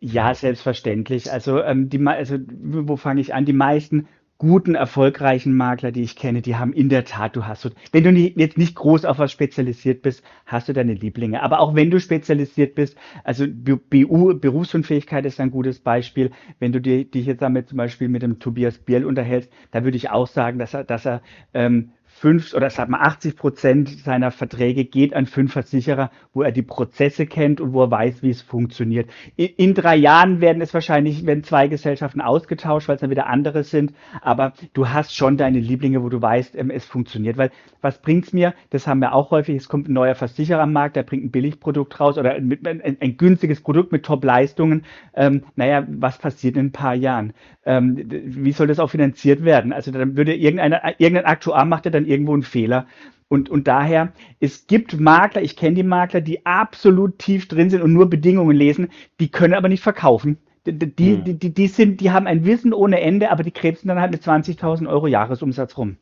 Ja, 0.00 0.34
selbstverständlich. 0.34 1.30
Also, 1.30 1.62
ähm, 1.62 1.88
die, 1.88 2.04
also 2.06 2.36
wo 2.48 2.96
fange 2.96 3.20
ich 3.20 3.34
an? 3.34 3.44
Die 3.44 3.52
meisten 3.52 4.08
guten, 4.40 4.74
erfolgreichen 4.74 5.54
Makler, 5.54 5.92
die 5.92 6.02
ich 6.02 6.16
kenne, 6.16 6.40
die 6.40 6.56
haben 6.56 6.72
in 6.72 6.88
der 6.88 7.04
Tat, 7.04 7.36
du 7.36 7.46
hast, 7.46 7.70
wenn 7.92 8.04
du 8.04 8.10
nicht, 8.10 8.38
jetzt 8.38 8.56
nicht 8.56 8.74
groß 8.74 9.04
auf 9.04 9.18
was 9.18 9.30
spezialisiert 9.30 10.00
bist, 10.00 10.24
hast 10.46 10.66
du 10.66 10.72
deine 10.72 10.94
Lieblinge. 10.94 11.42
Aber 11.42 11.60
auch 11.60 11.74
wenn 11.74 11.90
du 11.90 12.00
spezialisiert 12.00 12.74
bist, 12.74 12.96
also 13.22 13.44
BU, 13.46 14.38
Berufsunfähigkeit 14.38 15.26
ist 15.26 15.40
ein 15.40 15.50
gutes 15.50 15.78
Beispiel. 15.78 16.30
Wenn 16.58 16.72
du 16.72 16.80
dich 16.80 17.26
jetzt 17.26 17.42
damit 17.42 17.68
zum 17.68 17.76
Beispiel 17.76 18.08
mit 18.08 18.22
dem 18.22 18.38
Tobias 18.38 18.78
Biel 18.78 19.04
unterhältst, 19.04 19.52
da 19.72 19.84
würde 19.84 19.98
ich 19.98 20.08
auch 20.08 20.26
sagen, 20.26 20.58
dass 20.58 20.72
er, 20.72 20.84
dass 20.84 21.04
er 21.04 21.20
ähm, 21.52 21.90
fünf 22.20 22.52
oder 22.52 22.68
sagen 22.68 22.92
wir 22.92 23.00
80 23.00 23.34
Prozent 23.34 23.88
seiner 23.88 24.30
Verträge 24.30 24.84
geht 24.84 25.14
an 25.14 25.24
fünf 25.24 25.54
Versicherer, 25.54 26.10
wo 26.34 26.42
er 26.42 26.52
die 26.52 26.60
Prozesse 26.60 27.24
kennt 27.24 27.62
und 27.62 27.72
wo 27.72 27.84
er 27.84 27.90
weiß, 27.90 28.22
wie 28.22 28.28
es 28.28 28.42
funktioniert. 28.42 29.08
In, 29.36 29.48
in 29.56 29.74
drei 29.74 29.96
Jahren 29.96 30.42
werden 30.42 30.60
es 30.60 30.74
wahrscheinlich, 30.74 31.24
werden 31.24 31.44
zwei 31.44 31.66
Gesellschaften 31.68 32.20
ausgetauscht, 32.20 32.88
weil 32.88 32.96
es 32.96 33.00
dann 33.00 33.08
wieder 33.08 33.26
andere 33.26 33.64
sind. 33.64 33.94
Aber 34.20 34.52
du 34.74 34.90
hast 34.90 35.16
schon 35.16 35.38
deine 35.38 35.60
Lieblinge, 35.60 36.02
wo 36.02 36.10
du 36.10 36.20
weißt, 36.20 36.56
ähm, 36.56 36.68
es 36.68 36.84
funktioniert. 36.84 37.38
Weil 37.38 37.50
was 37.80 38.02
bringt's 38.02 38.34
mir? 38.34 38.52
Das 38.68 38.86
haben 38.86 39.00
wir 39.00 39.14
auch 39.14 39.30
häufig. 39.30 39.56
Es 39.56 39.70
kommt 39.70 39.88
ein 39.88 39.94
neuer 39.94 40.14
Versicherer 40.14 40.60
am 40.60 40.74
Markt, 40.74 40.96
der 40.96 41.04
bringt 41.04 41.24
ein 41.24 41.30
Billigprodukt 41.30 41.98
raus 42.00 42.18
oder 42.18 42.32
ein, 42.34 42.52
ein, 42.66 42.98
ein 43.00 43.16
günstiges 43.16 43.62
Produkt 43.62 43.92
mit 43.92 44.04
Top-Leistungen. 44.04 44.84
Ähm, 45.14 45.44
naja, 45.56 45.86
was 45.88 46.18
passiert 46.18 46.56
in 46.58 46.66
ein 46.66 46.72
paar 46.72 46.94
Jahren? 46.94 47.32
Ähm, 47.64 47.96
wie 48.08 48.52
soll 48.52 48.66
das 48.66 48.78
auch 48.78 48.90
finanziert 48.90 49.44
werden? 49.44 49.72
Also 49.72 49.90
dann 49.90 50.16
würde 50.16 50.34
irgendeiner, 50.34 51.00
irgendein 51.00 51.24
Aktuar 51.24 51.64
macht 51.64 51.86
ja 51.86 51.90
dann 51.90 52.09
irgendwo 52.10 52.36
ein 52.36 52.42
Fehler. 52.42 52.86
Und, 53.28 53.48
und 53.48 53.68
daher, 53.68 54.12
es 54.40 54.66
gibt 54.66 54.98
Makler, 54.98 55.42
ich 55.42 55.56
kenne 55.56 55.76
die 55.76 55.82
Makler, 55.84 56.20
die 56.20 56.44
absolut 56.44 57.18
tief 57.18 57.46
drin 57.46 57.70
sind 57.70 57.80
und 57.80 57.92
nur 57.92 58.10
Bedingungen 58.10 58.56
lesen, 58.56 58.88
die 59.20 59.30
können 59.30 59.54
aber 59.54 59.68
nicht 59.68 59.82
verkaufen. 59.82 60.38
Die, 60.66 60.76
die, 60.76 61.16
hm. 61.16 61.38
die, 61.38 61.54
die, 61.54 61.66
sind, 61.68 62.00
die 62.00 62.10
haben 62.10 62.26
ein 62.26 62.44
Wissen 62.44 62.74
ohne 62.74 63.00
Ende, 63.00 63.30
aber 63.30 63.44
die 63.44 63.52
krebsen 63.52 63.88
dann 63.88 64.00
halt 64.00 64.10
mit 64.10 64.22
20.000 64.22 64.88
Euro 64.88 65.06
Jahresumsatz 65.06 65.78
rum. 65.78 65.96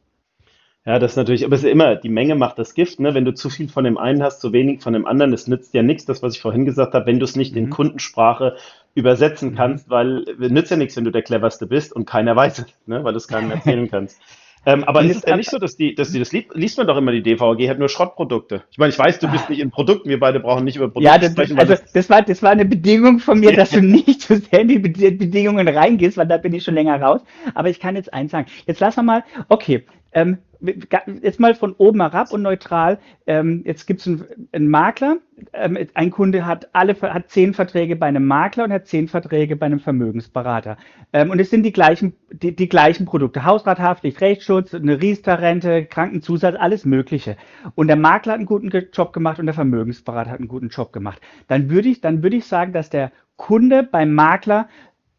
Ja, 0.86 0.98
das 0.98 1.12
ist 1.12 1.16
natürlich, 1.16 1.44
aber 1.44 1.54
es 1.54 1.64
ist 1.64 1.70
immer, 1.70 1.96
die 1.96 2.08
Menge 2.08 2.34
macht 2.34 2.58
das 2.58 2.72
Gift, 2.72 2.98
ne? 2.98 3.12
Wenn 3.12 3.26
du 3.26 3.34
zu 3.34 3.50
viel 3.50 3.68
von 3.68 3.84
dem 3.84 3.98
einen 3.98 4.22
hast, 4.22 4.40
zu 4.40 4.54
wenig 4.54 4.80
von 4.80 4.94
dem 4.94 5.04
anderen, 5.04 5.32
das 5.32 5.46
nützt 5.46 5.74
ja 5.74 5.82
nichts, 5.82 6.06
das, 6.06 6.22
was 6.22 6.34
ich 6.34 6.40
vorhin 6.40 6.64
gesagt 6.64 6.94
habe, 6.94 7.04
wenn 7.04 7.18
du 7.18 7.24
es 7.24 7.36
nicht 7.36 7.52
mhm. 7.52 7.58
in 7.58 7.70
Kundensprache 7.70 8.56
übersetzen 8.94 9.50
mhm. 9.50 9.54
kannst, 9.54 9.90
weil 9.90 10.24
es 10.40 10.50
nützt 10.50 10.70
ja 10.70 10.78
nichts, 10.78 10.96
wenn 10.96 11.04
du 11.04 11.10
der 11.10 11.20
Cleverste 11.20 11.66
bist 11.66 11.92
und 11.92 12.06
keiner 12.06 12.34
weiß 12.34 12.60
es, 12.60 12.66
ne? 12.86 13.04
weil 13.04 13.12
du 13.12 13.18
es 13.18 13.28
keinem 13.28 13.50
erzählen 13.50 13.90
kannst. 13.90 14.18
Ähm, 14.66 14.84
aber 14.84 15.02
ist 15.02 15.16
es 15.16 15.22
denn 15.22 15.36
nicht 15.36 15.50
so, 15.50 15.58
dass 15.58 15.76
die, 15.76 15.94
dass 15.94 16.12
die, 16.12 16.18
das 16.18 16.32
liest 16.32 16.78
man 16.78 16.86
doch 16.86 16.96
immer, 16.96 17.12
die 17.12 17.22
DVG 17.22 17.68
hat 17.70 17.78
nur 17.78 17.88
Schrottprodukte. 17.88 18.64
Ich 18.70 18.78
meine, 18.78 18.90
ich 18.90 18.98
weiß, 18.98 19.18
du 19.18 19.28
bist 19.28 19.48
nicht 19.48 19.60
in 19.60 19.70
Produkten, 19.70 20.08
wir 20.08 20.20
beide 20.20 20.40
brauchen 20.40 20.64
nicht 20.64 20.76
über 20.76 20.88
Produkte 20.88 21.04
ja, 21.06 21.18
das, 21.18 21.32
sprechen. 21.32 21.58
Also, 21.58 21.74
das 21.94 22.10
war, 22.10 22.22
das 22.22 22.42
war 22.42 22.50
eine 22.50 22.64
Bedingung 22.64 23.18
von 23.18 23.40
mir, 23.40 23.52
dass 23.52 23.70
du 23.70 23.80
nicht 23.80 24.22
zu 24.22 24.36
sehr 24.36 24.60
in 24.60 24.68
die 24.68 24.78
Bedingungen 24.78 25.68
reingehst, 25.68 26.16
weil 26.16 26.26
da 26.26 26.36
bin 26.36 26.52
ich 26.52 26.64
schon 26.64 26.74
länger 26.74 27.00
raus. 27.00 27.20
Aber 27.54 27.70
ich 27.70 27.80
kann 27.80 27.96
jetzt 27.96 28.12
eins 28.12 28.32
sagen. 28.32 28.46
Jetzt 28.66 28.80
lassen 28.80 28.98
wir 28.98 29.02
mal, 29.04 29.24
okay, 29.48 29.84
ähm, 30.12 30.38
jetzt 30.60 31.38
mal 31.38 31.54
von 31.54 31.72
oben 31.72 32.00
herab 32.00 32.32
und 32.32 32.42
neutral. 32.42 32.98
Ähm, 33.26 33.62
jetzt 33.64 33.86
gibt 33.86 34.00
es 34.00 34.06
einen, 34.06 34.24
einen, 34.52 34.68
Makler. 34.68 35.18
Ähm, 35.52 35.78
ein 35.94 36.10
Kunde 36.10 36.46
hat 36.46 36.68
alle 36.72 37.00
hat 37.00 37.30
zehn 37.30 37.54
Verträge 37.54 37.94
bei 37.94 38.06
einem 38.06 38.26
Makler 38.26 38.64
und 38.64 38.72
hat 38.72 38.86
zehn 38.86 39.08
Verträge 39.08 39.56
bei 39.56 39.66
einem 39.66 39.78
Vermögensberater. 39.78 40.76
Ähm, 41.12 41.30
und 41.30 41.40
es 41.40 41.50
sind 41.50 41.62
die 41.62 41.72
gleichen, 41.72 42.14
die, 42.32 42.54
die 42.56 42.68
gleichen 42.68 43.06
Produkte: 43.06 43.44
Hausrathaftpflicht, 43.44 44.20
Rechtsschutz, 44.20 44.74
eine 44.74 45.00
Riester-Rente, 45.00 45.86
Krankenzusatz, 45.86 46.56
alles 46.58 46.84
Mögliche. 46.84 47.36
Und 47.74 47.86
der 47.86 47.96
Makler 47.96 48.32
hat 48.32 48.38
einen 48.38 48.46
guten 48.46 48.70
Job 48.92 49.12
gemacht 49.12 49.38
und 49.38 49.46
der 49.46 49.54
Vermögensberater 49.54 50.30
hat 50.30 50.40
einen 50.40 50.48
guten 50.48 50.68
Job 50.68 50.92
gemacht. 50.92 51.20
Dann 51.46 51.70
würde 51.70 51.88
ich, 51.88 52.00
dann 52.00 52.22
würde 52.22 52.36
ich 52.36 52.46
sagen, 52.46 52.72
dass 52.72 52.90
der 52.90 53.12
Kunde 53.36 53.84
beim 53.84 54.12
Makler 54.14 54.68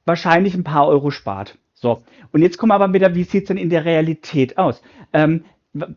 wahrscheinlich 0.05 0.55
ein 0.55 0.63
paar 0.65 0.87
Euro 0.87 1.11
spart. 1.11 1.57
So, 1.81 2.03
und 2.33 2.41
jetzt 2.41 2.57
kommen 2.57 2.71
wir 2.71 2.75
aber 2.75 2.93
wieder, 2.93 3.15
wie 3.15 3.23
sieht 3.23 3.43
es 3.43 3.47
denn 3.47 3.57
in 3.57 3.69
der 3.69 3.85
Realität 3.85 4.57
aus? 4.57 4.81
Ähm, 5.13 5.45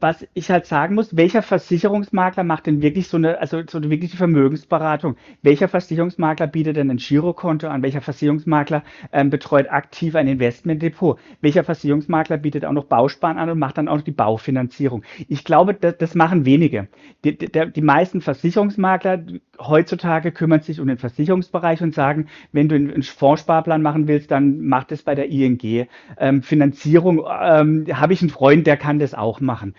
was 0.01 0.27
ich 0.35 0.51
halt 0.51 0.67
sagen 0.67 0.95
muss, 0.95 1.17
welcher 1.17 1.43
Versicherungsmakler 1.43 2.45
macht 2.45 2.67
denn 2.67 2.83
wirklich 2.83 3.09
so 3.09 3.17
eine, 3.17 3.39
also 3.41 3.63
so 3.69 3.79
eine 3.79 3.91
wirkliche 3.91 4.17
Vermögensberatung? 4.17 5.17
Welcher 5.43 5.69
Versicherungsmakler 5.69 6.47
bietet 6.47 6.77
denn 6.77 6.91
ein 6.91 6.97
Girokonto 6.97 7.69
an? 7.69 7.83
Welcher 7.83 8.01
Versicherungsmakler 8.01 8.83
ähm, 9.13 9.31
betreut 9.31 9.71
aktiv 9.71 10.15
ein 10.15 10.29
Investmentdepot? 10.29 11.19
Welcher 11.41 11.65
Versicherungsmakler 11.65 12.39
bietet 12.39 12.65
auch 12.65 12.73
noch 12.73 12.85
Bausparen 12.85 13.39
an 13.39 13.51
und 13.51 13.59
macht 13.59 13.79
dann 13.79 13.89
auch 13.89 13.97
noch 13.97 14.03
die 14.03 14.11
Baufinanzierung? 14.11 15.03
Ich 15.29 15.45
glaube, 15.45 15.75
das, 15.75 15.99
das 15.99 16.15
machen 16.15 16.45
wenige. 16.45 16.89
Die, 17.25 17.37
die, 17.37 17.49
die 17.49 17.83
meisten 17.83 18.21
Versicherungsmakler 18.21 19.25
heutzutage 19.59 20.33
kümmern 20.33 20.61
sich 20.61 20.81
um 20.81 20.87
den 20.87 20.99
Versicherungsbereich 20.99 21.83
und 21.83 21.95
sagen, 21.95 22.27
wenn 22.53 22.69
du 22.69 22.75
einen 22.75 23.03
Fondssparplan 23.03 23.83
machen 23.83 24.09
willst, 24.09 24.31
dann 24.31 24.63
mach 24.63 24.85
das 24.85 25.03
bei 25.03 25.15
der 25.15 25.29
ING. 25.31 25.87
Ähm, 26.19 26.43
Finanzierung 26.43 27.25
ähm, 27.41 27.87
habe 27.93 28.13
ich 28.13 28.23
einen 28.23 28.31
Freund, 28.31 28.67
der 28.67 28.77
kann 28.77 28.99
das 28.99 29.15
auch 29.15 29.41
machen 29.41 29.72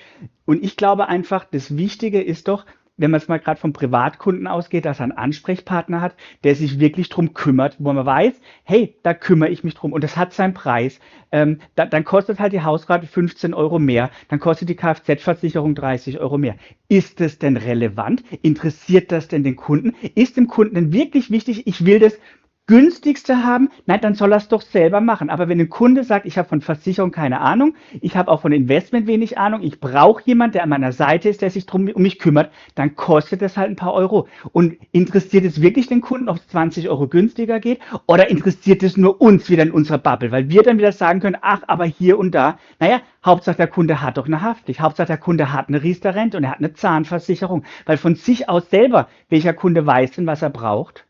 Und 0.46 0.64
ich 0.64 0.78
glaube 0.78 1.08
einfach, 1.08 1.46
das 1.46 1.78
Wichtige 1.78 2.22
ist 2.22 2.48
doch, 2.48 2.66
wenn 2.98 3.12
man 3.12 3.20
es 3.20 3.28
mal 3.28 3.40
gerade 3.40 3.60
vom 3.60 3.74
Privatkunden 3.74 4.48
ausgeht, 4.48 4.86
dass 4.86 5.00
er 5.00 5.04
einen 5.04 5.12
Ansprechpartner 5.14 6.02
hat, 6.02 6.16
der 6.44 6.56
sich 6.56 6.80
wirklich 6.80 7.10
drum 7.10 7.34
kümmert, 7.34 7.78
wo 7.80 7.92
man 7.92 8.06
weiß, 8.06 8.34
hey, 8.64 8.98
da 9.02 9.14
kümmere 9.14 9.50
ich 9.50 9.64
mich 9.64 9.74
drum 9.74 9.94
und 9.94 10.04
das 10.04 10.16
hat 10.16 10.34
seinen 10.34 10.54
Preis. 10.54 11.00
Ähm, 11.32 11.60
da, 11.76 11.86
dann 11.86 12.04
kostet 12.04 12.40
halt 12.40 12.54
die 12.54 12.62
Hausrate 12.62 13.08
15 13.08 13.54
Euro 13.54 13.80
mehr, 13.80 14.12
dann 14.30 14.40
kostet 14.40 14.70
die 14.70 14.76
Kfz-Versicherung 14.76 15.74
30 15.74 16.20
Euro 16.20 16.38
mehr. 16.38 16.56
Ist 16.88 17.20
das 17.20 17.40
denn 17.40 17.58
relevant? 17.58 18.24
Interessiert 18.44 19.12
das 19.12 19.28
denn 19.28 19.44
den 19.44 19.56
Kunden? 19.56 19.96
Ist 20.14 20.38
dem 20.38 20.48
Kunden 20.48 20.76
denn 20.76 20.94
wirklich 20.94 21.32
wichtig, 21.32 21.66
ich 21.66 21.86
will 21.86 22.00
das 22.00 22.20
günstigste 22.66 23.44
haben, 23.44 23.70
nein, 23.86 24.00
dann 24.02 24.16
soll 24.16 24.32
er 24.32 24.38
es 24.38 24.48
doch 24.48 24.62
selber 24.62 25.02
machen. 25.02 25.30
Aber 25.30 25.50
wenn 25.50 25.60
ein 25.60 25.70
Kunde 25.70 26.04
sagt, 26.04 26.26
ich 26.26 26.38
habe 26.38 26.48
von 26.48 26.62
Versicherung 26.62 27.12
keine 27.12 27.42
Ahnung, 27.42 27.76
ich 28.00 28.16
habe 28.16 28.32
auch 28.32 28.42
von 28.42 28.54
Investment 28.54 29.06
wenig 29.06 29.38
Ahnung, 29.38 29.62
ich 29.64 29.82
brauche 29.82 30.24
jemanden, 30.26 30.54
der 30.54 30.64
an 30.64 30.70
meiner 30.70 30.94
Seite 30.94 31.28
ist, 31.28 31.42
der 31.42 31.50
sich 31.50 31.66
drum, 31.66 31.90
um 31.90 32.02
mich 32.02 32.20
kümmert, 32.20 32.52
dann 32.76 32.96
kostet 32.96 33.42
das 33.42 33.58
halt 33.58 33.70
ein 33.70 33.76
paar 33.76 33.94
Euro. 33.94 34.28
Und 34.54 34.78
interessiert 34.92 35.44
es 35.44 35.62
wirklich 35.62 35.88
den 35.88 36.00
Kunden, 36.00 36.30
ob 36.30 36.38
es 36.38 36.48
20 36.48 36.88
Euro 36.88 37.08
günstiger 37.08 37.60
geht? 37.60 37.80
Oder 38.08 38.30
interessiert 38.30 38.82
es 38.82 38.96
nur 38.96 39.20
uns 39.20 39.50
wieder 39.50 39.64
in 39.64 39.72
unserer 39.72 39.98
Bubble? 39.98 40.32
Weil 40.32 40.50
wir 40.50 40.64
dann 40.64 40.78
wieder 40.78 40.94
sagen 40.94 41.20
können, 41.20 41.38
ach, 41.42 41.64
aber 41.68 41.86
hier 41.86 42.18
und 42.18 42.34
da, 42.34 42.58
naja, 42.80 43.02
Hauptsache 43.26 43.58
der 43.58 43.68
Kunde 43.68 44.02
hat 44.02 44.18
doch 44.18 44.28
eine 44.28 44.42
Haftpflicht. 44.42 44.80
Hauptsache 44.80 45.08
der 45.08 45.18
Kunde 45.18 45.52
hat 45.52 45.68
eine 45.68 45.84
Riester-Rente 45.84 46.38
und 46.38 46.46
er 46.46 46.52
hat 46.52 46.60
eine 46.60 46.74
Zahnversicherung. 46.74 47.64
Weil 47.86 47.98
von 47.98 48.16
sich 48.16 48.48
aus 48.48 48.70
selber, 48.70 49.10
welcher 49.28 49.54
Kunde 49.54 49.86
weiß 49.86 50.12
denn, 50.12 50.28
was 50.28 50.42
er 50.42 50.50
braucht? 50.50 51.06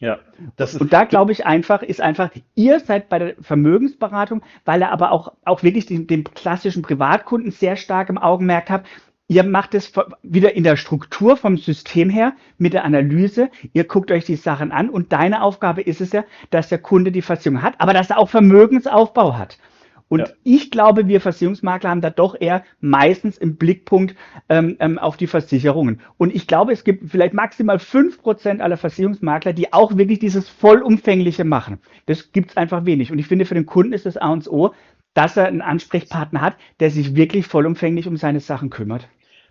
Ja, 0.00 0.18
das 0.56 0.74
ist, 0.74 0.80
und 0.80 0.92
da 0.92 1.04
glaube 1.04 1.32
ich 1.32 1.44
einfach, 1.44 1.82
ist 1.82 2.00
einfach, 2.00 2.30
ihr 2.54 2.78
seid 2.78 3.08
bei 3.08 3.18
der 3.18 3.34
Vermögensberatung, 3.40 4.42
weil 4.64 4.80
er 4.82 4.92
aber 4.92 5.10
auch, 5.10 5.32
auch 5.44 5.62
wirklich 5.64 5.86
den, 5.86 6.06
den 6.06 6.24
klassischen 6.24 6.82
Privatkunden 6.82 7.50
sehr 7.50 7.76
stark 7.76 8.08
im 8.08 8.18
Augenmerk 8.18 8.70
habt. 8.70 8.86
Ihr 9.26 9.42
macht 9.44 9.74
es 9.74 9.92
wieder 10.22 10.54
in 10.54 10.64
der 10.64 10.76
Struktur 10.76 11.36
vom 11.36 11.58
System 11.58 12.08
her 12.08 12.32
mit 12.56 12.72
der 12.72 12.84
Analyse. 12.84 13.50
Ihr 13.74 13.84
guckt 13.84 14.10
euch 14.10 14.24
die 14.24 14.36
Sachen 14.36 14.72
an 14.72 14.88
und 14.88 15.12
deine 15.12 15.42
Aufgabe 15.42 15.82
ist 15.82 16.00
es 16.00 16.12
ja, 16.12 16.24
dass 16.50 16.68
der 16.68 16.78
Kunde 16.78 17.12
die 17.12 17.20
Versicherung 17.20 17.62
hat, 17.62 17.74
aber 17.78 17.92
dass 17.92 18.10
er 18.10 18.18
auch 18.18 18.30
Vermögensaufbau 18.30 19.36
hat. 19.36 19.58
Und 20.08 20.20
ja. 20.20 20.26
ich 20.42 20.70
glaube, 20.70 21.06
wir 21.06 21.20
Versicherungsmakler 21.20 21.90
haben 21.90 22.00
da 22.00 22.10
doch 22.10 22.34
eher 22.38 22.64
meistens 22.80 23.38
im 23.38 23.56
Blickpunkt 23.56 24.14
ähm, 24.48 24.76
ähm, 24.80 24.98
auf 24.98 25.16
die 25.16 25.26
Versicherungen. 25.26 26.00
Und 26.16 26.34
ich 26.34 26.46
glaube, 26.46 26.72
es 26.72 26.84
gibt 26.84 27.10
vielleicht 27.10 27.34
maximal 27.34 27.78
fünf 27.78 28.22
Prozent 28.22 28.60
aller 28.60 28.76
Versicherungsmakler, 28.76 29.52
die 29.52 29.72
auch 29.72 29.96
wirklich 29.96 30.18
dieses 30.18 30.48
Vollumfängliche 30.48 31.44
machen. 31.44 31.78
Das 32.06 32.32
gibt's 32.32 32.56
einfach 32.56 32.86
wenig. 32.86 33.12
Und 33.12 33.18
ich 33.18 33.26
finde, 33.26 33.44
für 33.44 33.54
den 33.54 33.66
Kunden 33.66 33.92
ist 33.92 34.06
das 34.06 34.16
A 34.16 34.32
und 34.32 34.48
O, 34.48 34.72
dass 35.14 35.36
er 35.36 35.46
einen 35.46 35.62
Ansprechpartner 35.62 36.40
hat, 36.40 36.56
der 36.80 36.90
sich 36.90 37.16
wirklich 37.16 37.46
vollumfänglich 37.46 38.06
um 38.06 38.16
seine 38.16 38.40
Sachen 38.40 38.70
kümmert. 38.70 39.08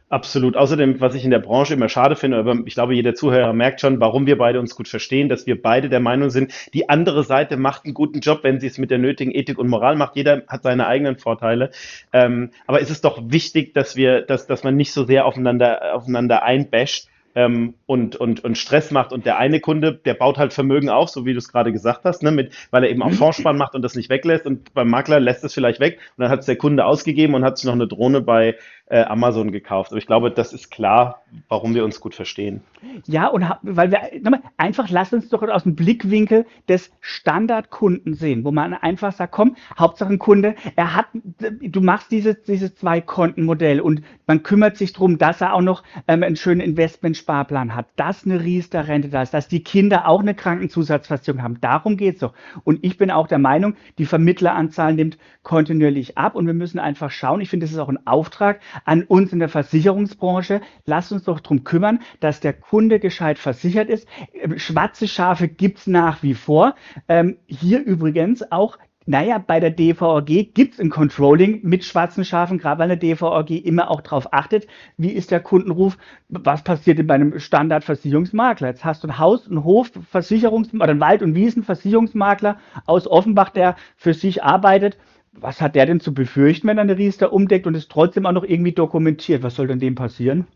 Absolut. 0.10 0.56
Außerdem, 0.56 1.02
was 1.02 1.16
ich 1.16 1.26
in 1.26 1.32
der 1.32 1.40
Branche 1.40 1.74
immer 1.74 1.90
schade 1.90 2.16
finde, 2.16 2.38
aber 2.38 2.56
ich 2.66 2.76
glaube, 2.76 2.96
jeder 2.96 3.14
Zuhörer 3.14 3.52
merkt 3.52 3.82
schon, 3.82 4.00
warum 4.00 4.26
wir 4.26 4.38
beide 4.38 4.58
uns 4.58 4.74
gut 4.74 4.88
verstehen, 4.88 5.28
dass 5.28 5.46
wir 5.48 5.62
beide 5.62 5.90
der 5.90 6.00
Meinung 6.00 6.30
sind, 6.30 6.54
die 6.74 6.88
andere 6.88 7.26
Seite 7.26 7.58
macht 7.58 7.84
einen 7.84 7.94
guten 7.94 8.22
Job, 8.22 8.40
wenn 8.44 8.62
sie 8.62 8.68
es 8.68 8.78
mit 8.78 8.90
der 8.90 9.00
nötigen 9.00 9.32
Ethik 9.32 9.60
und 9.60 9.68
Moral 9.68 9.98
macht. 9.98 10.16
Jeder 10.16 10.44
hat 10.48 10.64
seine 10.64 10.88
eigenen 10.88 11.18
Vorteile. 11.18 11.72
Ähm, 12.14 12.52
aber 12.68 12.82
es 12.82 12.90
ist 12.90 13.04
doch 13.04 13.20
wichtig, 13.26 13.74
dass 13.74 13.98
wir, 13.98 14.22
dass, 14.22 14.48
dass 14.48 14.64
man 14.64 14.78
nicht 14.78 14.94
so 14.94 15.04
sehr 15.04 15.26
aufeinander, 15.26 15.94
aufeinander 15.94 16.42
einbasht 16.42 17.10
ähm, 17.38 17.76
und, 17.86 18.16
und, 18.16 18.44
und 18.44 18.58
Stress 18.58 18.90
macht. 18.90 19.14
Und 19.14 19.28
der 19.28 19.38
eine 19.38 19.60
Kunde, 19.60 19.94
der 19.94 20.16
baut 20.16 20.40
halt 20.40 20.54
Vermögen 20.54 20.90
auf, 20.90 21.10
so 21.10 21.24
wie 21.26 21.34
du 21.34 21.38
es 21.38 21.50
gerade 21.50 21.72
gesagt 21.72 22.04
hast, 22.04 22.24
ne, 22.24 22.32
mit, 22.32 22.52
weil 22.72 22.84
er 22.84 22.90
eben 22.90 23.04
auch 23.04 23.12
mhm. 23.12 23.16
Fondsspann 23.16 23.58
macht 23.58 23.76
und 23.76 23.84
das 23.84 23.94
nicht 23.94 24.10
weglässt. 24.10 24.48
Und 24.48 24.74
beim 24.74 24.90
Makler 24.90 25.20
lässt 25.20 25.44
es 25.44 25.54
vielleicht 25.54 25.80
weg 25.80 26.00
und 26.18 26.24
dann 26.24 26.32
hat 26.32 26.40
es 26.40 26.48
der 26.48 26.56
Kunde 26.56 26.86
ausgegeben 26.86 27.36
und 27.36 27.44
hat 27.44 27.60
sich 27.60 27.66
noch 27.66 27.74
eine 27.74 27.88
Drohne 27.88 28.22
bei 28.22 28.56
äh, 28.90 29.04
Amazon 29.04 29.52
gekauft. 29.52 29.92
Aber 29.92 29.98
ich 29.98 30.08
glaube, 30.08 30.32
das 30.32 30.54
ist 30.54 30.72
klar, 30.72 31.24
warum 31.50 31.76
wir 31.76 31.84
uns 31.84 32.00
gut 32.00 32.16
verstehen. 32.16 32.62
Ja, 33.06 33.28
und 33.28 33.46
weil 33.64 33.92
wir 33.92 34.02
einfach 34.58 34.90
lass 34.90 35.12
uns 35.14 35.30
doch 35.30 35.42
aus 35.44 35.64
dem 35.64 35.76
Blickwinkel 35.76 36.46
des 36.70 36.92
Standardkunden 37.02 38.14
sehen, 38.14 38.44
wo 38.46 38.52
man 38.52 38.74
einfach 38.74 39.12
sagt, 39.12 39.34
komm, 39.34 39.56
Hauptsache 39.78 40.14
ein 40.14 40.20
Kunde, 40.20 40.56
er 40.76 40.96
hat, 40.96 41.08
du 41.62 41.82
machst 41.82 42.12
dieses, 42.12 42.44
dieses 42.44 42.76
Zwei-Konten-Modell 42.76 43.82
und 43.82 44.04
man 44.26 44.44
kümmert 44.44 44.78
sich 44.78 44.94
darum, 44.94 45.18
dass 45.18 45.42
er 45.42 45.54
auch 45.54 45.62
noch 45.62 45.84
ähm, 46.08 46.24
einen 46.24 46.36
schönen 46.36 46.62
Investmentsparplan 46.62 47.76
hat, 47.76 47.88
dass 47.96 48.26
eine 48.26 48.42
Riester-Rente 48.42 49.10
da 49.10 49.22
ist, 49.22 49.34
dass 49.34 49.48
die 49.48 49.64
Kinder 49.64 50.08
auch 50.08 50.22
eine 50.22 50.36
Krankenzusatzversicherung 50.36 51.42
haben. 51.42 51.62
Darum 51.62 51.98
geht 51.98 52.16
es 52.16 52.20
doch. 52.22 52.34
Und 52.64 52.80
ich 52.84 52.98
bin 52.98 53.12
auch 53.12 53.28
der 53.28 53.40
Meinung, 53.40 53.76
die 53.98 54.06
Vermittleranzahl 54.06 54.94
nimmt 54.94 55.18
kontinuierlich 55.44 56.18
ab 56.18 56.36
und 56.36 56.46
wir 56.46 56.54
müssen 56.54 56.80
einfach 56.80 57.12
schauen. 57.12 57.42
Ich 57.42 57.50
finde, 57.50 57.66
das 57.66 57.74
ist 57.74 57.80
auch 57.80 57.90
ein 57.90 58.06
Auftrag 58.06 58.60
an 58.86 59.04
uns 59.04 59.34
in 59.34 59.40
der 59.40 59.50
Versicherungsbranche. 59.50 60.62
Lasst 60.86 61.12
uns 61.12 61.24
doch 61.24 61.40
darum 61.40 61.64
kümmern, 61.64 62.00
dass 62.20 62.40
der 62.40 62.54
Kunde 62.54 63.00
gescheit 63.00 63.40
versichert 63.40 63.90
ist. 63.90 64.08
Ähm, 64.34 64.58
schwarze 64.60 65.08
Schafe 65.08 65.48
gibt's 65.48 65.88
nach 65.88 66.24
wie 66.24 66.34
vor. 66.34 66.76
Ähm, 67.08 67.38
hier 67.48 67.84
übrigens 67.84 68.52
auch 68.52 68.78
naja, 69.10 69.38
bei 69.38 69.62
der 69.62 69.72
DVRG 69.72 70.54
gibt's 70.54 70.82
ein 70.82 70.90
Controlling 70.90 71.62
mit 71.64 71.86
schwarzen 71.86 72.26
Schafen, 72.26 72.58
gerade 72.58 72.80
weil 72.80 72.90
der 72.90 72.98
DVRG 72.98 73.52
immer 73.52 73.90
auch 73.90 74.02
darauf 74.02 74.34
achtet, 74.34 74.68
wie 74.98 75.12
ist 75.12 75.32
der 75.32 75.40
Kundenruf, 75.40 75.98
was 76.28 76.62
passiert 76.62 77.00
denn 77.00 77.08
bei 77.08 77.14
einem 77.16 77.40
Standardversicherungsmakler. 77.40 78.68
Jetzt 78.68 78.84
hast 78.84 79.06
du 79.06 79.08
ein 79.08 79.18
Haus, 79.18 79.48
ein 79.48 79.64
Hof, 79.64 79.92
Versicherungs- 80.14 80.76
oder 80.76 80.90
ein 80.90 81.00
Wald- 81.00 81.22
und 81.22 81.36
Wiesenversicherungsmakler 81.36 82.58
aus 82.86 83.08
Offenbach, 83.08 83.50
der 83.50 83.78
für 83.96 84.14
sich 84.14 84.44
arbeitet 84.44 84.98
was 85.40 85.62
hat 85.62 85.76
der 85.76 85.86
denn 85.86 86.00
zu 86.00 86.14
befürchten, 86.14 86.68
wenn 86.68 86.78
er 86.78 86.84
eine 86.84 86.98
Riester 86.98 87.32
umdeckt 87.34 87.68
und 87.68 87.76
es 87.76 87.88
trotzdem 87.88 88.26
auch 88.26 88.32
noch 88.32 88.44
irgendwie 88.44 88.74
dokumentiert? 88.74 89.44
Was 89.44 89.56
soll 89.56 89.68
denn 89.68 89.80
dem 89.80 89.96
passieren? 89.96 90.48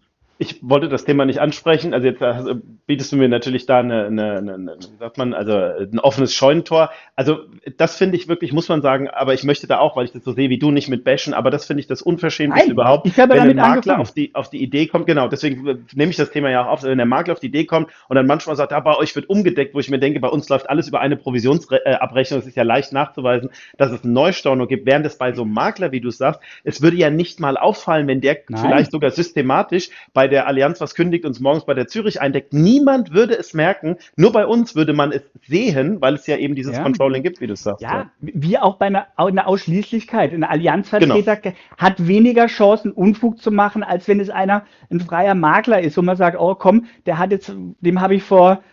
Ich 0.41 0.57
wollte 0.67 0.89
das 0.89 1.05
Thema 1.05 1.23
nicht 1.25 1.39
ansprechen. 1.39 1.93
Also 1.93 2.07
jetzt 2.07 2.19
also 2.19 2.55
bietest 2.87 3.11
du 3.11 3.15
mir 3.15 3.29
natürlich 3.29 3.67
da 3.67 3.77
eine, 3.77 4.07
eine, 4.07 4.37
eine, 4.37 4.53
eine 4.55 4.77
sagt 4.97 5.19
man, 5.19 5.35
also 5.35 5.53
ein 5.53 5.99
offenes 5.99 6.33
Scheunentor. 6.33 6.89
Also 7.15 7.41
das 7.77 7.95
finde 7.95 8.17
ich 8.17 8.27
wirklich, 8.27 8.51
muss 8.51 8.67
man 8.67 8.81
sagen, 8.81 9.07
aber 9.07 9.35
ich 9.35 9.43
möchte 9.43 9.67
da 9.67 9.77
auch, 9.77 9.95
weil 9.95 10.05
ich 10.05 10.13
das 10.13 10.23
so 10.23 10.31
sehe 10.31 10.49
wie 10.49 10.57
du, 10.57 10.71
nicht 10.71 10.89
mit 10.89 11.03
bashen, 11.03 11.35
aber 11.35 11.51
das 11.51 11.67
finde 11.67 11.81
ich 11.81 11.87
das 11.87 12.01
Unverschämteste 12.01 12.71
überhaupt. 12.71 13.05
Ich 13.05 13.19
habe 13.19 13.33
wenn 13.33 13.37
damit 13.37 13.59
ein 13.59 13.69
Makler 13.75 13.99
auf 13.99 14.13
die, 14.13 14.33
auf 14.33 14.49
die 14.49 14.63
Idee 14.63 14.87
kommt, 14.87 15.05
genau, 15.05 15.27
deswegen 15.27 15.85
nehme 15.93 16.09
ich 16.09 16.17
das 16.17 16.31
Thema 16.31 16.49
ja 16.49 16.65
auch 16.65 16.71
auf, 16.71 16.83
wenn 16.83 16.97
der 16.97 17.05
Makler 17.05 17.33
auf 17.33 17.39
die 17.39 17.47
Idee 17.47 17.65
kommt 17.65 17.91
und 18.09 18.15
dann 18.15 18.25
manchmal 18.25 18.55
sagt, 18.55 18.71
ja, 18.71 18.79
bei 18.79 18.97
euch 18.97 19.15
wird 19.15 19.29
umgedeckt, 19.29 19.75
wo 19.75 19.79
ich 19.79 19.91
mir 19.91 19.99
denke, 19.99 20.19
bei 20.21 20.29
uns 20.29 20.49
läuft 20.49 20.71
alles 20.71 20.87
über 20.87 21.01
eine 21.01 21.17
Provisionsabrechnung, 21.17 22.39
es 22.39 22.47
ist 22.47 22.57
ja 22.57 22.63
leicht 22.63 22.93
nachzuweisen, 22.93 23.51
dass 23.77 23.91
es 23.91 24.03
einen 24.03 24.13
Neustauner 24.13 24.65
gibt, 24.65 24.87
während 24.87 25.05
es 25.05 25.19
bei 25.19 25.33
so 25.33 25.43
einem 25.43 25.53
Makler, 25.53 25.91
wie 25.91 26.01
du 26.01 26.09
sagst, 26.09 26.41
es 26.63 26.81
würde 26.81 26.97
ja 26.97 27.11
nicht 27.11 27.39
mal 27.39 27.57
auffallen, 27.57 28.07
wenn 28.07 28.21
der 28.21 28.39
Nein. 28.47 28.59
vielleicht 28.59 28.91
sogar 28.91 29.11
systematisch 29.11 29.91
bei 30.13 30.30
der 30.31 30.47
Allianz 30.47 30.81
was 30.81 30.95
kündigt 30.95 31.25
und 31.25 31.31
es 31.31 31.39
morgens 31.39 31.65
bei 31.65 31.75
der 31.75 31.87
Zürich 31.87 32.19
eindeckt. 32.19 32.53
Niemand 32.53 33.13
würde 33.13 33.37
es 33.37 33.53
merken. 33.53 33.97
Nur 34.15 34.31
bei 34.31 34.47
uns 34.47 34.75
würde 34.75 34.93
man 34.93 35.11
es 35.11 35.21
sehen, 35.47 36.01
weil 36.01 36.15
es 36.15 36.25
ja 36.25 36.37
eben 36.37 36.55
dieses 36.55 36.77
ja. 36.77 36.83
Controlling 36.83 37.21
gibt, 37.21 37.41
wie 37.41 37.47
du 37.47 37.55
sagst. 37.55 37.81
Ja, 37.81 38.09
wie 38.19 38.57
auch 38.57 38.77
bei 38.77 38.87
einer, 38.87 39.07
einer 39.15 39.47
Ausschließlichkeit. 39.47 40.33
Ein 40.33 40.43
Allianzvertreter 40.43 41.35
genau. 41.35 41.55
hat 41.77 42.07
weniger 42.07 42.47
Chancen, 42.47 42.91
Unfug 42.91 43.39
zu 43.39 43.51
machen, 43.51 43.83
als 43.83 44.07
wenn 44.07 44.19
es 44.19 44.31
einer 44.31 44.65
ein 44.89 44.99
freier 44.99 45.35
Makler 45.35 45.81
ist, 45.81 45.97
wo 45.97 46.01
man 46.01 46.17
sagt, 46.17 46.39
oh 46.39 46.55
komm, 46.55 46.85
der 47.05 47.19
hat 47.19 47.31
jetzt, 47.31 47.53
dem 47.81 48.01
habe 48.01 48.15
ich 48.15 48.23
vor 48.23 48.63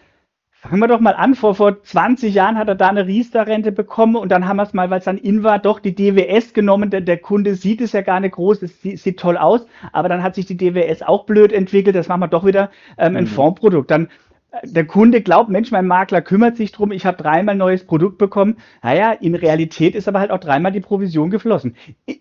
Fangen 0.61 0.81
wir 0.81 0.88
doch 0.88 0.99
mal 0.99 1.14
an. 1.14 1.37
Vor, 1.37 1.55
vor 1.55 1.85
20 1.85 2.35
Jahren 2.35 2.59
hat 2.59 2.66
er 2.66 2.75
da 2.75 2.88
eine 2.88 3.07
Riester-Rente 3.07 3.71
bekommen 3.71 4.16
und 4.16 4.31
dann 4.31 4.49
haben 4.49 4.57
wir 4.57 4.64
es 4.64 4.73
mal, 4.73 4.90
weil 4.90 4.99
es 4.99 5.05
dann 5.05 5.16
in 5.16 5.44
war, 5.44 5.61
doch 5.61 5.79
die 5.79 5.94
DWS 5.94 6.53
genommen. 6.53 6.90
Der, 6.90 7.01
der 7.01 7.18
Kunde 7.18 7.55
sieht 7.55 7.81
es 7.81 7.92
ja 7.92 8.01
gar 8.01 8.18
nicht 8.18 8.35
groß, 8.35 8.62
es 8.62 8.83
sieht, 8.83 8.99
sieht, 8.99 9.21
toll 9.21 9.37
aus, 9.37 9.64
aber 9.92 10.09
dann 10.09 10.21
hat 10.21 10.35
sich 10.35 10.47
die 10.47 10.57
DWS 10.57 11.03
auch 11.03 11.27
blöd 11.27 11.53
entwickelt. 11.53 11.94
Das 11.94 12.09
machen 12.09 12.23
wir 12.23 12.27
doch 12.29 12.44
wieder 12.44 12.73
ähm, 12.97 13.14
ein 13.14 13.25
mhm. 13.25 13.29
Fondsprodukt. 13.29 13.88
Dann 13.88 14.09
der 14.63 14.87
Kunde 14.87 15.21
glaubt, 15.21 15.51
Mensch, 15.51 15.71
mein 15.71 15.87
Makler 15.87 16.23
kümmert 16.23 16.57
sich 16.57 16.73
drum, 16.73 16.91
ich 16.91 17.05
habe 17.05 17.23
dreimal 17.23 17.55
neues 17.55 17.85
Produkt 17.85 18.17
bekommen. 18.17 18.57
Naja, 18.83 19.13
in 19.13 19.35
Realität 19.35 19.95
ist 19.95 20.09
aber 20.09 20.21
halt 20.21 20.31
auch 20.31 20.41
dreimal 20.41 20.73
die 20.73 20.81
Provision 20.81 21.31
geflossen. 21.31 21.77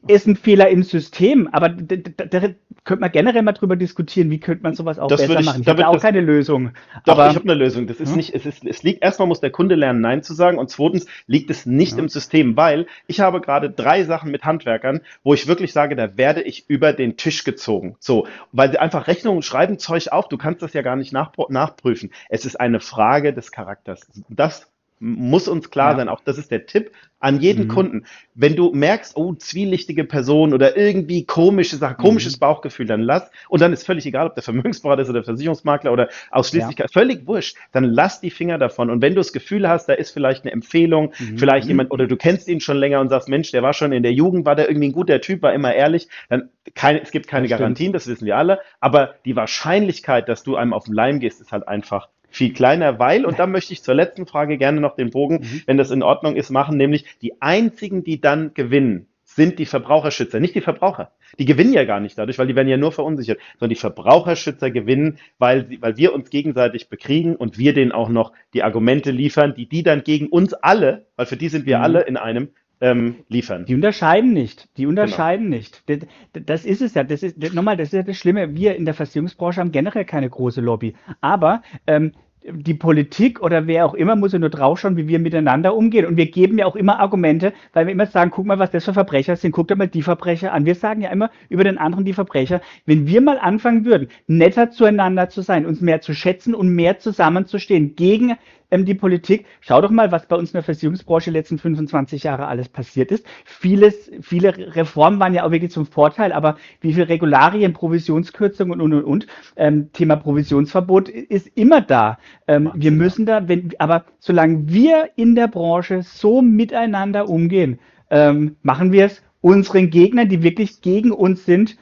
Ist 0.08 0.28
ein 0.28 0.36
Fehler 0.36 0.68
im 0.70 0.84
System, 0.84 1.48
aber 1.52 1.70
der 1.70 2.56
könnte 2.84 3.02
man 3.02 3.12
generell 3.12 3.44
mal 3.44 3.54
drüber 3.54 3.76
diskutieren, 3.76 4.30
wie 4.30 4.40
könnte 4.40 4.63
man 4.63 4.74
sowas 4.74 5.00
auch 5.00 5.08
Das 5.08 5.22
besser 5.22 5.40
ich, 5.40 5.46
machen. 5.46 5.60
Ich 5.62 5.66
da 5.66 5.72
habe 5.72 5.82
da 5.82 5.88
auch 5.88 5.94
das, 5.94 6.02
keine 6.02 6.22
Lösung. 6.22 6.72
Doch, 7.06 7.13
ich 7.16 7.20
Aber 7.20 7.36
habe 7.36 7.42
eine 7.42 7.54
Lösung. 7.54 7.88
Das 7.88 8.00
ist 8.00 8.10
hm, 8.10 8.18
nicht, 8.18 8.34
es 8.34 8.45
ist, 8.45 8.66
es 8.66 8.84
liegt, 8.84 9.04
erstmal 9.04 9.28
muss 9.28 9.41
der 9.41 9.49
Kunde 9.49 9.76
lernen, 9.76 10.01
Nein 10.01 10.24
zu 10.24 10.34
sagen 10.34 10.58
und 10.58 10.70
zweitens 10.70 11.06
liegt 11.28 11.49
es 11.49 11.66
nicht 11.66 11.93
ja, 11.93 11.99
im 11.99 12.10
System, 12.10 12.56
weil 12.56 12.88
ich 13.08 13.20
habe 13.20 13.41
gerade 13.41 13.70
drei 13.70 14.04
Sachen 14.04 14.32
mit 14.32 14.43
Handwerkern, 14.43 15.01
wo 15.24 15.34
ich 15.34 15.47
wirklich 15.47 15.74
sage, 15.74 15.95
da 15.95 16.18
werde 16.18 16.41
ich 16.41 16.70
über 16.70 16.93
den 16.93 17.18
Tisch 17.18 17.43
gezogen. 17.43 17.97
So, 17.99 18.28
weil 18.51 18.72
sie 18.72 18.80
einfach 18.80 19.08
Rechnungen 19.08 19.41
schreiben 19.41 19.80
Zeug 19.80 20.10
auf, 20.12 20.30
du 20.30 20.38
kannst 20.38 20.62
das 20.62 20.74
ja 20.74 20.82
gar 20.82 20.95
nicht 20.95 21.12
nachprüfen. 21.12 22.12
Es 22.30 22.45
ist 22.45 22.59
eine 22.59 22.80
Frage 22.80 23.34
des 23.34 23.51
Charakters. 23.51 24.07
Das 24.30 24.72
muss 25.00 25.48
uns 25.48 25.70
klar 25.70 25.91
ja, 25.91 25.98
sein. 25.98 26.10
Auch 26.10 26.22
das 26.22 26.38
ist 26.38 26.52
der 26.52 26.66
Tipp 26.66 26.91
an 27.20 27.39
jeden 27.39 27.66
mhm, 27.66 27.70
Kunden. 27.70 28.06
Wenn 28.36 28.56
du 28.56 28.72
merkst, 28.72 29.18
oh, 29.18 29.34
zwielichtige 29.34 30.04
Person 30.04 30.54
oder 30.54 30.78
irgendwie 30.78 31.26
komische 31.26 31.76
Sache, 31.76 31.95
komisches 31.95 32.36
mhm, 32.36 32.41
Bauchgefühl, 32.41 32.86
dann 32.86 33.02
lass, 33.02 33.30
und 33.50 33.62
dann 33.62 33.74
ist 33.74 33.86
völlig 33.86 34.06
egal, 34.06 34.28
ob 34.28 34.36
der 34.36 34.43
Vermögensberater 34.43 35.02
ist 35.02 35.10
oder 35.10 35.24
Versicherungsmakler 35.24 35.91
oder 35.91 36.06
ja, 36.06 36.12
ausschließlich, 36.32 36.78
völlig 36.91 37.26
wurscht, 37.26 37.58
dann 37.72 37.86
lass 37.86 38.22
die 38.22 38.30
Finger 38.30 38.58
davon. 38.58 38.89
Und 38.89 39.02
wenn 39.02 39.14
du 39.14 39.20
das 39.20 39.34
Gefühl 39.34 39.68
hast, 39.68 39.89
da 39.89 39.93
ist 39.93 40.12
vielleicht 40.12 40.43
eine 40.43 40.52
Empfehlung, 40.52 41.14
mhm, 41.18 41.38
vielleicht 41.38 41.68
jemand, 41.68 41.91
oder 41.91 42.08
du 42.08 42.18
kennst 42.18 42.48
ihn 42.48 42.60
schon 42.60 42.78
länger 42.78 43.00
und 43.00 43.10
sagst, 43.10 43.30
Mensch, 43.30 43.52
der 43.52 43.64
war 43.64 43.74
schon 43.74 43.91
in 43.91 44.04
der 44.04 44.14
Jugend, 44.14 44.45
war 44.45 44.56
der 44.56 44.70
irgendwie 44.70 44.89
ein 44.89 44.93
guter 44.93 45.20
Typ, 45.22 45.41
war 45.41 45.54
immer 45.54 45.74
ehrlich, 45.74 46.08
dann 46.30 46.50
keine, 46.76 47.02
es 47.02 47.12
gibt 47.12 47.28
keine 47.28 47.48
das. 47.48 47.58
Garantien, 47.58 47.93
das 47.93 48.08
wissen 48.08 48.26
wir 48.26 48.38
alle, 48.38 48.60
aber 48.80 49.16
die 49.26 49.36
Wahrscheinlichkeit, 49.36 50.30
dass 50.30 50.43
du 50.43 50.56
einem 50.56 50.74
auf 50.74 50.86
den 50.86 50.93
Leim 50.93 51.20
gehst, 51.20 51.41
ist 51.41 51.52
halt 51.52 51.68
einfach 51.68 52.10
viel 52.38 52.54
kleiner, 52.54 53.00
weil, 53.00 53.26
und 53.26 53.40
da 53.40 53.48
möchte 53.48 53.74
ich 53.74 53.84
zur 53.84 53.96
letzten 53.96 54.26
Frage 54.28 54.58
gerne 54.58 54.80
noch 54.80 54.96
den 54.96 55.10
Bogen, 55.10 55.40
Mhm. 55.42 55.62
wenn 55.66 55.78
das 55.78 55.92
in 55.92 56.04
Ordnung 56.04 56.36
ist, 56.36 56.50
machen, 56.52 56.78
nämlich 56.78 57.06
die 57.22 57.42
einzigen, 57.42 58.04
die 58.04 58.22
dann 58.22 58.54
gewinnen, 58.54 59.08
sind 59.24 59.60
die 59.60 59.66
Verbraucherschützer, 59.66 60.40
nicht 60.40 60.56
die 60.56 60.62
Verbraucher. 60.62 61.12
Die 61.38 61.46
gewinnen 61.46 61.74
ja 61.74 61.84
gar 61.84 62.00
nicht 62.00 62.18
dadurch, 62.18 62.40
weil 62.40 62.48
die 62.48 62.56
werden 62.56 62.70
ja 62.70 62.78
nur 62.78 62.92
verunsichert, 62.94 63.40
sondern 63.60 63.74
die 63.76 63.80
Verbraucherschützer 63.82 64.72
gewinnen, 64.72 65.18
weil, 65.38 65.68
weil 65.82 65.98
wir 65.98 66.14
uns 66.14 66.30
gegenseitig 66.30 66.90
bekriegen 66.90 67.36
und 67.36 67.58
wir 67.58 67.74
denen 67.74 67.92
auch 67.92 68.10
noch 68.10 68.32
die 68.54 68.64
Argumente 68.64 69.12
liefern, 69.12 69.54
die 69.56 69.68
die 69.68 69.84
dann 69.84 70.04
gegen 70.04 70.28
uns 70.28 70.54
alle, 70.54 71.08
weil 71.18 71.26
für 71.26 71.36
die 71.38 71.50
sind 71.50 71.66
wir 71.66 71.82
alle 71.82 72.00
Mhm. 72.02 72.08
in 72.08 72.18
einem, 72.18 72.50
ähm, 72.80 73.16
liefern. 73.28 73.66
Die 73.66 73.74
unterscheiden 73.76 74.34
nicht. 74.34 74.70
Die 74.78 74.84
Genau. 74.84 74.90
unterscheiden 75.02 75.50
nicht. 75.50 75.82
Das, 75.88 76.00
das 76.34 76.64
ist 76.66 76.82
es 76.82 76.94
ja. 76.94 77.04
Das 77.04 77.24
ist, 77.24 77.38
nochmal, 77.54 77.76
das 77.76 77.88
ist 77.90 77.94
ja 77.94 78.04
das 78.04 78.18
Schlimme. 78.18 78.56
Wir 78.56 78.76
in 78.76 78.86
der 78.86 78.94
Versicherungsbranche 78.94 79.60
haben 79.60 79.72
generell 79.72 80.06
keine 80.06 80.30
große 80.30 80.62
Lobby. 80.62 80.94
Aber 81.20 81.64
ähm, 81.88 82.12
die 82.52 82.74
Politik 82.74 83.41
oder 83.41 83.68
wer 83.68 83.86
auch 83.86 83.93
immer 83.93 84.16
muss 84.16 84.34
ja 84.34 84.39
nur 84.39 84.50
draufschauen, 84.50 84.98
wie 84.98 85.08
wir 85.08 85.20
miteinander 85.20 85.76
umgehen. 85.76 86.06
Und 86.06 86.18
wir 86.18 86.30
geben 86.32 86.58
ja 86.58 86.66
auch 86.66 86.76
immer 86.76 87.00
Argumente, 87.00 87.54
weil 87.74 87.88
wir 87.88 87.93
immer 87.93 88.06
sagen, 88.06 88.32
guck 88.32 88.45
mal, 88.45 88.60
was 88.60 88.72
das 88.72 88.86
für 88.86 88.93
Verbrecher 88.93 89.36
sind. 89.36 89.52
Guck 89.52 89.68
dir 89.68 89.76
mal 89.76 89.88
die 89.88 90.02
Verbrecher 90.02 90.54
an. 90.54 90.66
Wir 90.66 90.76
sagen 90.76 91.02
ja 91.02 91.10
immer 91.10 91.30
über 91.50 91.64
den 91.64 91.78
anderen 91.78 92.06
die 92.06 92.14
Verbrecher. 92.14 92.62
Wenn 92.86 93.08
wir 93.08 93.22
mal 93.22 93.39
anfangen 93.39 93.86
würden, 93.86 94.08
netter 94.28 94.72
zueinander 94.72 95.30
zu 95.30 95.41
sein, 95.41 95.66
uns 95.66 95.82
mehr 95.82 96.02
zu 96.02 96.14
schätzen 96.14 96.56
und 96.56 96.70
mehr 96.70 97.00
zusammenzustehen 97.00 97.95
gegen 97.95 98.36
ähm, 98.72 98.86
die 98.86 98.93
Politik. 98.93 99.45
Schau 99.61 99.82
doch 99.82 99.91
mal, 99.91 100.11
was 100.11 100.28
bei 100.28 100.36
uns 100.36 100.49
in 100.49 100.53
der 100.53 100.63
Versicherungsbranche 100.63 101.32
die 101.32 101.38
letzten 101.38 101.57
25 101.57 102.24
Jahre 102.24 102.47
alles 102.47 102.70
passiert 102.70 103.11
ist. 103.11 103.26
Vieles, 103.45 104.11
viele 104.22 104.76
Reformen 104.76 105.20
waren 105.20 105.34
ja 105.34 105.45
auch 105.45 105.51
wirklich 105.51 105.72
zum 105.72 105.86
Vorteil, 105.86 106.32
aber 106.32 106.57
wie 106.82 106.93
viele 106.93 107.09
Regularien, 107.09 107.74
Provisionskürzungen 107.74 108.82
und, 108.82 108.93
und, 108.93 109.03
und. 109.03 109.28
Ähm, 109.55 109.91
Thema 109.93 110.15
Provisionsverbot 110.15 111.09
ist 111.09 111.47
immer 111.55 111.82
da. 111.82 112.18
Ähm, 112.47 112.72
wir 112.76 112.91
müssen 112.91 113.26
da, 113.26 113.47
wenn, 113.47 113.72
aber 113.80 114.05
solange 114.20 114.70
wir 114.70 115.09
in 115.15 115.36
der 115.36 115.47
Branche 115.47 116.03
so 116.03 116.41
miteinander 116.41 117.30
umgehen, 117.30 117.80
ähm, 118.09 118.55
machen 118.61 118.91
wir 118.91 119.05
es 119.05 119.22
unseren 119.41 119.89
Gegnern, 119.89 120.30
die 120.30 120.43
wirklich 120.43 120.82
gegen 120.82 121.11
uns 121.11 121.45
sind, 121.45 121.78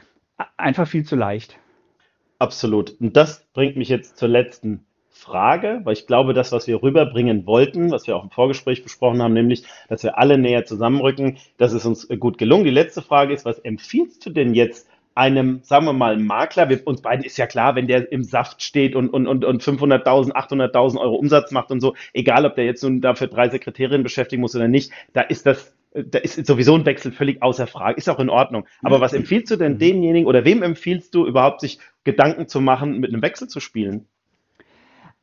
einfach 0.58 0.88
viel 0.88 1.06
zu 1.06 1.16
leicht. 1.16 1.58
Absolut. 2.40 2.96
Und 3.00 3.16
das 3.16 3.46
bringt 3.54 3.78
mich 3.78 3.90
jetzt 3.90 4.18
zur 4.18 4.28
letzten 4.28 4.86
Frage, 5.26 5.82
weil 5.84 5.94
ich 5.94 6.06
glaube, 6.08 6.34
das, 6.34 6.52
was 6.52 6.68
wir 6.68 6.82
rüberbringen 6.84 7.46
wollten, 7.48 7.92
was 7.92 8.06
wir 8.08 8.16
auch 8.16 8.24
im 8.24 8.30
Vorgespräch 8.30 8.84
besprochen 8.84 9.22
haben, 9.22 9.34
nämlich, 9.34 9.64
dass 9.90 10.04
wir 10.04 10.18
alle 10.20 10.38
näher 10.38 10.66
zusammenrücken, 10.66 11.38
das 11.58 11.74
ist 11.74 11.86
uns 11.86 12.10
äh, 12.10 12.18
gut 12.18 12.38
gelungen. 12.38 12.64
Die 12.64 12.70
letzte 12.70 13.02
Frage 13.02 13.34
ist, 13.34 13.44
was 13.46 13.60
empfiehlst 13.60 14.26
du 14.26 14.30
denn 14.30 14.54
jetzt 14.54 14.88
einem, 15.16 15.62
sagen 15.64 15.86
wir 15.86 15.94
mal, 15.94 16.18
Makler? 16.18 16.70
Wir, 16.70 16.86
uns 16.86 17.02
beiden 17.02 17.26
ist 17.26 17.38
ja 17.38 17.48
klar, 17.48 17.76
wenn 17.76 17.88
der 17.88 18.12
im 18.12 18.24
Saft 18.24 18.62
steht 18.62 18.96
und, 18.96 19.10
und, 19.10 19.28
und, 19.28 19.44
und 19.46 19.64
500.000, 19.64 20.32
800.000 20.34 20.98
Euro 21.00 21.16
Umsatz 21.16 21.52
macht 21.52 21.72
und 21.72 21.80
so, 21.80 21.96
egal 22.14 22.46
ob 22.46 22.56
der 22.56 22.66
jetzt 22.66 22.84
nun 22.84 23.02
dafür 23.02 23.28
drei 23.28 23.50
Sekretärinnen 23.50 24.04
beschäftigen 24.04 24.42
muss 24.42 24.56
oder 24.56 24.68
nicht, 24.68 24.92
da 25.14 25.22
ist 25.22 25.46
das 25.46 25.74
äh, 25.94 26.04
da 26.04 26.20
ist 26.20 26.46
sowieso 26.46 26.76
ein 26.76 26.86
Wechsel 26.86 27.12
völlig 27.12 27.42
außer 27.42 27.66
Frage, 27.68 27.98
ist 27.98 28.10
auch 28.10 28.20
in 28.20 28.30
Ordnung. 28.30 28.68
Aber 28.84 29.02
was 29.02 29.14
empfiehlst 29.14 29.50
du 29.52 29.56
denn 29.56 29.74
Mhm. 29.74 29.80
denjenigen 29.80 30.28
oder 30.28 30.46
wem 30.46 30.62
empfiehlst 30.62 31.16
du 31.16 31.26
überhaupt, 31.26 31.62
sich 31.62 31.80
Gedanken 32.04 32.48
zu 32.48 32.62
machen, 32.62 33.00
mit 33.00 33.12
einem 33.12 33.22
Wechsel 33.24 33.48
zu 33.48 33.60
spielen? 33.60 34.08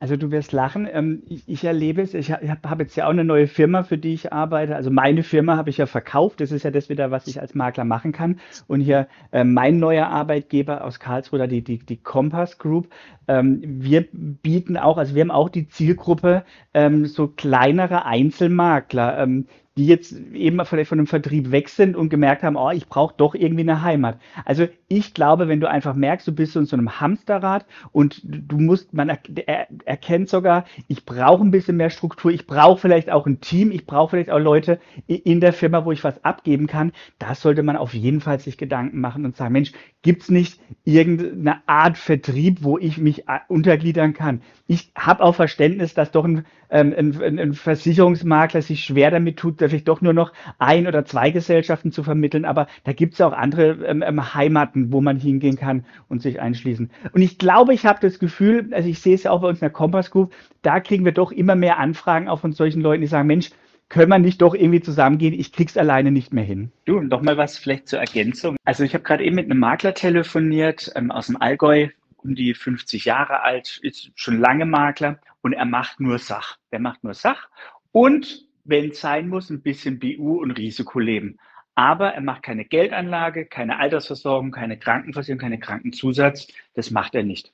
Also 0.03 0.17
du 0.17 0.33
wirst 0.33 0.51
lachen. 0.51 0.89
Ähm, 0.93 1.23
ich, 1.29 1.45
ich 1.47 1.63
erlebe 1.63 2.03
es. 2.03 2.13
Ich 2.13 2.33
habe 2.33 2.49
hab 2.49 2.69
hab 2.69 2.81
jetzt 2.81 2.97
ja 2.97 3.07
auch 3.07 3.11
eine 3.11 3.23
neue 3.23 3.47
Firma, 3.47 3.85
für 3.85 3.99
die 3.99 4.15
ich 4.15 4.33
arbeite. 4.33 4.75
Also 4.75 4.91
meine 4.91 5.23
Firma 5.23 5.57
habe 5.57 5.71
ich 5.71 5.77
ja 5.77 5.87
verkauft. 5.87 6.41
Das 6.41 6.51
ist 6.51 6.65
ja 6.65 6.73
das 6.73 6.89
wieder, 6.89 7.13
was 7.13 7.29
ich 7.29 7.41
als 7.41 7.55
Makler 7.55 7.85
machen 7.85 8.11
kann. 8.11 8.41
Und 8.67 8.81
hier 8.81 9.07
äh, 9.31 9.45
mein 9.45 9.79
neuer 9.79 10.09
Arbeitgeber 10.09 10.83
aus 10.83 10.99
Karlsruhe, 10.99 11.47
die, 11.47 11.63
die, 11.63 11.79
die 11.79 11.99
Compass 11.99 12.59
Group. 12.59 12.89
Ähm, 13.29 13.61
wir 13.63 14.05
bieten 14.11 14.77
auch, 14.77 14.99
also 14.99 15.15
wir 15.15 15.21
haben 15.21 15.31
auch 15.31 15.49
die 15.49 15.69
Zielgruppe 15.69 16.43
ähm, 16.75 17.07
so 17.07 17.29
kleinere 17.29 18.05
Einzelmakler, 18.05 19.23
ähm, 19.23 19.47
die 19.77 19.87
jetzt 19.87 20.13
eben 20.13 20.65
vielleicht 20.67 20.89
von 20.89 20.99
dem 20.99 21.07
Vertrieb 21.07 21.51
weg 21.51 21.69
sind 21.69 21.97
und 21.97 22.11
gemerkt 22.11 22.43
haben, 22.43 22.57
oh, 22.57 22.71
ich 22.71 22.89
brauche 22.89 23.15
doch 23.17 23.35
irgendwie 23.35 23.63
eine 23.63 23.83
Heimat. 23.83 24.19
Also 24.45 24.69
ich 24.89 25.15
glaube, 25.15 25.49
wenn 25.49 25.61
du 25.61 25.69
einfach 25.69 25.95
merkst, 25.95 26.27
du 26.29 26.33
bist 26.33 26.53
so 26.53 26.61
in 26.61 26.67
so 26.67 26.77
einem 26.77 27.01
Hamsterrad 27.01 27.65
und 27.91 28.21
du 28.23 28.59
musst, 28.59 28.93
man 28.93 29.09
er, 29.09 29.19
er, 29.47 29.69
erkennt 29.87 30.29
sogar, 30.29 30.67
ich 30.89 31.07
brauche 31.07 31.43
ein 31.43 31.51
bisschen 31.51 31.79
mehr 31.79 31.89
Struktur, 31.89 32.31
ich 32.31 32.47
brauche 32.47 32.81
vielleicht 32.81 33.11
auch 33.11 33.27
ein 33.27 33.41
Team, 33.41 33.71
ich 33.71 33.87
brauche 33.87 34.11
vielleicht 34.11 34.31
auch 34.31 34.39
Leute 34.39 34.79
in 35.07 35.41
der 35.41 35.55
Firma, 35.55 35.87
wo 35.87 35.93
ich 35.93 36.05
was 36.05 36.23
abgeben 36.23 36.67
kann. 36.67 36.93
Da 37.19 37.35
sollte 37.35 37.63
man 37.63 37.77
auf 37.77 37.95
jeden 37.95 38.21
Fall 38.21 38.41
sich 38.41 38.59
Gedanken 38.59 39.01
machen 39.01 39.25
und 39.25 39.37
sagen, 39.37 39.53
Mensch, 39.53 39.73
gibt 40.03 40.23
es 40.23 40.31
nicht 40.31 40.61
irgendeine 40.85 41.67
Art 41.67 41.97
Vertrieb, 41.97 42.59
wo 42.63 42.77
ich 42.77 42.99
mich 42.99 43.25
untergliedern 43.49 44.13
kann? 44.13 44.43
Ich 44.67 44.93
habe 44.95 45.23
auch 45.23 45.35
Verständnis, 45.35 45.95
dass 45.95 46.11
doch 46.11 46.25
ein, 46.25 46.45
ähm, 46.73 46.95
ein, 46.97 47.39
ein 47.39 47.55
Versicherungsmakler 47.55 48.63
sich 48.63 48.85
schwer 48.85 49.11
damit 49.11 49.37
tut, 49.37 49.59
vielleicht 49.59 49.89
doch 49.89 50.01
nur 50.01 50.13
noch 50.13 50.33
ein 50.59 50.87
oder 50.87 51.05
zwei 51.05 51.31
Gesellschaften 51.31 51.93
zu 51.93 52.03
vermitteln, 52.03 52.45
aber 52.45 52.67
da 52.85 52.93
gibt 52.93 53.15
es 53.15 53.21
auch 53.21 53.33
andere 53.33 53.85
ähm, 53.87 54.03
ähm, 54.03 54.35
Heimaten, 54.35 54.93
wo 54.93 55.01
man 55.01 55.19
hingehen 55.19 55.57
kann 55.57 55.85
und 56.09 56.23
sich 56.23 56.41
einschließen. 56.41 56.91
Und 57.13 57.23
ich 57.23 57.39
glaube, 57.39 57.75
ich 57.75 57.87
habe 57.87 58.01
das 58.01 58.19
Gefühl, 58.19 58.71
also 58.73 58.89
ich 58.89 58.99
sehe 59.01 59.15
es 59.15 59.25
ja 59.25 59.31
auch 59.31 59.43
bei 59.43 59.49
uns 59.49 59.59
in 59.59 59.67
der 59.67 59.71
Compass 59.71 60.11
Group, 60.11 60.33
da 60.63 60.81
kriegen 60.81 61.05
wir 61.05 61.13
doch 61.13 61.31
immer 61.31 61.55
mehr 61.55 61.79
Anfragen 61.79 62.29
auch 62.29 62.41
von 62.41 62.53
solchen 62.53 62.81
Leuten, 62.81 63.03
die 63.03 63.07
sagen, 63.07 63.29
Mensch, 63.29 63.51
können 63.93 64.09
wir 64.09 64.19
nicht 64.19 64.41
doch 64.41 64.55
irgendwie 64.55 64.81
zusammengehen? 64.81 65.35
Ich 65.35 65.53
krieg's 65.53 65.77
alleine 65.77 66.11
nicht 66.11 66.33
mehr 66.33 66.45
hin. 66.45 66.73
Du, 66.87 67.01
noch 67.01 67.21
mal 67.21 67.37
was 67.37 67.59
vielleicht 67.59 67.89
zur 67.89 67.99
Ergänzung. 67.99 68.57
Also 68.65 68.85
ich 68.85 68.95
habe 68.95 69.05
gerade 69.05 69.23
eben 69.23 69.37
mit 69.37 69.45
einem 69.51 69.59
Makler 69.59 69.93
telefoniert 69.93 70.91
ähm, 70.97 71.11
aus 71.11 71.27
dem 71.27 71.37
Allgäu, 71.37 71.89
um 72.25 72.35
die 72.35 72.55
50 72.55 73.05
Jahre 73.05 73.43
alt, 73.43 73.79
ist 73.83 74.11
schon 74.15 74.39
lange 74.39 74.67
Makler 74.67 75.21
und 75.43 75.53
er 75.53 75.65
macht 75.65 76.01
nur 76.01 76.19
Sach. 76.19 76.59
Der 76.71 76.81
macht 76.81 77.05
nur 77.05 77.15
Sach 77.15 77.49
und 77.93 78.47
wenn 78.65 78.91
es 78.91 79.01
sein 79.01 79.29
muss, 79.29 79.51
ein 79.51 79.63
bisschen 79.63 79.99
BU 79.99 80.41
und 80.41 80.53
Risikoleben. 80.53 81.39
Aber 81.75 82.11
er 82.11 82.21
macht 82.21 82.43
keine 82.43 82.65
Geldanlage, 82.65 83.47
keine 83.47 83.79
Altersversorgung, 83.79 84.51
keine 84.51 84.79
Krankenversicherung, 84.79 85.41
keine 85.41 85.59
Krankenzusatz. 85.59 86.49
Das 86.75 86.91
macht 86.91 87.15
er 87.15 87.23
nicht. 87.23 87.53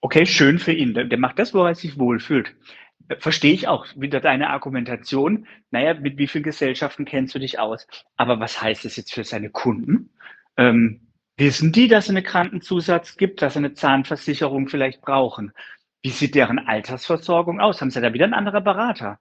Okay, 0.00 0.26
schön 0.26 0.58
für 0.58 0.72
ihn. 0.72 0.94
Der, 0.94 1.04
der 1.04 1.18
macht 1.18 1.38
das, 1.38 1.54
wo 1.54 1.64
er 1.64 1.74
sich 1.74 1.98
wohlfühlt. 1.98 2.54
Verstehe 3.18 3.52
ich 3.52 3.68
auch 3.68 3.86
wieder 3.96 4.20
deine 4.20 4.50
Argumentation. 4.50 5.46
Naja, 5.70 5.94
mit 5.94 6.18
wie 6.18 6.26
vielen 6.26 6.44
Gesellschaften 6.44 7.04
kennst 7.04 7.34
du 7.34 7.38
dich 7.38 7.58
aus? 7.58 7.86
Aber 8.16 8.40
was 8.40 8.60
heißt 8.60 8.84
das 8.84 8.96
jetzt 8.96 9.12
für 9.12 9.24
seine 9.24 9.50
Kunden? 9.50 10.10
Ähm, 10.56 11.09
wissen 11.40 11.72
die, 11.72 11.88
dass 11.88 12.04
es 12.04 12.10
einen 12.10 12.22
Krankenzusatz 12.22 13.16
gibt, 13.16 13.42
dass 13.42 13.54
sie 13.54 13.60
eine 13.60 13.74
Zahnversicherung 13.74 14.68
vielleicht 14.68 15.00
brauchen? 15.00 15.52
Wie 16.02 16.10
sieht 16.10 16.34
deren 16.34 16.58
Altersversorgung 16.58 17.60
aus? 17.60 17.80
Haben 17.80 17.90
sie 17.90 18.00
da 18.00 18.12
wieder 18.12 18.24
einen 18.24 18.34
anderen 18.34 18.62
Berater? 18.62 19.18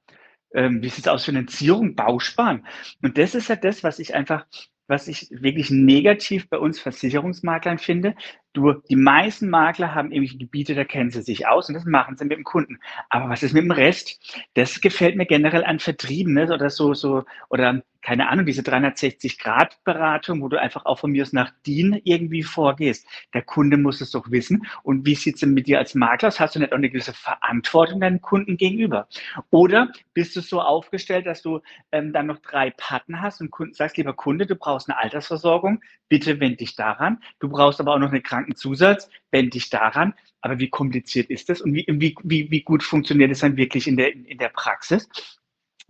Ähm, 0.54 0.82
wie 0.84 0.90
sieht 0.90 1.06
es 1.06 1.12
aus 1.12 1.26
Finanzierung, 1.26 1.96
Bausparen? 1.96 2.68
Und 3.02 3.18
das 3.18 3.36
ist 3.36 3.48
ja 3.50 3.56
das, 3.56 3.84
was 3.84 4.00
ich 4.00 4.16
einfach, 4.16 4.46
was 4.88 5.08
ich 5.08 5.30
wirklich 5.32 5.72
negativ 5.72 6.50
bei 6.50 6.58
uns 6.58 6.80
Versicherungsmaklern 6.80 7.78
finde. 7.78 8.16
Du 8.60 8.74
die 8.89 8.97
meisten 8.97 9.49
Makler 9.49 9.95
haben 9.95 10.12
irgendwelche 10.12 10.38
Gebiete, 10.38 10.76
da 10.76 10.84
kennen 10.84 11.12
sie 11.12 11.22
sich 11.22 11.47
aus 11.47 11.70
und 11.70 11.76
das 11.76 11.86
machen 11.86 12.18
sie 12.18 12.26
mit 12.26 12.38
dem 12.38 12.43
Kunden. 12.43 12.78
Aber 13.10 13.30
was 13.30 13.41
ist 13.41 13.53
mit 13.53 13.64
dem 13.64 13.72
Rest? 13.72 14.20
Das 14.53 14.82
gefällt 14.82 15.16
mir 15.16 15.26
generell 15.26 15.64
an 15.64 15.80
Vertrieben 15.80 16.34
ne? 16.34 16.53
oder 16.53 16.70
so, 16.70 16.93
so, 16.93 17.24
oder 17.49 17.82
keine 18.01 18.30
Ahnung, 18.30 18.45
diese 18.45 18.62
360-Grad-Beratung, 18.62 20.41
wo 20.41 20.47
du 20.47 20.60
einfach 20.60 20.86
auch 20.86 20.99
von 20.99 21.12
mir 21.12 21.24
aus 21.24 21.34
nach 21.34 21.51
DIN 21.66 21.99
irgendwie 22.03 22.43
vorgehst. 22.43 23.05
Der 23.34 23.41
Kunde 23.41 23.78
muss 23.78 23.99
es 24.01 24.12
doch 24.12 24.32
wissen. 24.32 24.66
Und 24.84 25.05
wie 25.05 25.16
sieht 25.16 25.36
es 25.36 25.41
denn 25.41 25.53
mit 25.53 25.68
dir 25.68 25.80
als 25.80 25.95
Makler 25.95 26.30
aus? 26.30 26.39
Hast 26.39 26.55
du 26.55 26.60
nicht 26.60 26.72
auch 26.72 26.78
eine 26.78 26.89
gewisse 26.89 27.14
Verantwortung 27.14 27.99
deinem 27.99 28.22
Kunden 28.22 28.57
gegenüber? 28.57 29.07
Oder 29.49 29.91
bist 30.14 30.36
du 30.36 30.41
so 30.41 30.62
aufgestellt, 30.62 31.26
dass 31.26 31.41
du 31.41 31.60
ähm, 31.91 32.14
dann 32.14 32.28
noch 32.28 32.39
drei 32.39 32.72
Partner 32.72 33.22
hast 33.22 33.41
und 33.41 33.51
Kunden 33.51 33.74
sagst, 33.74 33.97
lieber 33.97 34.14
Kunde, 34.14 34.45
du 34.45 34.55
brauchst 34.55 34.89
eine 34.89 34.97
Altersversorgung, 34.97 35.82
bitte 36.07 36.39
wend 36.39 36.62
dich 36.62 36.76
daran. 36.76 37.22
Du 37.39 37.49
brauchst 37.49 37.80
aber 37.82 37.93
auch 37.93 37.99
noch 37.99 38.12
einen 38.12 38.24
Krankenzusatz, 38.50 39.10
wend 39.32 39.54
dich 39.54 39.70
daran. 39.70 40.14
Aber 40.41 40.60
wie 40.60 40.70
kompliziert 40.70 41.30
ist 41.30 41.50
das 41.50 41.62
und 41.62 41.74
wie, 41.74 41.86
wie, 41.88 42.16
wie, 42.24 42.50
wie 42.50 42.62
gut 42.62 42.84
funktioniert 42.84 43.32
es 43.32 43.39
dann 43.39 43.58
wirklich 43.58 43.88
in 43.88 43.97
der, 43.97 44.14
in 44.14 44.38
der 44.38 44.50
Praxis? 44.50 45.10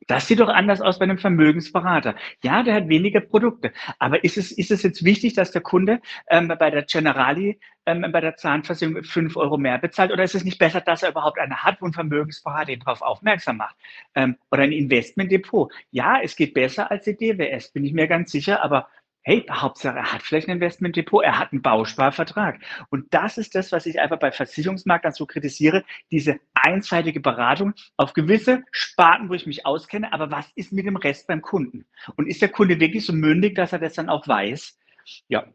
Das 0.08 0.28
sieht 0.28 0.40
doch 0.40 0.50
anders 0.50 0.82
aus 0.82 0.98
bei 0.98 1.04
einem 1.04 1.20
Vermögensberater. 1.20 2.16
Ja, 2.42 2.64
der 2.64 2.74
hat 2.74 2.90
weniger 2.90 3.20
Produkte. 3.20 3.74
Aber 4.00 4.24
ist 4.24 4.38
es, 4.38 4.52
ist 4.52 4.72
es 4.72 4.82
jetzt 4.82 5.04
wichtig, 5.04 5.34
dass 5.34 5.52
der 5.52 5.62
Kunde 5.62 6.00
ähm, 6.30 6.48
bei 6.48 6.72
der 6.72 6.84
Generali, 6.84 7.60
ähm, 7.86 8.06
bei 8.12 8.22
der 8.22 8.36
Zahnversicherung 8.36 9.04
fünf 9.04 9.36
Euro 9.36 9.58
mehr 9.58 9.78
bezahlt? 9.78 10.12
Oder 10.12 10.24
ist 10.24 10.34
es 10.34 10.46
nicht 10.46 10.58
besser, 10.58 10.82
dass 10.82 11.04
er 11.04 11.12
überhaupt 11.12 11.38
eine 11.38 11.64
hat, 11.64 11.82
wo 11.82 11.86
ein 11.86 11.94
Vermögensberater 11.94 12.72
ihn 12.72 12.80
darauf 12.80 13.02
aufmerksam 13.02 13.58
macht? 13.58 13.76
Ähm, 14.16 14.38
oder 14.50 14.64
ein 14.64 14.72
Investmentdepot? 14.72 15.72
Ja, 15.92 16.20
es 16.24 16.36
geht 16.36 16.56
besser 16.56 16.90
als 16.90 17.04
die 17.04 17.16
DWS, 17.16 17.72
bin 17.74 17.84
ich 17.84 17.94
mir 17.94 18.08
ganz 18.08 18.32
sicher. 18.32 18.64
Aber 18.64 18.88
hey, 19.30 19.46
Hauptsache, 19.48 19.96
er 19.96 20.12
hat 20.12 20.24
vielleicht 20.24 20.48
ein 20.48 20.56
Investmentdepot, 20.56 21.24
er 21.24 21.38
hat 21.38 21.52
einen 21.52 21.62
Bausparvertrag. 21.62 22.60
Und 22.90 23.14
das 23.14 23.38
ist 23.38 23.54
das, 23.54 23.72
was 23.72 23.86
ich 23.86 24.00
einfach 24.00 24.18
bei 24.18 24.32
Versicherungsmaklern 24.32 25.14
so 25.14 25.28
kritisiere, 25.28 25.84
diese 26.10 26.40
einseitige 26.56 27.20
Beratung 27.20 27.76
auf 27.96 28.14
gewisse 28.14 28.64
Sparten, 28.72 29.30
wo 29.30 29.36
ich 29.36 29.46
mich 29.46 29.68
auskenne, 29.68 30.12
aber 30.14 30.32
was 30.32 30.48
ist 30.56 30.74
mit 30.74 30.88
dem 30.88 30.96
Rest 30.96 31.28
beim 31.28 31.44
Kunden? 31.44 31.86
Und 32.16 32.26
ist 32.28 32.42
der 32.42 32.50
Kunde 32.50 32.80
wirklich 32.80 33.06
so 33.06 33.14
mündig, 33.14 33.54
dass 33.54 33.72
er 33.72 33.78
das 33.78 33.94
dann 33.94 34.10
auch 34.10 34.28
weiß? 34.28 34.80
Ja, 35.28 35.46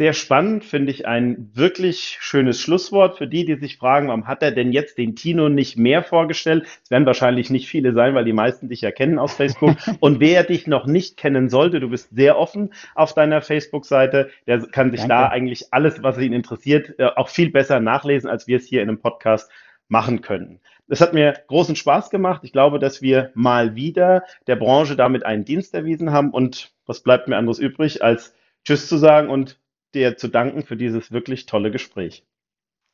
sehr 0.00 0.14
spannend, 0.14 0.64
finde 0.64 0.92
ich 0.92 1.06
ein 1.06 1.50
wirklich 1.52 2.16
schönes 2.20 2.58
Schlusswort 2.58 3.18
für 3.18 3.26
die, 3.26 3.44
die 3.44 3.56
sich 3.56 3.76
fragen, 3.76 4.08
warum 4.08 4.26
hat 4.26 4.42
er 4.42 4.50
denn 4.50 4.72
jetzt 4.72 4.96
den 4.96 5.14
Tino 5.14 5.50
nicht 5.50 5.76
mehr 5.76 6.02
vorgestellt? 6.02 6.64
Es 6.82 6.90
werden 6.90 7.04
wahrscheinlich 7.04 7.50
nicht 7.50 7.68
viele 7.68 7.92
sein, 7.92 8.14
weil 8.14 8.24
die 8.24 8.32
meisten 8.32 8.70
dich 8.70 8.80
ja 8.80 8.92
kennen 8.92 9.18
aus 9.18 9.34
Facebook. 9.34 9.76
Und 10.00 10.18
wer 10.18 10.42
dich 10.44 10.66
noch 10.66 10.86
nicht 10.86 11.18
kennen 11.18 11.50
sollte, 11.50 11.80
du 11.80 11.90
bist 11.90 12.16
sehr 12.16 12.38
offen 12.38 12.72
auf 12.94 13.12
deiner 13.12 13.42
Facebook-Seite, 13.42 14.30
der 14.46 14.60
kann 14.68 14.90
sich 14.90 15.00
Danke. 15.00 15.14
da 15.14 15.28
eigentlich 15.28 15.74
alles, 15.74 16.02
was 16.02 16.16
ihn 16.16 16.32
interessiert, 16.32 16.98
äh, 16.98 17.04
auch 17.04 17.28
viel 17.28 17.50
besser 17.50 17.78
nachlesen, 17.78 18.30
als 18.30 18.46
wir 18.46 18.56
es 18.56 18.64
hier 18.64 18.80
in 18.80 18.88
einem 18.88 19.00
Podcast 19.00 19.50
machen 19.88 20.22
können. 20.22 20.60
Es 20.88 21.02
hat 21.02 21.12
mir 21.12 21.34
großen 21.48 21.76
Spaß 21.76 22.08
gemacht. 22.08 22.40
Ich 22.44 22.52
glaube, 22.52 22.78
dass 22.78 23.02
wir 23.02 23.32
mal 23.34 23.74
wieder 23.74 24.24
der 24.46 24.56
Branche 24.56 24.96
damit 24.96 25.26
einen 25.26 25.44
Dienst 25.44 25.74
erwiesen 25.74 26.10
haben. 26.10 26.30
Und 26.30 26.72
was 26.86 27.02
bleibt 27.02 27.28
mir 27.28 27.36
anderes 27.36 27.58
übrig, 27.58 28.02
als 28.02 28.34
Tschüss 28.64 28.88
zu 28.88 28.96
sagen 28.96 29.28
und 29.28 29.59
dir 29.94 30.16
zu 30.16 30.28
danken 30.28 30.62
für 30.62 30.76
dieses 30.76 31.12
wirklich 31.12 31.46
tolle 31.46 31.70
Gespräch. 31.70 32.24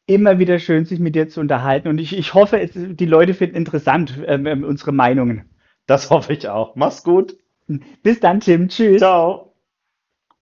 Immer 0.07 0.38
wieder 0.38 0.59
schön, 0.59 0.84
sich 0.84 1.01
mit 1.01 1.14
dir 1.14 1.28
zu 1.28 1.40
unterhalten. 1.40 1.88
Und 1.88 1.99
ich, 1.99 2.16
ich 2.16 2.34
hoffe, 2.34 2.61
es, 2.61 2.72
die 2.74 3.07
Leute 3.07 3.34
finden 3.34 3.57
interessant 3.57 4.18
ähm, 4.26 4.47
ähm 4.47 4.64
unsere 4.64 4.92
Meinungen. 4.92 5.51
Das 5.86 6.11
hoffe 6.11 6.32
ich 6.32 6.49
auch. 6.49 6.76
Mach's 6.76 7.03
gut. 7.03 7.36
Bis 8.03 8.20
dann, 8.20 8.40
Tim. 8.40 8.68
Tschüss. 8.68 8.99
Ciao. 8.99 9.45